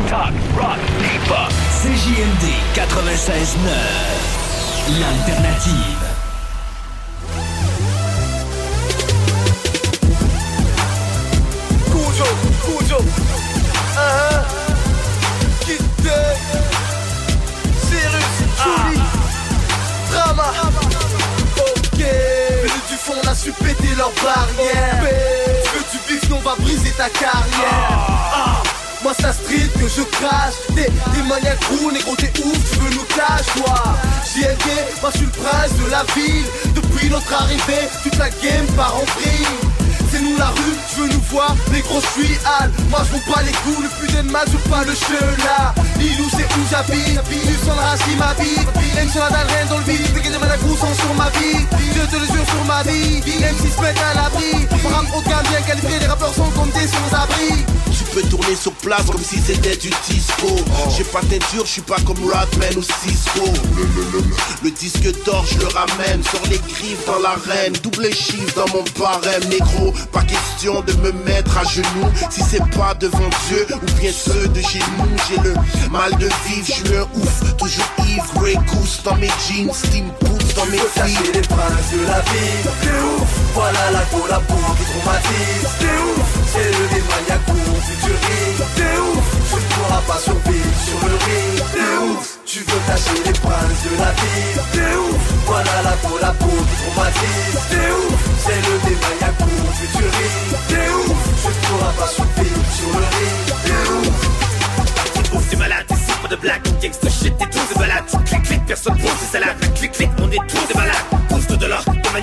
Talk, 0.08 0.34
rock, 0.56 0.80
hip-hop. 1.00 1.52
CJMD 1.82 2.46
96.9. 2.76 4.36
L'alternative. 5.00 6.14
Cujo, 11.92 12.26
Cujo, 12.66 12.98
uh-huh. 13.96 14.46
Quitte, 15.66 16.38
Cyrus, 17.90 18.36
Julie, 18.64 19.02
Drama, 20.12 20.44
ok. 20.64 20.85
On 23.08 23.28
a 23.28 23.36
su 23.36 23.52
péter 23.52 23.94
leurs 23.96 24.12
barrières. 24.24 25.04
Tu 25.64 25.98
veux 26.10 26.20
du 26.20 26.34
on 26.34 26.40
va 26.40 26.56
briser 26.56 26.92
ta 26.98 27.08
carrière? 27.10 28.00
Ah. 28.34 28.64
Moi 29.04 29.14
c'est 29.16 29.24
la 29.24 29.34
street 29.34 29.70
que 29.80 29.88
je 29.88 30.02
crache. 30.02 30.56
T'es 30.76 30.90
des 31.14 31.24
maniaques 31.28 31.64
cool, 31.68 31.94
négro 31.94 32.16
t'es 32.16 32.32
ouf, 32.44 32.72
tu 32.72 32.80
veux 32.80 32.96
nous 32.96 33.06
cash 33.16 33.46
toi? 33.58 33.76
JLD, 34.34 35.02
moi 35.02 35.12
je 35.12 35.18
suis 35.18 35.26
le 35.28 35.32
prince 35.32 35.74
de 35.74 35.92
la 35.92 36.04
ville. 36.16 36.46
Depuis 36.74 37.10
notre 37.10 37.32
arrivée, 37.32 37.88
toute 38.02 38.18
la 38.18 38.30
game 38.30 38.66
part 38.76 38.96
en 38.96 39.04
vrille 39.20 39.75
la 40.38 40.48
rue, 40.48 40.76
tu 40.90 41.02
veux 41.02 41.10
nous 41.10 41.22
voir, 41.30 41.56
les 41.72 41.82
gros 41.82 42.02
je 42.02 42.22
suis 42.22 42.38
Al 42.60 42.72
Moi 42.90 43.02
je 43.06 43.32
pas 43.32 43.42
les 43.44 43.52
coups, 43.52 43.82
le 43.84 43.90
putain 44.00 44.24
de 44.24 44.32
mal, 44.32 44.46
je 44.52 44.58
pas 44.70 44.84
le 44.84 44.94
cheveu 44.94 45.30
là. 45.46 45.74
Lilou 46.00 46.28
c'est 46.32 46.46
où 46.46 46.64
j'habite, 46.70 47.20
tu 47.30 47.54
sens 47.66 47.76
la 47.78 47.84
racine 47.94 48.18
ma 48.18 48.34
vie. 48.34 48.60
Même 48.96 49.10
sur 49.10 49.22
la 49.22 49.30
dalle, 49.30 49.48
rien 49.48 49.66
dans 49.70 49.78
le 49.78 49.84
vide, 49.84 50.14
des 50.14 50.30
de 50.30 50.38
mal 50.38 50.60
sont 50.60 50.94
sur 50.94 51.14
ma 51.16 51.30
vie. 51.38 51.60
Je 51.96 52.02
te 52.10 52.16
le 52.16 52.26
jure 52.26 52.46
sur 52.46 52.66
ma 52.66 52.84
vie, 52.84 53.22
M6 53.22 53.76
se 53.76 53.82
mettent 53.82 54.02
à 54.02 54.14
l'abri. 54.16 54.68
Rap 54.92 55.06
haut 55.14 55.22
de 55.22 55.50
bien 55.50 55.62
qualifié, 55.68 56.00
les 56.00 56.08
rappeurs 56.08 56.34
sont 56.34 56.50
comme 56.52 56.72
des 56.72 56.88
sans-abri 56.88 57.66
peux 58.16 58.28
tourner 58.30 58.56
sur 58.56 58.72
place 58.72 59.06
comme 59.08 59.22
si 59.22 59.38
c'était 59.40 59.76
du 59.76 59.90
disco. 60.10 60.48
J'ai 60.96 61.04
pas 61.04 61.20
teinture, 61.20 61.66
je 61.66 61.72
suis 61.72 61.82
pas 61.82 61.98
comme 62.06 62.18
Rodman 62.20 62.78
ou 62.78 62.82
Cisco. 62.82 63.44
Le 64.64 64.72
disque 64.72 65.24
d'or, 65.26 65.46
je 65.46 65.60
le 65.60 65.68
ramène 65.68 66.24
Sur 66.24 66.42
les 66.50 66.58
griffes 66.60 67.06
dans 67.06 67.20
l'arène. 67.20 67.74
Double 67.84 68.14
chiffre 68.14 68.56
dans 68.56 68.72
mon 68.74 68.86
barème. 68.98 69.44
Négro, 69.50 69.94
pas 70.14 70.24
question 70.24 70.82
de 70.82 70.94
me 70.94 71.12
mettre 71.26 71.58
à 71.58 71.66
genoux. 71.66 72.10
Si 72.32 72.42
c'est 72.42 72.66
pas 72.78 72.94
devant 72.94 73.30
Dieu 73.50 73.68
ou 73.74 74.00
bien 74.00 74.12
ceux 74.14 74.48
de 74.48 74.62
chez 74.62 74.80
nous 74.80 75.18
J'ai 75.28 75.42
le 75.42 75.54
mal 75.92 76.12
de 76.18 76.30
vivre, 76.48 76.66
je 76.66 76.72
suis 76.72 76.96
un 76.96 77.08
ouf 77.20 77.58
Toujours 77.58 77.92
ivre, 78.08 78.34
Grey 78.36 78.56
Goose 78.68 79.02
dans 79.04 79.16
mes 79.16 79.28
jeans 79.28 79.74
dans 80.56 80.66
mes 80.68 80.78
cacher 80.96 81.32
les 81.34 81.42
princes 81.42 81.92
de 81.92 82.02
la 82.08 82.20
ville. 82.32 82.70
T'es 82.82 83.00
ouf, 83.04 83.30
voilà 83.54 83.92
la 83.92 84.04
collabo 84.12 84.56
qui 84.78 84.86
traumatise. 84.90 85.68
T'es 85.80 85.98
ouf, 86.08 86.28
c'est 86.52 86.72
le 86.78 86.84
démaniaque 86.94 87.46
pour 87.46 87.78
futuriste 87.84 88.64
T'es 88.76 88.96
ouf, 89.00 89.26
tu 89.50 89.56
ne 89.56 89.68
pourras 89.74 90.02
pas 90.08 90.20
survivre 90.20 90.78
sur 90.86 91.00
le 91.08 91.16
ring 91.26 91.56
T'es 91.74 91.94
ouf, 92.06 92.40
tu 92.46 92.60
veux 92.60 92.82
cacher 92.88 93.20
les 93.26 93.38
princes 93.44 93.82
de 93.86 93.94
la 94.00 94.12
ville. 94.20 94.62
T'es 94.74 94.96
ouf, 94.96 95.24
voilà 95.46 95.76
la 95.84 95.96
collabo 96.08 96.52
qui 96.70 96.86
T'es 97.70 97.92
ouf, 97.92 98.15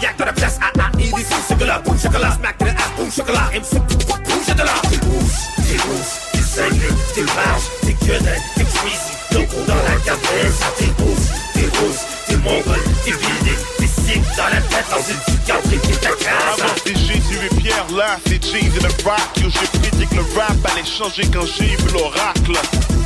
là, 0.03 0.13
de 0.13 0.19
maniaque 0.19 0.19
dans 0.19 0.25
la 0.25 0.33
place. 0.33 0.59
Ah 0.61 0.71
ah, 0.79 0.91
il 0.99 1.07
est 1.07 1.09
fou, 1.09 1.43
chocolat, 1.49 1.79
boum, 1.81 1.99
chocolat, 1.99 2.33
smack 2.33 2.59
de 2.59 2.65
la 2.67 2.73
ass, 2.73 3.17
chocolat. 3.17 3.51
MC, 3.55 3.79
bouge 3.79 4.55
de 4.55 4.63
là. 4.63 4.75
T'es 4.91 4.97
ouf, 5.07 5.33
t'es 5.57 6.39
t'es 6.39 6.45
cinglé, 6.45 6.89
t'es 7.15 7.23
rage, 7.23 7.63
t'es 7.83 8.07
gueudin, 8.07 8.31
t'es 8.57 8.65
crazy. 8.65 9.13
Dans 9.33 9.75
la 9.75 9.97
cabeza, 10.05 10.67
t'es 10.79 11.03
ouf, 11.03 11.29
t'es 11.55 11.67
ouf, 11.67 12.27
t'es 12.27 12.37
mongol, 12.37 12.81
t'es 13.05 13.13
buildé, 13.13 13.57
t'es 13.79 13.87
sick 13.87 14.23
dans 14.37 14.45
la 14.45 14.61
tête, 14.61 14.87
dans 14.91 15.03
une 15.09 15.21
psychiatrie, 15.27 15.79
t'es 15.79 15.97
ta 15.97 16.09
casa. 16.11 16.65
Avant 16.65 16.75
c'est 16.85 16.97
Jésus 16.97 17.39
et 17.51 17.55
Pierre 17.57 17.87
là, 17.97 18.19
c'est 18.27 18.43
jeans 18.43 18.57
et 18.57 18.81
le 18.81 18.89
rock 19.05 19.21
Yo 19.37 19.49
j'ai 19.51 19.79
prédit 19.79 20.07
que 20.07 20.17
le 20.17 20.39
rap 20.39 20.57
allait 20.71 20.85
changer 20.85 21.25
quand 21.33 21.47
j'ai 21.57 21.77
vu 21.77 21.93
l'oracle 21.93 22.53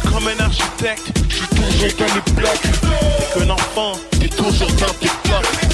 Comme 0.05 0.29
un 0.29 0.45
architecte, 0.45 1.13
je 1.29 1.37
suis 1.37 1.47
toujours 1.49 1.99
dans 1.99 2.15
les 2.15 2.33
blocs 2.33 2.63
T'es 2.63 3.41
qu'un 3.41 3.51
enfant, 3.51 3.93
t'es 4.19 4.29
toujours 4.29 4.71
dans 4.73 4.95
tes 5.01 5.11
blocs 5.25 5.66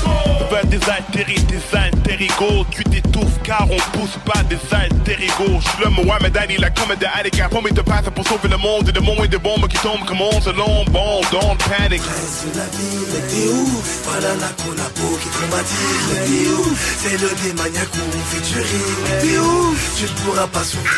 Veux 0.50 0.68
des 0.68 0.90
altéris, 0.90 1.42
des 1.44 1.76
alter-ego 1.76 2.66
Tu 2.70 2.84
t'étouffes 2.84 3.40
car 3.42 3.66
on 3.70 3.98
pousse 3.98 4.18
pas 4.24 4.42
des 4.44 4.58
alter-ego 4.70 5.60
J'suis 5.60 5.84
le 5.84 5.90
Mohamed 5.90 6.36
Ali, 6.36 6.56
la 6.58 6.70
comédie 6.70 7.00
de 7.00 7.06
Alika 7.18 7.48
Promis 7.48 7.72
de 7.72 7.80
passer 7.80 8.10
pour 8.10 8.26
sauver 8.26 8.48
le 8.48 8.58
monde. 8.58 8.88
Et 8.88 8.92
de 8.92 9.00
moments 9.00 9.24
et 9.24 9.28
de 9.28 9.38
bombes 9.38 9.66
qui 9.68 9.78
tombent 9.78 10.04
comme 10.04 10.20
on 10.20 10.40
se 10.40 10.50
long 10.50 10.84
Bon, 10.90 11.20
don't 11.30 11.56
panic. 11.56 12.02
De 12.02 12.58
la 12.58 12.64
ville, 12.66 13.06
mais 13.12 13.20
t'es 13.28 13.48
ouf 13.48 14.02
Voilà 14.04 14.34
la 14.34 14.48
collabo 14.62 15.18
qui 15.22 15.28
traumatise. 15.28 16.08
T'es 16.26 16.50
ouf, 16.50 16.98
c'est 17.00 17.20
le 17.20 17.30
démaniaque 17.42 17.94
où 17.94 18.58
rire. 18.58 18.64
Mais 19.04 19.18
t'es 19.20 19.38
ouf, 19.38 19.96
tu 19.96 20.04
ne 20.04 20.18
pourras 20.20 20.46
pas 20.48 20.64
survivre 20.64 20.92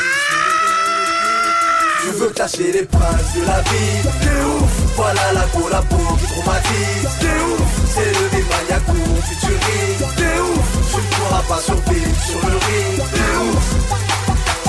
Tu 2.02 2.10
veux 2.18 2.30
cacher 2.30 2.72
les 2.72 2.84
princes 2.86 3.34
de 3.36 3.46
la 3.46 3.60
vie. 3.60 4.02
T'es 4.20 4.44
ouf. 4.44 4.70
Voilà 4.96 5.32
la 5.32 5.42
collabo 5.42 6.16
qui 6.18 6.26
traumatise. 6.26 7.08
T'es 7.20 7.26
ouf. 7.26 7.74
C'est 7.94 8.10
le 8.10 8.43
T'es 10.16 10.40
ouf. 10.40 10.90
Tu 10.90 10.96
ne 10.96 11.02
pourras 11.14 11.42
pas 11.48 11.60
survivre 11.60 12.16
sur 12.24 12.48
le 12.48 12.56
ring 12.56 13.02
T'es 13.12 13.36
ouf. 13.42 13.66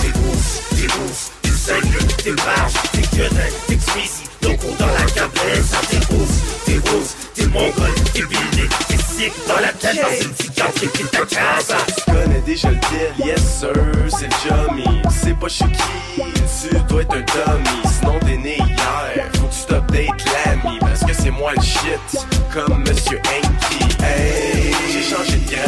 T'es 0.02 0.08
ouf, 0.20 0.62
t'es 0.72 0.86
ouf. 0.86 1.32
T'es 1.42 1.50
sérieux, 1.52 2.08
t'es 2.24 2.32
barge, 2.34 2.74
t'es 2.92 3.02
quenelle, 3.18 3.54
t'es 3.68 3.80
suicide 3.80 4.28
Donc 4.42 4.60
on 4.70 4.76
dans 4.76 4.92
la 4.92 5.06
cabresse 5.12 5.72
T'es 5.90 6.14
ouf, 6.14 6.64
t'es 6.66 6.78
rose, 6.90 7.16
t'es 7.34 7.46
mongol, 7.48 7.94
t'es 8.14 8.22
buildé 8.22 8.70
T'es 8.88 8.98
sick 8.98 9.34
dans 9.48 9.60
la 9.62 9.72
tête 9.74 10.00
dans 10.02 10.26
une 10.26 10.34
psychiatrie 10.34 10.88
qui 10.90 11.04
ta 11.06 11.26
casa 11.26 11.78
Tu 11.98 12.12
connais 12.12 12.42
déjà 12.42 12.70
le 12.70 12.76
deal, 12.76 13.26
yes 13.26 13.60
sir, 13.60 13.74
c'est 14.10 14.30
Jummy. 14.48 14.84
Tu 15.04 15.28
sais 15.28 15.34
pas 15.34 15.48
je 15.48 15.64
qui, 15.64 16.70
tu 16.70 16.76
dois 16.88 17.02
être 17.02 17.16
un 17.16 17.56
dummy. 17.58 17.94
Sinon 18.00 18.20
t'es 18.20 18.38
né 18.38 18.58
hier, 18.58 19.30
faut 19.34 19.48
que 19.48 19.54
tu 19.54 19.66
t'updates 19.68 20.26
l'ami 20.46 20.78
Parce 20.80 21.00
que 21.04 21.14
c'est 21.14 21.32
moi 21.32 21.52
le 21.56 21.62
shit, 21.64 22.26
comme 22.54 22.80
Monsieur 22.82 23.20
j'ai 23.24 23.45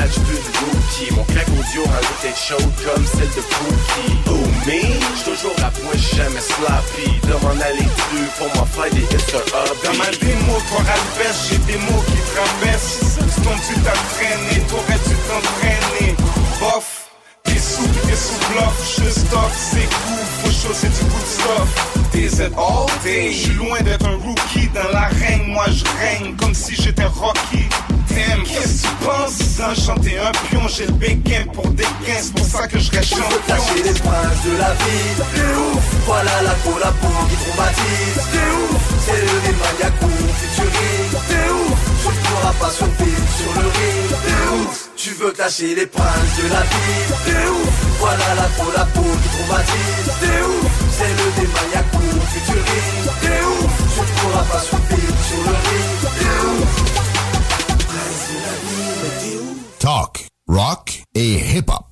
de 0.07 0.38
rookie 0.65 1.13
Mon 1.13 1.23
claque 1.25 1.49
audio 1.49 1.84
la 1.85 1.99
tête 2.21 2.38
chaude 2.38 2.73
comme 2.85 3.05
celle 3.05 3.27
de 3.29 3.41
Pookie. 3.41 4.17
Oh 4.27 4.31
me, 4.31 4.81
j'suis 5.15 5.31
toujours 5.31 5.55
à 5.63 5.71
point, 5.71 5.99
jamais 6.15 6.39
sloppy. 6.39 7.19
Demande 7.27 7.61
à 7.61 7.71
trucs 7.75 8.31
pour 8.38 8.47
m'en 8.55 8.65
faire 8.65 8.91
des 8.91 9.01
hits 9.01 9.27
sur 9.27 9.39
hobby. 9.39 9.84
Dans 9.84 9.97
ma 9.97 10.09
démo, 10.11 10.53
toi 10.69 10.79
Albert, 10.79 11.35
j'ai 11.49 11.57
des 11.59 11.77
mots 11.79 12.03
qui 12.07 12.19
traversent. 12.31 13.19
Sinon 13.34 13.55
tu 13.67 13.73
t'entraînes, 13.81 14.65
t'aurais-tu 14.67 15.15
t'entraîner? 15.27 16.15
Bof, 16.59 17.09
t'es 17.43 17.59
sous, 17.59 17.88
t'es 18.07 18.15
sous 18.15 18.39
bluff. 18.51 18.97
Je 18.97 19.09
stock, 19.09 19.51
c'est 19.55 19.89
cool, 19.89 20.25
faut 20.41 20.67
chausser 20.67 20.88
du 20.88 21.03
good 21.03 21.27
stuff. 21.27 22.11
Des 22.13 22.41
at 22.41 22.51
all 22.57 22.88
day? 23.03 23.31
J'suis 23.34 23.53
loin 23.55 23.81
d'être 23.81 24.05
un 24.05 24.15
rookie 24.15 24.69
dans 24.73 24.89
l'arène. 24.91 25.47
Moi 25.47 25.65
je 25.67 25.84
règne 25.99 26.35
comme 26.38 26.53
si 26.53 26.75
j'étais 26.75 27.05
Rocky 27.05 27.67
Damn, 28.18 28.41
qu'est-ce 28.44 28.81
que 28.81 28.88
tu 28.88 29.06
penses 29.06 29.57
D'enchanter 29.57 30.18
un 30.18 30.31
pion, 30.49 30.68
j'ai 30.68 30.88
le 30.88 30.94
béquin 30.94 31.45
pour 31.53 31.68
des 31.69 31.84
gains 31.84 32.18
C'est 32.19 32.34
pour 32.34 32.45
ça 32.45 32.68
que 32.68 32.80
je 32.80 32.89
reste 32.89 33.10
champion. 33.10 33.38
Cacher 33.48 33.84
les 33.84 33.94
princes 33.94 34.41
de 34.45 34.57
la 34.57 34.72
vie. 34.73 35.14
T'es 35.35 35.53
ouf. 35.53 35.84
Voilà 36.07 36.41
la 36.41 36.56
collabo 36.65 37.10
qui 37.30 37.35
traumatise. 37.44 38.18
T'es 38.34 38.49
ouf. 38.57 38.81
C'est 39.06 39.22
le 39.22 39.35
démaniaque 39.45 40.02
ou 40.02 40.10
futuriste 40.39 41.18
T'es 41.30 41.48
ouf. 41.53 41.77
Tu 42.02 42.07
ne 42.07 42.22
pourras 42.26 42.53
pas 42.60 42.72
survivre 42.72 43.30
sur 43.38 43.52
le 43.61 43.68
ring 43.77 44.10
T'es 44.26 44.41
ouf. 44.57 44.89
Tu 44.95 45.10
veux 45.11 45.31
cacher 45.31 45.76
les 45.76 45.85
princes 45.85 46.34
de 46.41 46.49
la 46.49 46.61
vie. 46.61 47.06
T'es 47.26 47.45
ouf. 47.53 47.76
Voilà 47.99 48.30
la 48.34 48.48
collabo 48.57 49.06
qui 49.22 49.30
traumatise. 49.30 50.10
T'es 50.22 50.41
ouf. 50.41 50.72
C'est 50.98 51.14
le 51.19 51.27
démaniaque 51.38 51.94
ou 51.94 52.07
futuriste 52.34 53.14
T'es 53.22 53.41
ouf. 53.45 53.73
Tu 53.94 54.02
ne 54.02 54.52
pas 54.52 54.61
survivre 54.61 55.18
sur 55.27 55.41
le 55.45 55.53
ring 55.53 55.86
Talk, 59.88 60.27
rock 60.49 61.01
et 61.15 61.39
hip-hop. 61.39 61.85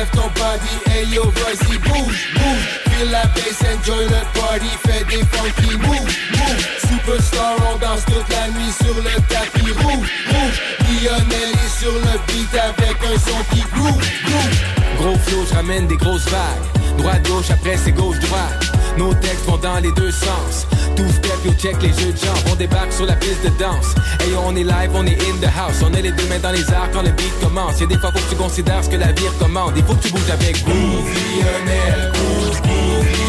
Lève 0.00 0.10
ton 0.12 0.30
body, 0.40 0.74
hey 0.90 1.06
yo, 1.08 1.24
vas-y, 1.24 1.76
bouge, 1.78 2.32
bouge. 2.34 2.66
Feel 2.88 3.10
la 3.10 3.24
bass, 3.34 3.60
enjoy 3.72 4.04
le 4.04 4.40
party, 4.40 4.70
fais 4.86 5.04
des 5.04 5.24
funky 5.26 5.76
moves, 5.76 6.16
move 6.32 6.66
Superstar, 6.88 7.56
on 7.70 7.76
danse 7.78 8.04
toute 8.06 8.28
la 8.30 8.48
nuit 8.48 8.72
sur 8.82 8.94
le 8.94 9.20
tapis 9.28 9.72
rouge, 9.82 10.08
rouge. 10.28 10.60
Lionel 10.88 11.52
est 11.52 11.78
sur 11.78 11.92
le 11.92 12.18
beat 12.26 12.54
avec 12.54 12.96
un 13.04 13.18
son 13.18 13.44
qui 13.54 13.62
groove, 13.74 14.02
groove 14.24 14.79
Gros 15.00 15.16
flow, 15.16 15.44
je 15.48 15.54
ramène 15.54 15.86
des 15.86 15.96
grosses 15.96 16.28
vagues. 16.28 16.98
Droite 16.98 17.26
gauche, 17.26 17.50
après 17.50 17.76
c'est 17.82 17.92
gauche 17.92 18.18
droite. 18.18 18.70
Nos 18.98 19.14
textes 19.14 19.46
vont 19.46 19.56
dans 19.56 19.78
les 19.78 19.92
deux 19.92 20.10
sens. 20.10 20.66
Tout 20.94 21.08
step, 21.08 21.38
yo 21.44 21.52
check 21.54 21.80
les 21.80 21.88
jeux 21.88 22.12
de 22.12 22.18
genre. 22.18 22.36
On 22.52 22.54
débarque 22.54 22.92
sur 22.92 23.06
la 23.06 23.16
piste 23.16 23.42
de 23.42 23.48
danse. 23.58 23.94
Hey 24.20 24.34
on 24.46 24.54
est 24.54 24.64
live, 24.64 24.90
on 24.94 25.06
est 25.06 25.18
in 25.22 25.36
the 25.40 25.50
house. 25.56 25.82
On 25.82 25.92
est 25.94 26.02
les 26.02 26.12
deux 26.12 26.26
mains 26.26 26.38
dans 26.40 26.52
les 26.52 26.68
airs 26.70 26.90
quand 26.92 27.02
le 27.02 27.12
beat 27.12 27.32
commence. 27.40 27.80
Y'a 27.80 27.86
des 27.86 27.98
fois 27.98 28.12
faut 28.12 28.18
que 28.18 28.28
tu 28.28 28.36
considères 28.36 28.84
ce 28.84 28.90
que 28.90 28.96
la 28.96 29.12
vie 29.12 29.28
recommande. 29.28 29.72
Il 29.76 29.84
faut 29.84 29.94
que 29.94 30.06
tu 30.06 30.12
bouges 30.12 30.30
avec. 30.30 30.60
Lionel, 30.66 32.12
bouge, 32.12 32.60
bouge 32.62 33.20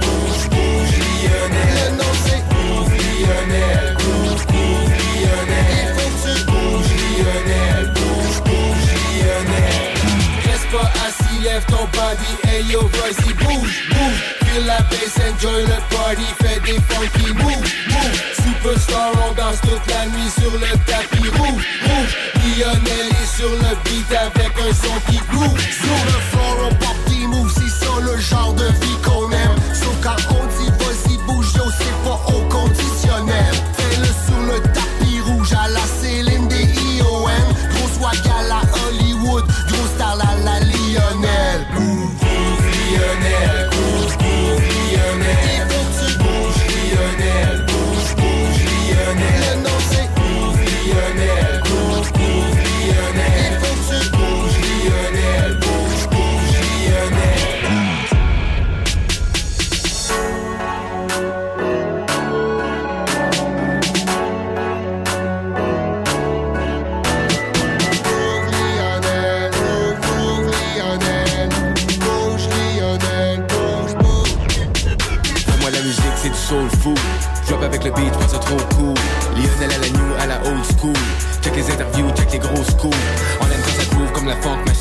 Bouge 0.00 0.48
bouge, 0.50 1.00
pas 10.70 10.90
assis, 11.06 11.42
lève 11.42 11.64
ton 11.66 11.86
body, 11.92 12.32
hey 12.48 12.64
yo, 12.64 12.80
vas-y, 12.80 13.32
bouge, 13.34 13.88
bouge. 13.90 14.20
Feel 14.44 14.66
la 14.66 14.78
bass, 14.90 15.14
enjoy 15.18 15.62
le 15.62 15.78
party, 15.94 16.26
fais 16.40 16.60
des 16.60 16.80
funky 16.88 17.32
moves, 17.34 17.72
move. 17.88 18.16
Superstar, 18.42 19.12
on 19.28 19.34
danse 19.34 19.60
toute 19.62 19.86
la 19.88 20.06
nuit 20.06 20.30
sur 20.38 20.52
le 20.52 20.72
tapis 20.86 21.28
rouge, 21.38 21.66
rouge. 21.86 22.16
Lionel 22.44 23.08
est 23.10 23.36
sur 23.36 23.50
le 23.50 23.76
beat 23.84 24.12
avec 24.12 24.52
un 24.58 24.74
son 24.74 25.10
qui 25.10 25.20
groove. 25.30 25.60
Sur 25.60 26.00
le 26.06 26.18
floor, 26.30 26.70
on 26.70 26.74
pop 26.74 26.96
des 27.08 27.26
moves, 27.26 27.52
c'est 27.54 27.84
ça 27.84 27.92
le 28.00 28.16
genre 28.18 28.54
de 28.54 28.66
vie 28.66 28.98
qu'on 29.04 29.30
aime. 29.30 29.56
Sauf 29.72 29.96
quand 30.02 30.16
on 30.30 30.49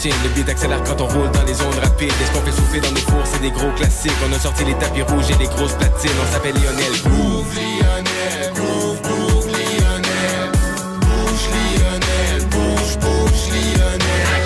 machine 0.10 0.24
Le 0.24 0.30
beat 0.30 0.50
accélère 0.50 0.84
quand 0.84 1.02
on 1.02 1.08
roule 1.08 1.32
dans 1.32 1.44
les 1.44 1.54
zones 1.54 1.80
rapides 1.82 2.12
Et 2.22 2.26
ce 2.26 2.32
qu'on 2.32 2.46
fait 2.46 2.52
souffler 2.52 2.82
dans 2.82 2.92
nos 2.92 2.98
fours? 2.98 3.26
C'est 3.26 3.42
des 3.42 3.52
gros 3.52 3.72
classiques 3.72 4.12
On 4.28 4.34
a 4.34 4.40
sorti 4.40 4.66
les 4.66 4.76
tapis 4.76 5.02
rouges 5.02 5.30
et 5.30 5.38
les 5.38 5.48
grosses 5.48 5.74
platines 5.74 6.12
On 6.22 6.34
s'appelle 6.34 6.56
Lionel 6.56 6.92
Groove 7.04 7.56
Lionel, 7.56 8.54
groove, 8.54 9.02
groove 9.02 9.48
Lionel 9.48 10.52
Bouge 11.02 11.50
Lionel, 11.54 12.46
bouge, 12.50 12.98
bouge 13.00 13.50
Lionel 13.52 14.44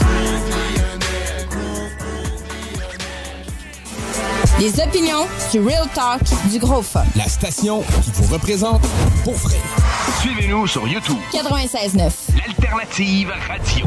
Groove 0.00 0.48
Lionel, 0.50 1.46
groove, 1.48 1.92
groove 1.98 2.20
Les 4.58 4.80
opinions, 4.80 5.26
du 5.52 5.60
real 5.60 5.88
talk, 5.94 6.22
du 6.50 6.58
gros 6.58 6.82
fun. 6.82 7.04
La 7.16 7.24
station 7.24 7.82
qui 8.02 8.10
vous 8.12 8.32
représente 8.32 8.82
pour 9.24 9.34
vrai. 9.34 9.56
Suivez-nous 10.20 10.66
sur 10.66 10.86
YouTube. 10.86 11.16
96.9. 11.32 12.10
L'alternative 12.36 13.32
radio. 13.48 13.86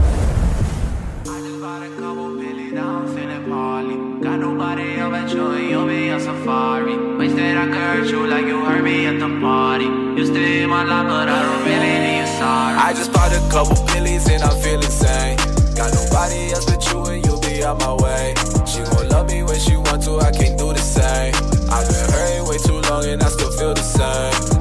Safari. 6.44 7.18
Wasted, 7.18 7.58
I 7.58 7.66
hurt 7.68 8.10
you 8.10 8.28
like 8.28 8.46
you 8.46 8.64
hurt 8.66 8.84
me 8.84 9.06
at 9.06 9.20
the 9.20 9.30
party. 9.40 9.86
You 9.86 10.26
stay 10.26 10.64
in 10.64 10.70
my 10.70 10.84
life, 10.84 11.08
but 11.08 11.30
I 11.30 11.42
don't 11.42 11.66
really 11.66 11.96
need 12.06 12.28
sorry. 12.40 12.78
I 12.78 12.94
just 12.94 13.12
bought 13.14 13.32
a 13.32 13.40
couple 13.50 13.76
billies 13.88 14.30
and 14.30 14.44
I'm 14.44 14.58
feeling 14.62 14.90
sane. 14.90 15.38
Got 15.76 15.94
nobody 15.94 16.52
else 16.52 16.66
but 16.66 16.82
you 16.92 17.06
and 17.06 17.26
you'll 17.26 17.42
be 17.42 17.64
on 17.64 17.78
my 17.78 17.94
way. 17.94 18.34
She 18.66 18.80
gon' 18.84 19.10
love 19.10 19.28
me 19.30 19.44
when 19.44 19.60
she 19.60 19.76
want 19.78 20.04
to, 20.04 20.20
I 20.20 20.32
can't 20.32 20.58
do 20.58 20.74
the 20.74 20.80
same. 20.80 21.34
I've 21.72 21.88
been 21.88 22.06
hurting 22.12 22.48
way 22.48 22.58
too 22.58 22.80
long 22.90 23.06
and 23.06 23.24
I 23.24 23.30
still 23.30 23.52
feel 23.52 23.74
the 23.74 23.82
same. 23.82 24.53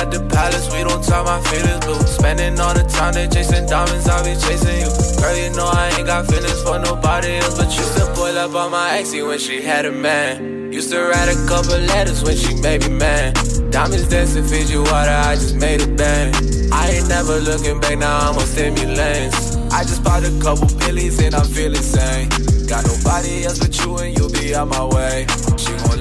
At 0.00 0.10
the 0.10 0.20
palace, 0.32 0.72
we 0.72 0.80
don't 0.80 1.04
talk 1.04 1.26
my 1.26 1.40
feelings 1.48 1.84
blue. 1.84 2.00
Spending 2.08 2.58
all 2.58 2.72
the 2.72 2.84
time 2.84 3.12
they 3.12 3.28
chasing 3.28 3.66
diamonds, 3.66 4.08
I'll 4.08 4.24
be 4.24 4.32
chasing 4.32 4.80
you. 4.80 4.90
Girl, 5.20 5.36
you 5.36 5.50
know 5.52 5.68
I 5.68 5.92
ain't 5.96 6.06
got 6.06 6.26
feelings 6.26 6.62
for 6.62 6.78
nobody 6.78 7.36
else 7.36 7.58
but 7.58 7.68
you. 7.76 7.84
Still 7.84 8.08
boil 8.16 8.38
up 8.38 8.54
on 8.54 8.70
my 8.70 8.96
exy 8.96 9.26
when 9.26 9.38
she 9.38 9.60
had 9.60 9.84
a 9.84 9.92
man. 9.92 10.72
Used 10.72 10.90
to 10.92 11.00
write 11.02 11.28
a 11.28 11.36
couple 11.46 11.76
letters 11.92 12.24
when 12.24 12.36
she 12.36 12.54
made 12.62 12.80
me 12.82 12.96
mad. 12.96 13.34
Diamonds 13.70 14.08
dancing, 14.08 14.44
feed 14.44 14.68
you 14.70 14.82
water, 14.82 15.16
I 15.28 15.34
just 15.34 15.56
made 15.56 15.82
a 15.82 15.88
bang. 15.88 16.32
I 16.72 16.90
ain't 16.96 17.08
never 17.08 17.38
looking 17.38 17.78
back, 17.80 17.98
now 17.98 18.30
I'm 18.30 18.36
on 18.36 18.46
stimulants. 18.46 19.56
I 19.70 19.84
just 19.84 20.02
bought 20.02 20.24
a 20.24 20.32
couple 20.40 20.66
billies 20.78 21.20
and 21.20 21.34
I'm 21.34 21.46
feeling 21.46 21.82
sane. 21.82 22.28
Got 22.66 22.86
nobody 22.86 23.44
else 23.44 23.58
but 23.58 23.76
you 23.78 23.98
and 23.98 24.16
you'll 24.16 24.32
be 24.32 24.54
on 24.54 24.68
my 24.68 24.84
way. 24.84 25.26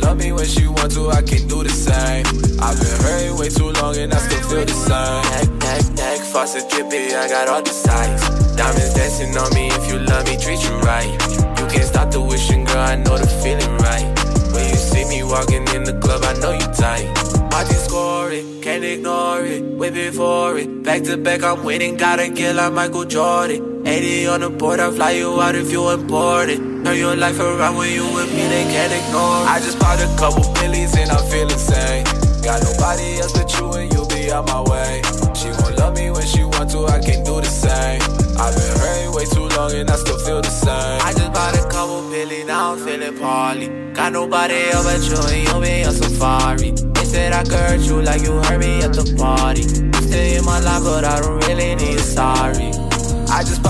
Love 0.01 0.17
me 0.17 0.31
when 0.31 0.45
she 0.45 0.67
want 0.67 0.91
to, 0.93 1.09
I 1.09 1.21
can 1.21 1.47
do 1.47 1.63
the 1.63 1.69
same. 1.69 2.25
I've 2.59 2.77
been 2.79 2.97
hurting 3.03 3.37
way 3.37 3.49
too 3.49 3.71
long 3.81 3.95
and 3.97 4.13
I 4.13 4.17
still 4.17 4.43
feel 4.49 4.65
the 4.65 4.73
same. 4.73 5.21
Neck, 5.31 5.49
neck, 5.63 5.83
neck, 5.95 6.19
faucet 6.31 6.69
drippy, 6.69 7.15
I 7.15 7.27
got 7.27 7.47
all 7.47 7.61
the 7.61 7.71
sights. 7.71 8.23
Diamonds 8.55 8.93
dancing 8.93 9.37
on 9.37 9.53
me, 9.53 9.69
if 9.69 9.87
you 9.91 9.99
love 9.99 10.25
me, 10.27 10.37
treat 10.37 10.61
you 10.63 10.75
right. 10.79 11.11
You 11.59 11.65
can't 11.67 11.85
stop 11.85 12.11
the 12.11 12.21
wishing, 12.21 12.65
girl, 12.65 12.77
I 12.77 12.95
know 12.95 13.17
the 13.17 13.27
feeling 13.41 13.75
right. 13.77 14.07
When 14.53 14.67
you 14.69 14.75
see 14.75 15.05
me 15.05 15.23
walking 15.23 15.67
in 15.75 15.83
the 15.83 15.97
club, 15.99 16.23
I 16.23 16.33
know 16.39 16.51
you 16.51 16.67
tight. 16.73 17.07
I 17.53 17.63
just 17.65 17.85
score 17.85 18.31
it, 18.31 18.61
can't 18.61 18.83
ignore 18.83 19.43
it, 19.45 19.61
whip 19.63 19.95
it 19.95 20.13
for 20.13 20.57
it. 20.57 20.83
Back 20.83 21.03
to 21.03 21.17
back, 21.17 21.43
I'm 21.43 21.63
winning, 21.63 21.97
gotta 21.97 22.29
get 22.29 22.55
like 22.55 22.73
Michael 22.73 23.05
Jordan. 23.05 23.68
80 23.89 24.27
on 24.27 24.41
the 24.41 24.49
board, 24.51 24.79
I 24.79 24.91
fly 24.91 25.11
you 25.11 25.41
out 25.41 25.55
if 25.55 25.71
you 25.71 25.89
important. 25.89 26.85
Turn 26.85 26.95
your 26.95 27.15
life 27.15 27.39
around 27.39 27.75
when 27.75 27.91
you 27.91 28.05
with 28.13 28.29
me, 28.29 28.45
they 28.47 28.63
can't 28.69 28.93
ignore. 28.93 29.41
I 29.49 29.59
just 29.59 29.79
bought 29.79 29.99
a 29.99 30.05
couple 30.15 30.45
billies 30.53 30.95
and 30.95 31.09
I 31.09 31.17
feel 31.25 31.49
insane. 31.49 32.05
Got 32.45 32.61
nobody 32.61 33.17
else 33.17 33.33
but 33.33 33.49
you 33.57 33.65
and 33.73 33.91
you'll 33.91 34.05
be 34.07 34.29
on 34.29 34.45
my 34.45 34.61
way. 34.61 35.01
She 35.33 35.49
gon' 35.49 35.75
love 35.81 35.97
me 35.97 36.11
when 36.11 36.21
she 36.21 36.43
want 36.43 36.69
to, 36.69 36.85
I 36.85 37.01
can't 37.01 37.25
do 37.25 37.41
the 37.41 37.49
same. 37.49 37.99
I've 38.37 38.53
been 38.53 38.77
hurting 38.77 39.11
way 39.11 39.25
too 39.25 39.47
long 39.57 39.73
and 39.73 39.89
I 39.89 39.95
still 39.95 40.19
feel 40.19 40.41
the 40.41 40.53
same. 40.53 41.01
I 41.01 41.11
just 41.17 41.33
bought 41.33 41.57
a 41.57 41.65
couple 41.67 42.07
billies, 42.11 42.45
now 42.45 42.73
I'm 42.73 42.77
feeling 42.85 43.17
poorly. 43.17 43.67
Got 43.93 44.13
nobody 44.13 44.69
else 44.69 44.85
but 44.85 45.01
you 45.01 45.17
and 45.33 45.47
you'll 45.49 45.61
be 45.61 45.83
on 45.83 45.93
safari. 45.93 46.71
They 46.93 47.05
said 47.05 47.33
I 47.33 47.41
could 47.41 47.57
hurt 47.57 47.81
you 47.81 48.03
like 48.03 48.21
you 48.21 48.33
hurt 48.33 48.59
me 48.59 48.83
at 48.83 48.93
the 48.93 49.17
party. 49.17 49.63
You 49.63 50.07
stay 50.07 50.37
in 50.37 50.45
my 50.45 50.59
life, 50.59 50.83
but 50.83 51.05
I 51.05 51.19
don't 51.21 51.41
really 51.47 51.73
need 51.73 51.97
a 51.97 52.05
sorry. 52.05 52.88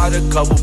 Bought 0.09 0.17
a 0.17 0.29
couple 0.33 0.57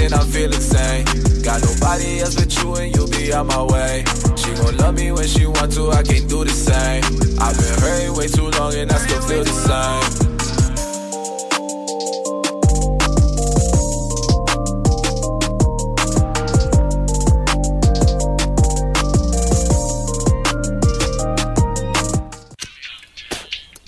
and 0.00 0.12
I 0.12 0.24
feel 0.24 0.52
insane. 0.52 1.04
Got 1.44 1.62
nobody 1.62 2.18
else 2.18 2.34
but 2.34 2.52
you 2.56 2.74
and 2.74 2.96
you'll 2.96 3.08
be 3.08 3.32
on 3.32 3.46
my 3.46 3.62
way. 3.62 4.04
She 4.36 4.52
gon' 4.54 4.76
love 4.76 4.96
me 4.96 5.12
when 5.12 5.28
she 5.28 5.46
want 5.46 5.72
to, 5.74 5.92
I 5.92 6.02
can't 6.02 6.28
do 6.28 6.42
the 6.42 6.50
same. 6.50 7.04
I've 7.38 7.56
been 7.56 7.78
hurting 7.78 8.16
way 8.16 8.26
too 8.26 8.50
long 8.58 8.74
and 8.74 8.90
I 8.90 8.98
still 8.98 9.22
feel 9.22 9.44
the 9.44 9.52
same. 9.52 10.02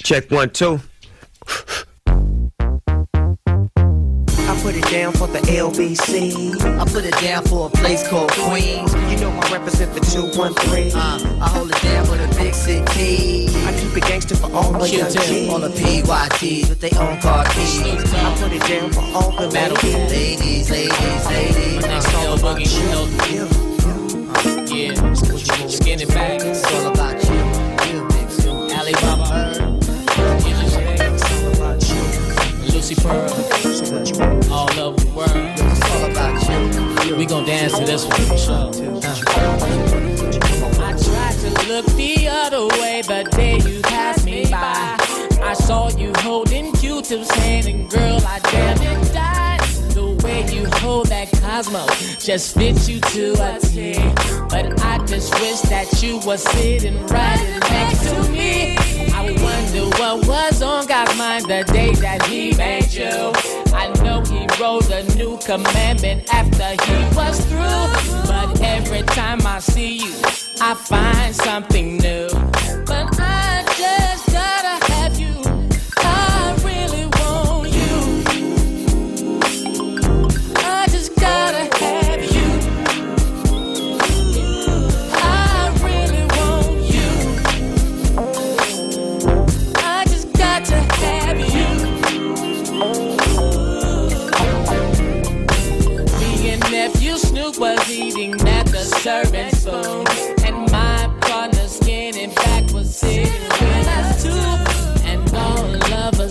Check 0.04 0.30
one, 0.30 0.50
two. 0.50 0.80
LBC. 5.50 6.60
I 6.78 6.84
put 6.84 7.04
it 7.04 7.14
down 7.20 7.42
for 7.44 7.66
a 7.66 7.70
place 7.70 8.06
called 8.06 8.30
Queens. 8.32 8.92
You 9.10 9.18
know 9.18 9.30
I 9.30 9.52
represent 9.52 9.92
the 9.94 10.00
213. 10.00 10.94
Uh, 10.94 11.38
I 11.40 11.48
hold 11.48 11.70
it 11.70 11.82
down 11.82 12.06
for 12.06 12.16
the 12.16 12.28
big 12.38 12.54
city. 12.54 13.48
I 13.66 13.72
keep 13.78 13.96
it 13.96 14.04
gangster 14.08 14.36
for 14.36 14.52
all 14.52 14.72
my 14.72 14.86
young 14.86 15.10
kids. 15.12 15.48
All 15.50 15.58
the 15.58 15.70
PYTs 15.70 16.68
with 16.68 16.80
their 16.80 17.00
own 17.00 17.20
car 17.20 17.44
keys. 17.46 18.14
I 18.14 18.36
put 18.38 18.52
it 18.52 18.62
down 18.62 18.92
for 18.92 19.00
all 19.14 19.32
the 19.32 19.48
ladies, 19.48 19.84
ladies, 20.10 20.70
ladies, 20.70 21.26
ladies. 21.26 21.84
It's 21.84 22.14
all 22.14 22.38
about 22.38 22.60
you. 22.60 23.50
Yeah, 24.70 24.94
skinny 25.68 26.06
back. 26.06 26.42
It's 26.42 26.64
all 26.72 26.92
about 26.92 26.99
Lucy 32.90 33.02
Pearl, 33.02 33.30
all 34.52 34.68
over 34.80 34.98
the 34.98 35.06
world. 35.14 35.30
We 37.16 37.24
gon' 37.24 37.44
dance 37.44 37.78
to 37.78 37.84
this 37.84 38.04
one 38.04 38.36
sure. 38.36 38.72
I 40.82 40.96
tried 40.98 41.38
to 41.38 41.50
look 41.68 41.86
the 41.86 42.28
other 42.28 42.66
way 42.80 43.02
the 43.02 43.22
day 43.30 43.58
you 43.58 43.80
passed 43.82 44.24
me 44.24 44.50
by. 44.50 44.96
I 45.40 45.54
saw 45.54 45.90
you 45.90 46.12
holding 46.16 46.72
Q-tips 46.72 47.30
hand, 47.30 47.68
and 47.68 47.88
girl, 47.88 48.20
I 48.26 48.40
damn 48.40 48.82
it 48.82 49.12
died. 49.12 49.49
The 50.00 50.12
way 50.24 50.50
you 50.50 50.64
hold 50.76 51.08
that 51.08 51.30
Cosmo 51.42 51.86
just 52.18 52.54
fits 52.54 52.88
you 52.88 53.00
to 53.00 53.32
a 53.34 53.60
T. 53.60 53.92
But 54.48 54.82
I 54.82 54.96
just 55.04 55.30
wish 55.42 55.60
that 55.68 56.02
you 56.02 56.18
were 56.26 56.38
sitting 56.38 57.06
right 57.08 57.60
next 57.68 58.08
to 58.08 58.32
me. 58.32 58.78
I 59.12 59.24
wonder 59.44 59.94
what 59.98 60.26
was 60.26 60.62
on 60.62 60.86
God's 60.86 61.18
mind 61.18 61.44
the 61.44 61.64
day 61.70 61.92
that 61.96 62.24
He 62.24 62.54
made 62.56 62.90
you. 62.94 63.32
I 63.74 63.92
know 64.02 64.22
He 64.22 64.46
wrote 64.58 64.88
a 64.88 65.02
new 65.18 65.36
commandment 65.36 66.32
after 66.32 66.70
He 66.86 66.96
was 67.14 67.44
through. 67.44 68.24
But 68.26 68.58
every 68.62 69.02
time 69.02 69.46
I 69.46 69.58
see 69.58 69.98
you, 69.98 70.14
I 70.62 70.72
find 70.76 71.36
something 71.36 71.98
new. 71.98 72.28
But 72.86 73.20
I 73.20 73.49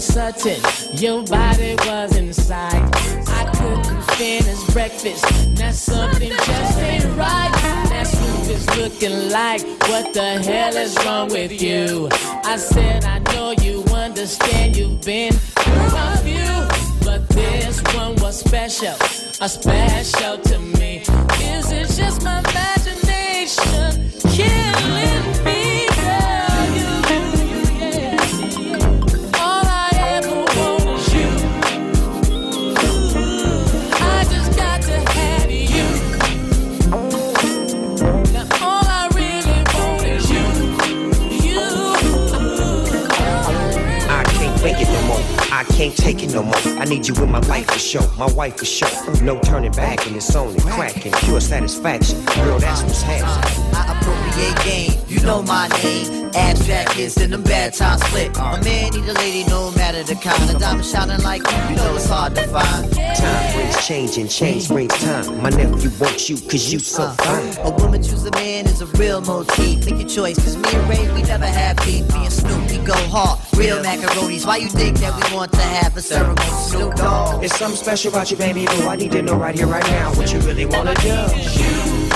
sudden, 0.10 0.60
your 0.94 1.24
body 1.24 1.76
was 1.86 2.16
inside. 2.18 2.82
I 3.28 3.44
couldn't 3.58 4.02
finish 4.18 4.64
breakfast. 4.74 5.24
Now 5.60 5.72
something 5.72 6.30
just 6.30 6.78
ain't 6.80 7.06
right. 7.18 7.52
That 7.90 8.08
Snoop 8.08 8.50
is 8.56 8.66
looking 8.78 9.30
like, 9.30 9.62
what 9.90 10.14
the 10.14 10.42
hell 10.42 10.76
is 10.76 10.98
wrong 11.06 11.30
with 11.30 11.62
you? 11.62 12.10
I 12.44 12.58
said, 12.58 13.06
I 13.06 13.20
know 13.34 13.52
you 13.62 13.84
understand 13.94 14.76
you've 14.76 15.02
been 15.02 15.34
through 15.34 15.92
a 15.94 16.18
few, 16.28 16.58
but 17.06 17.28
this 17.30 17.82
one 17.94 18.16
was 18.16 18.40
special, 18.40 18.96
a 19.42 19.50
special 19.50 20.38
to 20.38 20.60
me. 20.80 21.04
Is 21.56 21.72
it 21.72 21.88
just 22.02 22.24
my 22.24 22.40
imagination 22.40 24.10
killing 24.32 24.69
can't 45.80 45.96
take 45.96 46.22
it 46.22 46.34
no 46.34 46.44
more. 46.44 46.58
I 46.78 46.84
need 46.84 47.08
you 47.08 47.16
in 47.24 47.32
my 47.32 47.40
life 47.48 47.68
for 47.68 47.80
sure. 47.80 48.02
My 48.18 48.30
wife 48.34 48.58
for 48.58 48.66
sure. 48.66 48.90
No 49.24 49.40
turning 49.40 49.72
back, 49.72 50.06
and 50.08 50.16
it's 50.18 50.36
only 50.36 50.60
crack 50.60 51.06
and 51.06 51.16
pure 51.24 51.40
satisfaction. 51.40 52.18
Girl, 52.36 52.60
that's 52.60 52.84
what's 52.84 53.02
happening. 53.02 53.74
Uh, 53.74 53.86
uh, 53.88 53.89
Game. 54.64 54.92
You 55.08 55.20
know 55.22 55.42
my 55.44 55.68
name. 55.84 56.32
Abstract 56.34 56.92
kids 56.92 57.18
in 57.18 57.32
them 57.32 57.44
bad 57.44 57.74
times 57.74 58.04
split. 58.06 58.36
A 58.38 58.42
uh. 58.42 58.64
man 58.64 58.92
need 58.92 59.10
a 59.10 59.14
lady, 59.14 59.44
no 59.50 59.72
matter 59.72 60.04
the 60.04 60.16
kind. 60.16 60.50
A 60.50 60.60
diamond 60.60 60.86
shining 60.86 61.22
like 61.24 61.42
you, 61.42 61.58
you 61.70 61.76
know 61.76 61.96
it's 61.96 62.08
hard 62.08 62.36
to 62.36 62.48
find. 62.48 62.92
Time 62.94 63.54
brings 63.54 63.88
change 63.88 64.18
and 64.18 64.30
change 64.30 64.68
brings 64.68 64.96
time. 65.00 65.42
My 65.42 65.50
nephew 65.50 65.90
wants 66.00 66.30
you 66.30 66.38
cause 66.38 66.72
you 66.72 66.80
so 66.80 67.04
uh. 67.04 67.14
fine. 67.16 67.66
A 67.66 67.72
woman 67.78 68.04
choose 68.04 68.26
a 68.26 68.32
man 68.32 68.66
is 68.66 68.82
a 68.82 68.86
real 68.98 69.22
motif. 69.22 69.86
Make 69.86 70.00
your 70.00 70.10
choice, 70.10 70.38
cause 70.38 70.56
me 70.58 70.70
and 70.72 70.90
Ray, 70.90 71.12
we 71.14 71.24
never 71.24 71.48
have 71.48 71.78
beef. 71.78 72.08
Me 72.14 72.26
and 72.26 72.34
Snoop, 72.34 72.70
we 72.70 72.78
go 72.86 72.94
hard. 73.10 73.40
Real 73.58 73.84
macaronis. 73.84 74.46
Why 74.46 74.58
you 74.58 74.70
think 74.70 74.98
that 75.00 75.14
we 75.16 75.36
want 75.36 75.52
to 75.54 75.62
have 75.62 75.98
a 75.98 76.02
ceremony? 76.02 76.42
Snoop 76.70 76.96
Dogg. 76.96 77.40
There's 77.40 77.56
something 77.56 77.78
special 77.78 78.12
about 78.12 78.32
you, 78.32 78.38
baby. 78.38 78.66
But 78.66 78.88
I 78.88 78.96
need 78.96 79.12
to 79.14 79.22
know 79.22 79.36
right 79.36 79.56
here, 79.56 79.68
right 79.68 79.86
now, 79.88 80.14
what 80.14 80.32
you 80.32 80.40
really 80.40 80.66
wanna 80.66 80.96
do. 80.96 81.10
La 81.10 82.09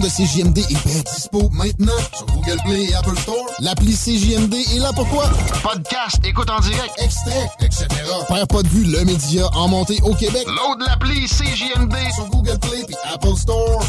de 0.00 0.08
CJMD 0.08 0.58
est 0.58 0.86
bien 0.86 1.02
dispo 1.14 1.48
maintenant 1.52 1.92
sur 2.16 2.26
Google 2.26 2.58
Play 2.64 2.84
et 2.84 2.94
Apple 2.94 3.16
Store. 3.18 3.46
L'appli 3.60 3.94
CJMD 3.94 4.54
est 4.54 4.78
là 4.78 4.92
pour 4.94 5.08
toi. 5.10 5.24
Podcast, 5.62 6.18
écoute 6.24 6.48
en 6.48 6.60
direct, 6.60 6.92
extrait, 6.98 7.50
etc. 7.60 7.86
Père 8.28 8.46
pas 8.46 8.62
de 8.62 8.68
vue, 8.68 8.84
le 8.84 9.04
média 9.04 9.46
en 9.54 9.68
montée 9.68 9.98
au 10.02 10.14
Québec. 10.14 10.46
Load 10.46 10.80
l'appli 10.86 11.26
CJMD 11.26 11.94
sur 12.14 12.26
Google 12.28 12.58
Play 12.60 12.80
et 12.88 13.14
Apple 13.14 13.36
Store. 13.36 13.82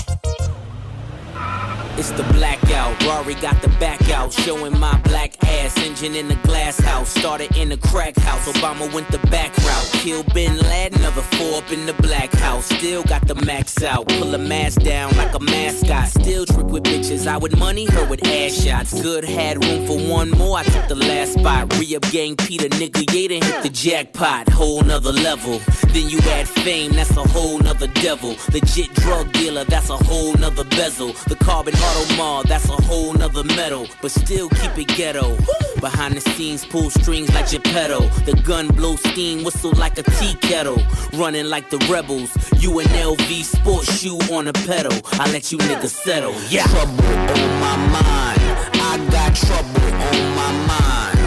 It's 1.97 2.11
the 2.11 2.23
blackout. 2.33 2.95
Rory 3.05 3.35
got 3.35 3.61
the 3.61 3.69
back 3.79 4.01
out, 4.09 4.33
showing 4.33 4.77
my 4.79 4.97
black 5.03 5.30
ass. 5.72 5.84
Engine 5.84 6.15
in 6.15 6.27
the 6.27 6.35
glass 6.48 6.80
house, 6.80 7.10
started 7.10 7.56
in 7.57 7.69
the 7.69 7.77
crack 7.77 8.18
house. 8.18 8.48
Obama 8.48 8.91
went 8.93 9.10
the 9.11 9.19
back 9.30 9.56
route. 9.57 9.89
Kill 9.93 10.23
Bin 10.34 10.57
Laden, 10.57 10.99
another 10.99 11.22
four 11.22 11.57
up 11.57 11.72
in 11.72 11.85
the 11.85 11.93
black 11.93 12.31
house. 12.34 12.65
Still 12.65 13.03
got 13.03 13.27
the 13.27 13.35
max 13.35 13.84
out. 13.84 14.07
Pull 14.07 14.34
a 14.34 14.38
mask 14.38 14.81
down 14.81 15.15
like 15.18 15.34
a 15.34 15.39
mascot. 15.39 16.07
Still 16.07 16.45
trick 16.45 16.68
with 16.68 16.84
bitches. 16.84 17.27
I 17.27 17.38
would 17.38 17.57
money 17.57 17.85
her 17.85 18.06
with 18.06 18.26
ass 18.26 18.53
shots. 18.53 19.02
Good 19.02 19.23
had 19.23 19.64
room 19.64 19.85
for 19.85 19.98
one 19.99 20.30
more. 20.31 20.57
I 20.57 20.64
took 20.64 20.88
the 20.88 20.95
last 20.95 21.34
spot. 21.34 21.77
Re 21.77 21.95
up 21.95 22.03
gang 22.11 22.35
Peter, 22.35 22.69
nigga. 22.69 23.06
Done 23.06 23.41
hit 23.41 23.64
the 23.64 23.69
jackpot. 23.69 24.49
Whole 24.49 24.81
nother 24.81 25.11
level. 25.11 25.60
Then 25.93 26.10
you 26.10 26.19
add 26.19 26.48
fame, 26.48 26.93
that's 26.93 27.18
a 27.18 27.27
whole 27.27 27.60
nother 27.60 27.88
devil. 27.88 28.35
Legit 28.53 28.93
drug 28.95 29.31
dealer, 29.34 29.65
that's 29.65 29.89
a 29.89 29.98
whole 29.98 30.34
nother 30.35 30.64
bezel. 30.64 31.11
The 31.27 31.35
carbon 31.35 31.73
auto 31.76 32.15
mall, 32.15 32.43
that's 32.43 32.69
a 32.69 32.81
whole 32.84 33.14
nother 33.14 33.43
metal. 33.43 33.88
But 34.02 34.11
still 34.11 34.48
keep 34.49 34.77
it 34.77 34.88
ghetto. 34.95 35.35
Behind 35.79 36.15
the 36.15 36.21
scenes, 36.21 36.65
pull 36.65 36.89
strings 36.89 37.33
like 37.33 37.49
Geppetto. 37.49 38.01
The 38.25 38.33
gun 38.45 38.67
blow 38.67 38.95
steam, 38.95 39.43
whistle 39.43 39.71
like 39.73 39.97
a 39.97 40.03
tea 40.03 40.35
kettle. 40.41 40.77
Running 41.13 41.45
like 41.47 41.69
the 41.69 41.77
rebels. 41.89 42.29
You 42.61 42.79
an 42.79 42.88
LV 42.88 43.43
sports 43.43 43.91
shoe 43.99 44.19
on 44.31 44.47
a 44.47 44.53
pedal. 44.53 44.93
I 45.13 45.31
let 45.31 45.51
you 45.51 45.57
niggas 45.57 45.89
settle. 45.89 46.35
Yeah. 46.49 46.65
Trouble 46.67 47.03
on 47.03 47.51
my 47.59 47.77
mind. 47.97 48.41
I 48.73 48.97
got 49.09 49.35
trouble 49.35 49.81
on 50.09 50.35
my 50.35 50.51
mind. 50.71 51.19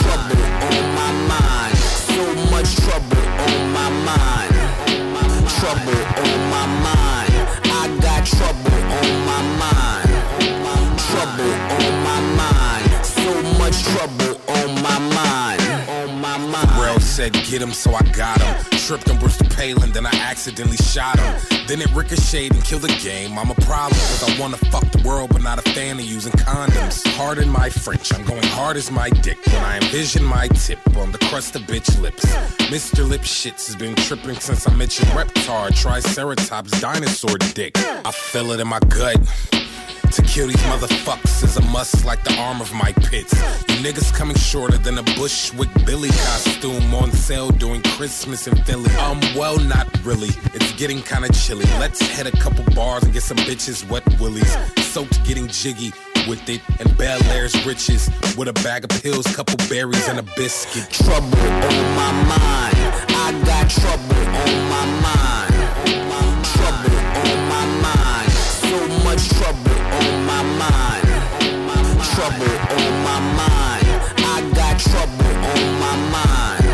Trouble 0.00 0.42
on 0.68 0.84
my 0.98 1.12
mind. 1.30 1.76
So 1.76 2.24
much 2.50 2.74
trouble 2.76 3.22
on 3.46 3.72
my 3.72 3.88
mind. 4.08 4.54
Trouble 5.58 6.00
on 6.22 6.40
my 6.50 6.66
mind. 6.82 7.32
I 7.64 7.98
got 8.00 8.26
trouble 8.26 8.71
said 17.22 17.32
get 17.44 17.62
him, 17.62 17.72
so 17.72 17.94
I 17.94 18.02
got 18.12 18.40
him. 18.40 18.78
Tripped 18.78 19.08
on 19.08 19.18
Brewster 19.18 19.44
Palin, 19.44 19.92
then 19.92 20.06
I 20.06 20.14
accidentally 20.14 20.76
shot 20.78 21.20
him. 21.20 21.66
Then 21.68 21.80
it 21.80 21.92
ricocheted 21.94 22.52
and 22.52 22.64
killed 22.64 22.82
the 22.82 23.00
game. 23.00 23.38
I'm 23.38 23.50
a 23.50 23.54
problem, 23.54 24.00
cause 24.10 24.24
I 24.28 24.40
wanna 24.40 24.56
fuck 24.56 24.90
the 24.90 25.02
world, 25.06 25.30
but 25.30 25.42
not 25.42 25.58
a 25.58 25.70
fan 25.70 26.00
of 26.00 26.04
using 26.04 26.32
condoms. 26.32 27.06
Hard 27.14 27.38
in 27.38 27.48
my 27.48 27.68
French, 27.70 28.12
I'm 28.12 28.24
going 28.24 28.42
hard 28.58 28.76
as 28.76 28.90
my 28.90 29.08
dick 29.08 29.38
when 29.46 29.62
I 29.62 29.76
envision 29.76 30.24
my 30.24 30.48
tip 30.48 30.80
on 30.96 31.12
the 31.12 31.18
crust 31.18 31.54
of 31.54 31.62
bitch 31.62 32.00
lips. 32.00 32.24
Mr. 32.74 33.08
Lip 33.08 33.22
Shits 33.22 33.66
has 33.66 33.76
been 33.76 33.94
tripping 33.94 34.36
since 34.40 34.66
I 34.66 34.74
met 34.74 34.98
your 34.98 35.08
reptar, 35.10 35.70
Triceratops, 35.80 36.80
dinosaur 36.80 37.38
dick. 37.54 37.78
I 37.78 38.10
feel 38.10 38.50
it 38.50 38.58
in 38.58 38.66
my 38.66 38.80
gut. 38.80 39.20
To 40.12 40.22
kill 40.22 40.46
these 40.46 40.56
motherfuckers 40.64 41.42
is 41.42 41.56
a 41.56 41.62
must 41.62 42.04
like 42.04 42.22
the 42.22 42.34
arm 42.38 42.60
of 42.60 42.70
my 42.74 42.92
pits. 42.92 43.32
You 43.32 43.76
niggas 43.76 44.12
coming 44.12 44.36
shorter 44.36 44.76
than 44.76 44.98
a 44.98 45.02
Bushwick 45.02 45.70
Billy 45.86 46.10
costume 46.10 46.94
on 46.94 47.10
sale 47.12 47.48
during 47.50 47.82
Christmas 47.82 48.46
in 48.46 48.54
Philly. 48.64 48.94
Um, 48.96 49.20
well, 49.34 49.58
not 49.58 49.88
really. 50.04 50.28
It's 50.52 50.72
getting 50.72 51.00
kinda 51.00 51.32
chilly. 51.32 51.64
Let's 51.80 52.00
hit 52.00 52.26
a 52.26 52.36
couple 52.36 52.62
bars 52.74 53.04
and 53.04 53.12
get 53.12 53.22
some 53.22 53.38
bitches 53.38 53.88
wet 53.88 54.04
willies. 54.20 54.54
Soaked 54.84 55.24
getting 55.24 55.48
jiggy 55.48 55.92
with 56.28 56.46
it 56.48 56.60
and 56.78 56.94
Bel 56.98 57.22
Air's 57.32 57.54
riches 57.64 58.10
with 58.36 58.48
a 58.48 58.52
bag 58.52 58.84
of 58.84 58.90
pills, 59.02 59.26
couple 59.34 59.56
berries, 59.68 60.08
and 60.08 60.18
a 60.18 60.22
biscuit. 60.36 60.90
Trouble 60.90 61.38
on 61.38 61.96
my 61.96 62.12
mind. 62.36 62.76
I 63.24 63.32
got 63.46 63.70
trouble 63.70 64.14
on 64.44 64.54
my 64.68 64.84
mind. 65.08 65.54
Trouble 66.52 66.96
on 67.30 67.48
my 67.48 67.64
mind. 67.80 68.32
So 68.32 68.88
much 69.04 69.28
trouble 69.30 69.71
on 70.02 70.26
my 70.26 70.42
mind. 70.58 71.08
Trouble 72.14 72.54
on 72.76 72.92
my 73.04 73.18
mind. 73.40 73.86
I 74.18 74.50
got 74.54 74.78
trouble 74.78 75.32
on 75.52 75.64
my 75.80 75.94
mind. 76.16 76.64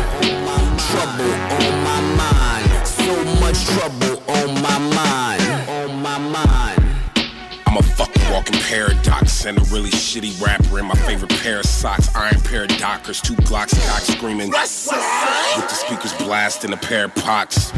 Trouble 0.89 1.33
on 1.57 1.75
my 1.83 1.99
mind. 2.17 2.87
So 2.87 3.13
much 3.39 3.59
trouble 3.65 4.15
on 4.27 4.49
my 4.61 4.77
mind. 4.95 5.41
On 5.69 6.01
my 6.01 6.17
mind. 6.17 6.83
I'm 7.67 7.77
a 7.77 7.83
fucking 7.83 8.31
walking 8.31 8.59
paradox 8.61 9.45
and 9.45 9.57
a 9.57 9.61
really 9.65 9.91
shitty 9.91 10.41
rapper 10.41 10.79
in 10.79 10.85
my 10.85 10.95
favorite 10.95 11.31
pair 11.41 11.59
of 11.59 11.65
socks. 11.65 12.13
Iron 12.15 12.41
pair 12.41 12.63
of 12.63 12.69
Dockers, 12.77 13.21
two 13.21 13.35
Glocks, 13.35 13.73
cock 13.87 14.01
screaming. 14.01 14.49
With 14.49 14.59
the 15.69 15.75
speakers 15.75 16.13
blasting 16.13 16.73
a 16.73 16.77
pair 16.77 17.05
of 17.05 17.15
pots. 17.15 17.71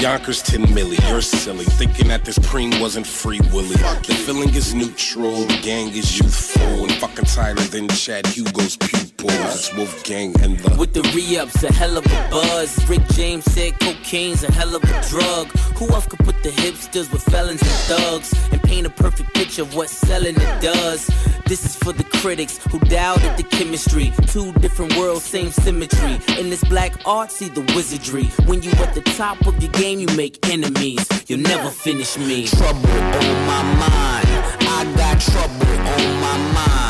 Yonkers 0.00 0.40
10 0.40 0.62
milli, 0.68 0.98
you're 1.10 1.20
silly. 1.20 1.66
Thinking 1.66 2.08
that 2.08 2.24
this 2.24 2.38
preem 2.38 2.80
wasn't 2.80 3.06
free 3.06 3.38
willy. 3.52 3.76
The 3.76 4.14
feeling 4.24 4.48
is 4.54 4.72
neutral, 4.72 5.44
the 5.44 5.60
gang 5.60 5.88
is 5.88 6.18
youthful, 6.18 6.84
and 6.84 6.92
fucking 6.94 7.26
tighter 7.26 7.62
than 7.64 7.86
Chad 7.88 8.26
Hugo's 8.26 8.78
pupils. 8.78 9.10
It's 9.20 9.74
Wolfgang 9.74 10.40
and 10.40 10.58
the. 10.60 10.74
With 10.78 10.94
the 10.94 11.02
re-ups, 11.14 11.62
a 11.64 11.70
hell 11.70 11.98
of 11.98 12.06
a 12.06 12.28
buzz. 12.30 12.88
Rick 12.88 13.06
James 13.08 13.44
said 13.44 13.78
cocaine's 13.78 14.42
a 14.42 14.50
hell 14.50 14.74
of 14.74 14.82
a 14.84 15.08
drug. 15.10 15.48
Who 15.76 15.86
else 15.90 16.06
could 16.06 16.20
put 16.20 16.42
the 16.42 16.48
hipsters 16.48 17.12
with 17.12 17.22
felons 17.24 17.60
and 17.60 17.70
thugs 17.70 18.32
and 18.52 18.62
paint 18.62 18.86
a 18.86 18.90
perfect 18.90 19.34
picture 19.34 19.62
of 19.62 19.74
what 19.74 19.90
selling 19.90 20.34
it 20.34 20.62
does? 20.62 21.10
This 21.46 21.64
is 21.64 21.74
for 21.74 21.92
the 21.92 22.04
critics 22.04 22.58
who 22.70 22.78
doubted 22.78 23.36
the 23.36 23.42
chemistry. 23.42 24.12
Two 24.28 24.52
different 24.60 24.96
worlds, 24.96 25.24
same 25.24 25.50
symmetry. 25.50 26.20
In 26.38 26.48
this 26.48 26.62
black 26.64 26.92
art, 27.04 27.32
see 27.32 27.48
the 27.48 27.62
wizardry. 27.74 28.26
When 28.46 28.62
you 28.62 28.70
at 28.72 28.94
the 28.94 29.00
top 29.00 29.44
of 29.46 29.60
your 29.60 29.72
game, 29.72 29.89
you 29.98 30.06
make 30.16 30.38
enemies. 30.48 31.04
You'll 31.26 31.40
never 31.40 31.70
finish 31.70 32.16
me. 32.18 32.46
Trouble 32.46 32.90
on 32.90 33.46
my 33.46 33.62
mind. 33.82 34.28
I 34.60 34.92
got 34.96 35.20
trouble 35.20 35.66
on 35.66 36.20
my 36.20 36.52
mind. 36.54 36.89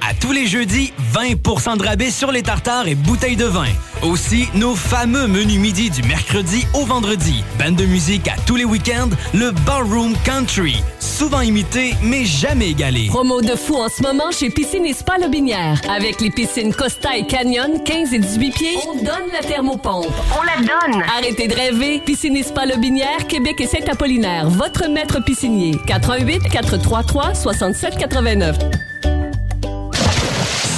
À 0.00 0.14
tous 0.14 0.32
les 0.32 0.46
jeudis, 0.46 0.92
20% 1.12 1.78
de 1.78 1.82
rabais 1.84 2.10
sur 2.10 2.30
les 2.30 2.42
tartares 2.42 2.88
et 2.88 2.94
bouteilles 2.94 3.36
de 3.36 3.44
vin. 3.44 3.66
Aussi, 4.02 4.48
nos 4.54 4.74
fameux 4.74 5.26
menus 5.26 5.58
midi 5.58 5.90
du 5.90 6.02
mercredi 6.02 6.66
au 6.74 6.84
vendredi. 6.84 7.42
Bande 7.58 7.76
de 7.76 7.86
musique 7.86 8.28
à 8.28 8.34
tous 8.46 8.56
les 8.56 8.64
week-ends, 8.64 9.10
le 9.34 9.50
Ballroom 9.66 10.14
Country. 10.24 10.82
Souvent 11.00 11.40
imité, 11.40 11.94
mais 12.02 12.24
jamais 12.24 12.70
égalé. 12.70 13.06
Promo 13.08 13.40
de 13.40 13.56
fou 13.56 13.76
en 13.76 13.88
ce 13.88 14.02
moment 14.02 14.30
chez 14.30 14.50
Piscine 14.50 14.84
et 14.84 14.92
Spa 14.92 15.18
Lobinière. 15.18 15.80
Avec 15.88 16.20
les 16.20 16.30
piscines 16.30 16.74
Costa 16.74 17.16
et 17.16 17.26
Canyon, 17.26 17.82
15 17.84 18.12
et 18.12 18.18
18 18.18 18.50
pieds, 18.52 18.76
on 18.88 18.96
donne 18.96 19.30
la 19.32 19.40
thermopompe. 19.40 20.12
On 20.38 20.42
la 20.42 20.58
donne! 20.58 21.02
Arrêtez 21.16 21.48
de 21.48 21.54
rêver. 21.54 22.00
Piscine 22.04 22.36
et 22.36 22.42
Spa 22.42 22.66
Lobinière, 22.66 23.26
Québec 23.26 23.60
et 23.60 23.66
Saint-Apollinaire. 23.66 24.48
Votre 24.50 24.88
maître 24.88 25.20
piscinier. 25.24 25.76
88 25.86 26.48
433 26.50 27.34
67 27.34 27.96
89. 27.96 28.58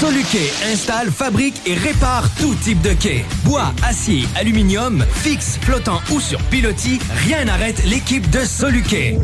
Soluquet 0.00 0.52
installe, 0.70 1.10
fabrique 1.10 1.60
et 1.66 1.74
répare 1.74 2.30
tout 2.38 2.54
type 2.54 2.80
de 2.82 2.92
quai. 2.92 3.24
Bois, 3.42 3.74
acier, 3.82 4.26
aluminium, 4.36 5.04
fixe, 5.12 5.58
flottant 5.60 6.00
ou 6.12 6.20
sur 6.20 6.40
pilotis, 6.44 7.00
rien 7.26 7.44
n'arrête 7.46 7.84
l'équipe 7.84 8.30
de 8.30 8.38
Soluquet. 8.44 9.18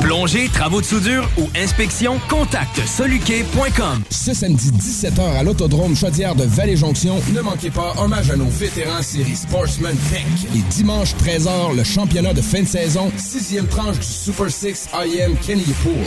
Plongée, 0.00 0.48
travaux 0.48 0.80
de 0.80 0.86
soudure 0.86 1.28
ou 1.36 1.46
inspection, 1.54 2.18
contacte 2.30 2.80
soluquet.com. 2.86 4.02
Ce 4.08 4.32
samedi 4.32 4.70
17h 4.70 5.38
à 5.38 5.42
l'Autodrome 5.42 5.94
Chaudière 5.94 6.34
de 6.34 6.44
Vallée-Jonction, 6.44 7.20
ne 7.34 7.40
manquez 7.42 7.70
pas 7.70 7.92
hommage 7.98 8.30
à 8.30 8.36
nos 8.36 8.48
vétérans 8.48 9.02
série 9.02 9.36
Sportsman 9.36 9.94
Tech. 10.10 10.24
Et 10.54 10.62
dimanche 10.70 11.14
13h, 11.22 11.76
le 11.76 11.84
championnat 11.84 12.32
de 12.32 12.40
fin 12.40 12.62
de 12.62 12.68
saison, 12.68 13.12
sixième 13.18 13.66
tranche 13.66 13.98
du 13.98 14.06
Super 14.06 14.50
6 14.50 14.88
IM 14.94 15.36
Kenny 15.44 15.74
Pool. 15.82 16.06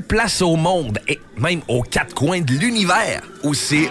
place 0.00 0.42
au 0.42 0.56
monde, 0.56 0.98
et 1.08 1.20
même 1.36 1.60
aux 1.68 1.82
quatre 1.82 2.14
coins 2.14 2.40
de 2.40 2.52
l'univers, 2.52 3.22
où 3.42 3.54
c'est 3.54 3.88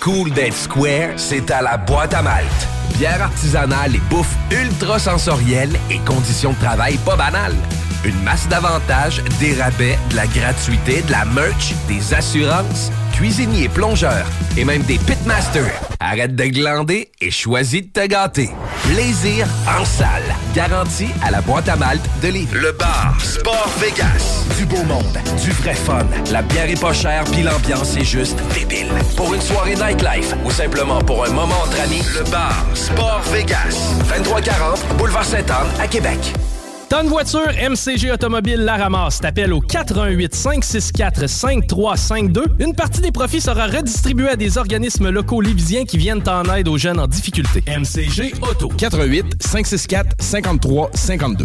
cool 0.00 0.30
d'être 0.32 0.56
square, 0.56 1.10
c'est 1.16 1.50
à 1.50 1.62
la 1.62 1.76
boîte 1.76 2.14
à 2.14 2.22
malte. 2.22 2.68
Bière 2.98 3.22
artisanale 3.22 3.94
et 3.94 4.00
bouffe 4.10 4.34
ultra 4.50 4.98
sensorielle 4.98 5.72
et 5.90 5.98
conditions 5.98 6.52
de 6.52 6.58
travail 6.58 6.98
pas 7.04 7.16
banales. 7.16 7.56
Une 8.04 8.20
masse 8.22 8.48
d'avantages, 8.48 9.22
des 9.38 9.54
rabais, 9.54 9.96
de 10.10 10.16
la 10.16 10.26
gratuité, 10.26 11.02
de 11.02 11.12
la 11.12 11.24
merch, 11.24 11.72
des 11.86 12.14
assurances, 12.14 12.90
cuisiniers, 13.12 13.68
plongeurs 13.68 14.26
et 14.56 14.64
même 14.64 14.82
des 14.82 14.98
pitmasters. 14.98 15.80
Arrête 16.00 16.34
de 16.34 16.44
glander 16.44 17.10
et 17.20 17.30
choisis 17.30 17.82
de 17.82 17.88
te 17.88 18.06
gâter. 18.06 18.50
Plaisir 18.92 19.46
en 19.66 19.84
salle. 19.84 20.22
Garantie 20.54 21.10
à 21.24 21.30
la 21.30 21.40
boîte 21.40 21.68
à 21.68 21.76
malte 21.76 22.04
de 22.22 22.28
Lévis. 22.28 22.54
Le 22.54 22.72
bar 22.72 23.16
Sport 23.20 23.70
Vegas. 23.78 24.44
Du 24.58 24.66
beau 24.66 24.82
monde, 24.84 25.18
du 25.42 25.50
vrai 25.50 25.74
fun. 25.74 26.06
La 26.30 26.42
bière 26.42 26.68
est 26.68 26.80
pas 26.80 26.92
chère 26.92 27.24
puis 27.24 27.42
l'ambiance 27.42 27.96
est 27.96 28.04
juste 28.04 28.38
débile. 28.54 28.90
Pour 29.16 29.32
une 29.32 29.40
soirée 29.40 29.76
nightlife 29.76 30.34
ou 30.44 30.50
simplement 30.50 31.00
pour 31.00 31.24
un 31.24 31.30
moment 31.30 31.60
entre 31.64 31.80
amis, 31.80 32.02
le 32.18 32.28
bar 32.30 32.64
Sport 32.74 33.22
Vegas. 33.32 33.76
2340 34.08 34.96
Boulevard 34.98 35.24
Sainte-Anne 35.24 35.68
à 35.80 35.86
Québec. 35.86 36.18
T'as 36.92 37.02
voiture, 37.04 37.48
MCG 37.70 38.12
Automobile 38.12 38.60
la 38.60 38.76
ramasse. 38.76 39.18
T'appelles 39.18 39.54
au 39.54 39.62
88 39.62 40.34
564 40.34 41.26
5352. 41.26 42.44
Une 42.58 42.74
partie 42.74 43.00
des 43.00 43.10
profits 43.10 43.40
sera 43.40 43.66
redistribuée 43.66 44.28
à 44.28 44.36
des 44.36 44.58
organismes 44.58 45.08
locaux 45.08 45.40
lévisiens 45.40 45.86
qui 45.86 45.96
viennent 45.96 46.22
en 46.28 46.44
aide 46.54 46.68
aux 46.68 46.76
jeunes 46.76 47.00
en 47.00 47.06
difficulté. 47.06 47.64
MCG 47.66 48.34
Auto. 48.42 48.68
88 48.68 49.42
564 49.42 50.16
53 50.18 50.90
52. 50.92 51.44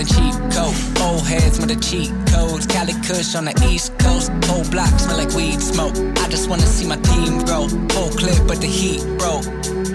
Selling 0.00 0.32
cheap 0.32 0.52
coke. 0.52 1.02
Old 1.02 1.26
heads 1.26 1.58
with 1.58 1.68
the 1.68 1.76
cheat 1.76 2.10
codes. 2.32 2.66
Cali 2.66 2.94
Kush 3.06 3.34
on 3.34 3.44
the 3.44 3.54
East 3.68 3.98
Coast. 3.98 4.30
Whole 4.46 4.64
block 4.70 4.88
smell 4.98 5.18
like 5.18 5.34
weed 5.34 5.60
smoke. 5.60 5.94
I 6.18 6.28
just 6.28 6.48
wanna 6.48 6.66
see 6.66 6.86
my 6.86 6.96
team 6.96 7.44
grow. 7.44 7.68
Full 7.68 8.10
clip, 8.10 8.46
but 8.46 8.60
the 8.60 8.66
heat 8.66 9.02
broke. 9.18 9.44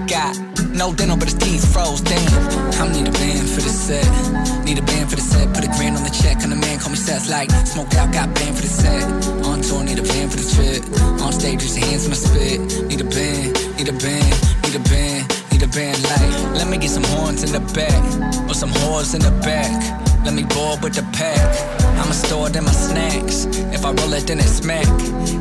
Got 0.07 0.37
no 0.73 0.93
dental, 0.93 1.17
but 1.17 1.29
his 1.29 1.37
teeth 1.37 1.65
froze. 1.73 2.01
Damn, 2.01 2.21
I 2.81 2.91
need 2.91 3.07
a 3.07 3.11
band 3.11 3.49
for 3.49 3.61
the 3.61 3.69
set. 3.69 4.05
Need 4.65 4.79
a 4.79 4.83
band 4.83 5.09
for 5.09 5.15
the 5.15 5.21
set. 5.21 5.53
Put 5.53 5.63
a 5.63 5.71
grand 5.77 5.97
on 5.97 6.03
the 6.03 6.13
check. 6.13 6.43
And 6.43 6.51
the 6.51 6.57
man 6.57 6.79
call 6.79 6.91
me 6.91 6.97
Seth 6.97 7.29
like 7.29 7.49
smoke 7.65 7.93
out. 7.95 8.11
Got 8.13 8.33
band 8.35 8.55
for 8.55 8.61
the 8.61 8.69
set. 8.69 9.03
On 9.45 9.61
tour, 9.61 9.83
need 9.83 9.99
a 9.99 10.03
band 10.03 10.31
for 10.31 10.37
the 10.37 10.49
trip. 10.53 10.83
On 11.21 11.31
stage, 11.33 11.63
your 11.63 11.85
hands 11.85 12.03
when 12.03 12.13
I 12.13 12.19
spit. 12.21 12.59
Need 12.85 13.01
a 13.01 13.09
band, 13.09 13.77
need 13.77 13.89
a 13.89 13.93
band, 13.93 14.33
need 14.63 14.75
a 14.75 14.83
band, 14.85 15.24
light. 15.83 16.53
Let 16.55 16.67
me 16.69 16.77
get 16.77 16.89
some 16.89 17.03
horns 17.03 17.43
in 17.43 17.51
the 17.51 17.59
back, 17.73 18.01
or 18.49 18.53
some 18.53 18.69
whores 18.69 19.13
in 19.13 19.21
the 19.21 19.31
back. 19.43 19.71
Let 20.23 20.33
me 20.33 20.43
board 20.43 20.81
with 20.81 20.95
the 20.95 21.03
pack. 21.11 21.39
I'ma 21.99 22.13
store 22.13 22.49
them 22.49 22.65
my 22.65 22.71
snacks. 22.71 23.45
If 23.75 23.85
I 23.85 23.91
roll 23.91 24.13
it, 24.13 24.25
then 24.27 24.39
it's 24.39 24.63
smack. 24.63 24.87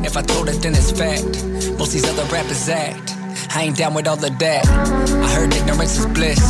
If 0.03 0.17
I 0.17 0.21
throw 0.21 0.43
it, 0.43 0.61
then 0.61 0.73
it's 0.73 0.91
fact. 0.91 1.43
Most 1.79 1.93
these 1.93 2.07
other 2.07 2.25
rappers 2.25 2.67
act. 2.67 3.13
I 3.55 3.63
ain't 3.63 3.77
down 3.77 3.93
with 3.93 4.07
all 4.07 4.23
of 4.23 4.39
that. 4.39 4.67
I 4.67 5.27
heard 5.35 5.53
ignorance 5.55 5.97
is 5.97 6.05
bliss. 6.07 6.41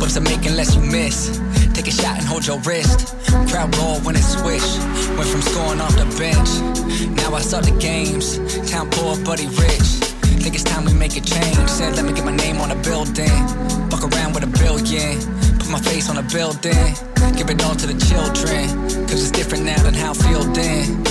What's 0.00 0.16
it 0.16 0.22
making 0.22 0.56
less 0.56 0.74
you 0.74 0.80
miss? 0.80 1.38
Take 1.74 1.88
a 1.88 1.90
shot 1.90 2.16
and 2.18 2.26
hold 2.26 2.46
your 2.46 2.58
wrist. 2.60 3.14
Crowd 3.48 3.76
roll 3.76 4.00
when 4.00 4.16
it 4.16 4.24
swish. 4.24 4.66
Went 5.16 5.28
from 5.28 5.42
scoring 5.42 5.80
off 5.80 5.94
the 5.94 6.08
bench. 6.18 6.50
Now 7.16 7.34
I 7.34 7.40
saw 7.42 7.60
the 7.60 7.76
games. 7.78 8.38
Town 8.70 8.88
poor, 8.90 9.16
buddy 9.24 9.46
rich. 9.46 10.15
Think 10.46 10.62
it's 10.62 10.70
time 10.70 10.84
we 10.84 10.94
make 10.94 11.16
a 11.16 11.20
change. 11.20 11.68
Said, 11.68 11.96
let 11.96 12.04
me 12.04 12.12
get 12.12 12.24
my 12.24 12.30
name 12.30 12.58
on 12.58 12.70
a 12.70 12.76
building. 12.76 13.34
Fuck 13.90 14.06
around 14.06 14.32
with 14.32 14.44
a 14.44 14.52
billion. 14.62 15.18
Put 15.58 15.70
my 15.74 15.80
face 15.80 16.08
on 16.08 16.18
a 16.18 16.22
building. 16.22 16.86
Give 17.34 17.50
it 17.50 17.58
all 17.66 17.74
to 17.74 17.86
the 17.90 17.98
children. 18.06 18.70
Cause 19.10 19.26
it's 19.26 19.32
different 19.32 19.64
now 19.64 19.82
than 19.82 19.92
how 19.92 20.12
I 20.12 20.14
feel 20.14 20.44
then. 20.54 21.02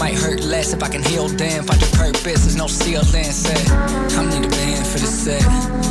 Might 0.00 0.14
hurt 0.14 0.40
less 0.40 0.72
if 0.72 0.82
I 0.82 0.88
can 0.88 1.02
heal 1.02 1.28
them. 1.28 1.64
Find 1.68 1.80
your 1.82 1.90
purpose, 2.00 2.48
there's 2.48 2.56
no 2.56 2.66
ceiling. 2.66 3.28
Said, 3.44 3.60
I 4.16 4.24
need 4.32 4.46
a 4.46 4.48
band 4.48 4.86
for 4.88 4.98
the 5.04 5.10
set. 5.20 5.44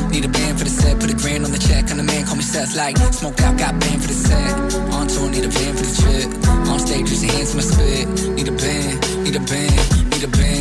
Need 0.09 0.25
a 0.25 0.33
band 0.33 0.57
for 0.57 0.65
the 0.65 0.73
set. 0.73 0.99
Put 0.99 1.13
a 1.13 1.17
grand 1.21 1.45
on 1.45 1.51
the 1.51 1.61
check. 1.61 1.91
On 1.91 1.97
the 1.97 2.03
man, 2.03 2.25
call 2.25 2.35
me 2.35 2.41
Seth. 2.41 2.75
Like, 2.75 2.97
smoke 3.13 3.39
out, 3.41 3.59
got 3.59 3.79
band 3.79 4.01
for 4.01 4.07
the 4.09 4.17
set. 4.17 4.57
On 4.97 5.05
tour, 5.05 5.29
need 5.29 5.45
a 5.45 5.53
band 5.53 5.77
for 5.77 5.85
the 5.85 5.95
trip. 6.01 6.29
On 6.65 6.79
stage, 6.79 7.13
your 7.13 7.31
hands, 7.31 7.53
my 7.53 7.61
spit. 7.61 8.09
Need 8.33 8.49
a 8.49 8.55
band, 8.57 8.97
need 9.23 9.35
a 9.37 9.43
band, 9.45 9.77
need 10.09 10.23
a 10.25 10.31
band, 10.33 10.60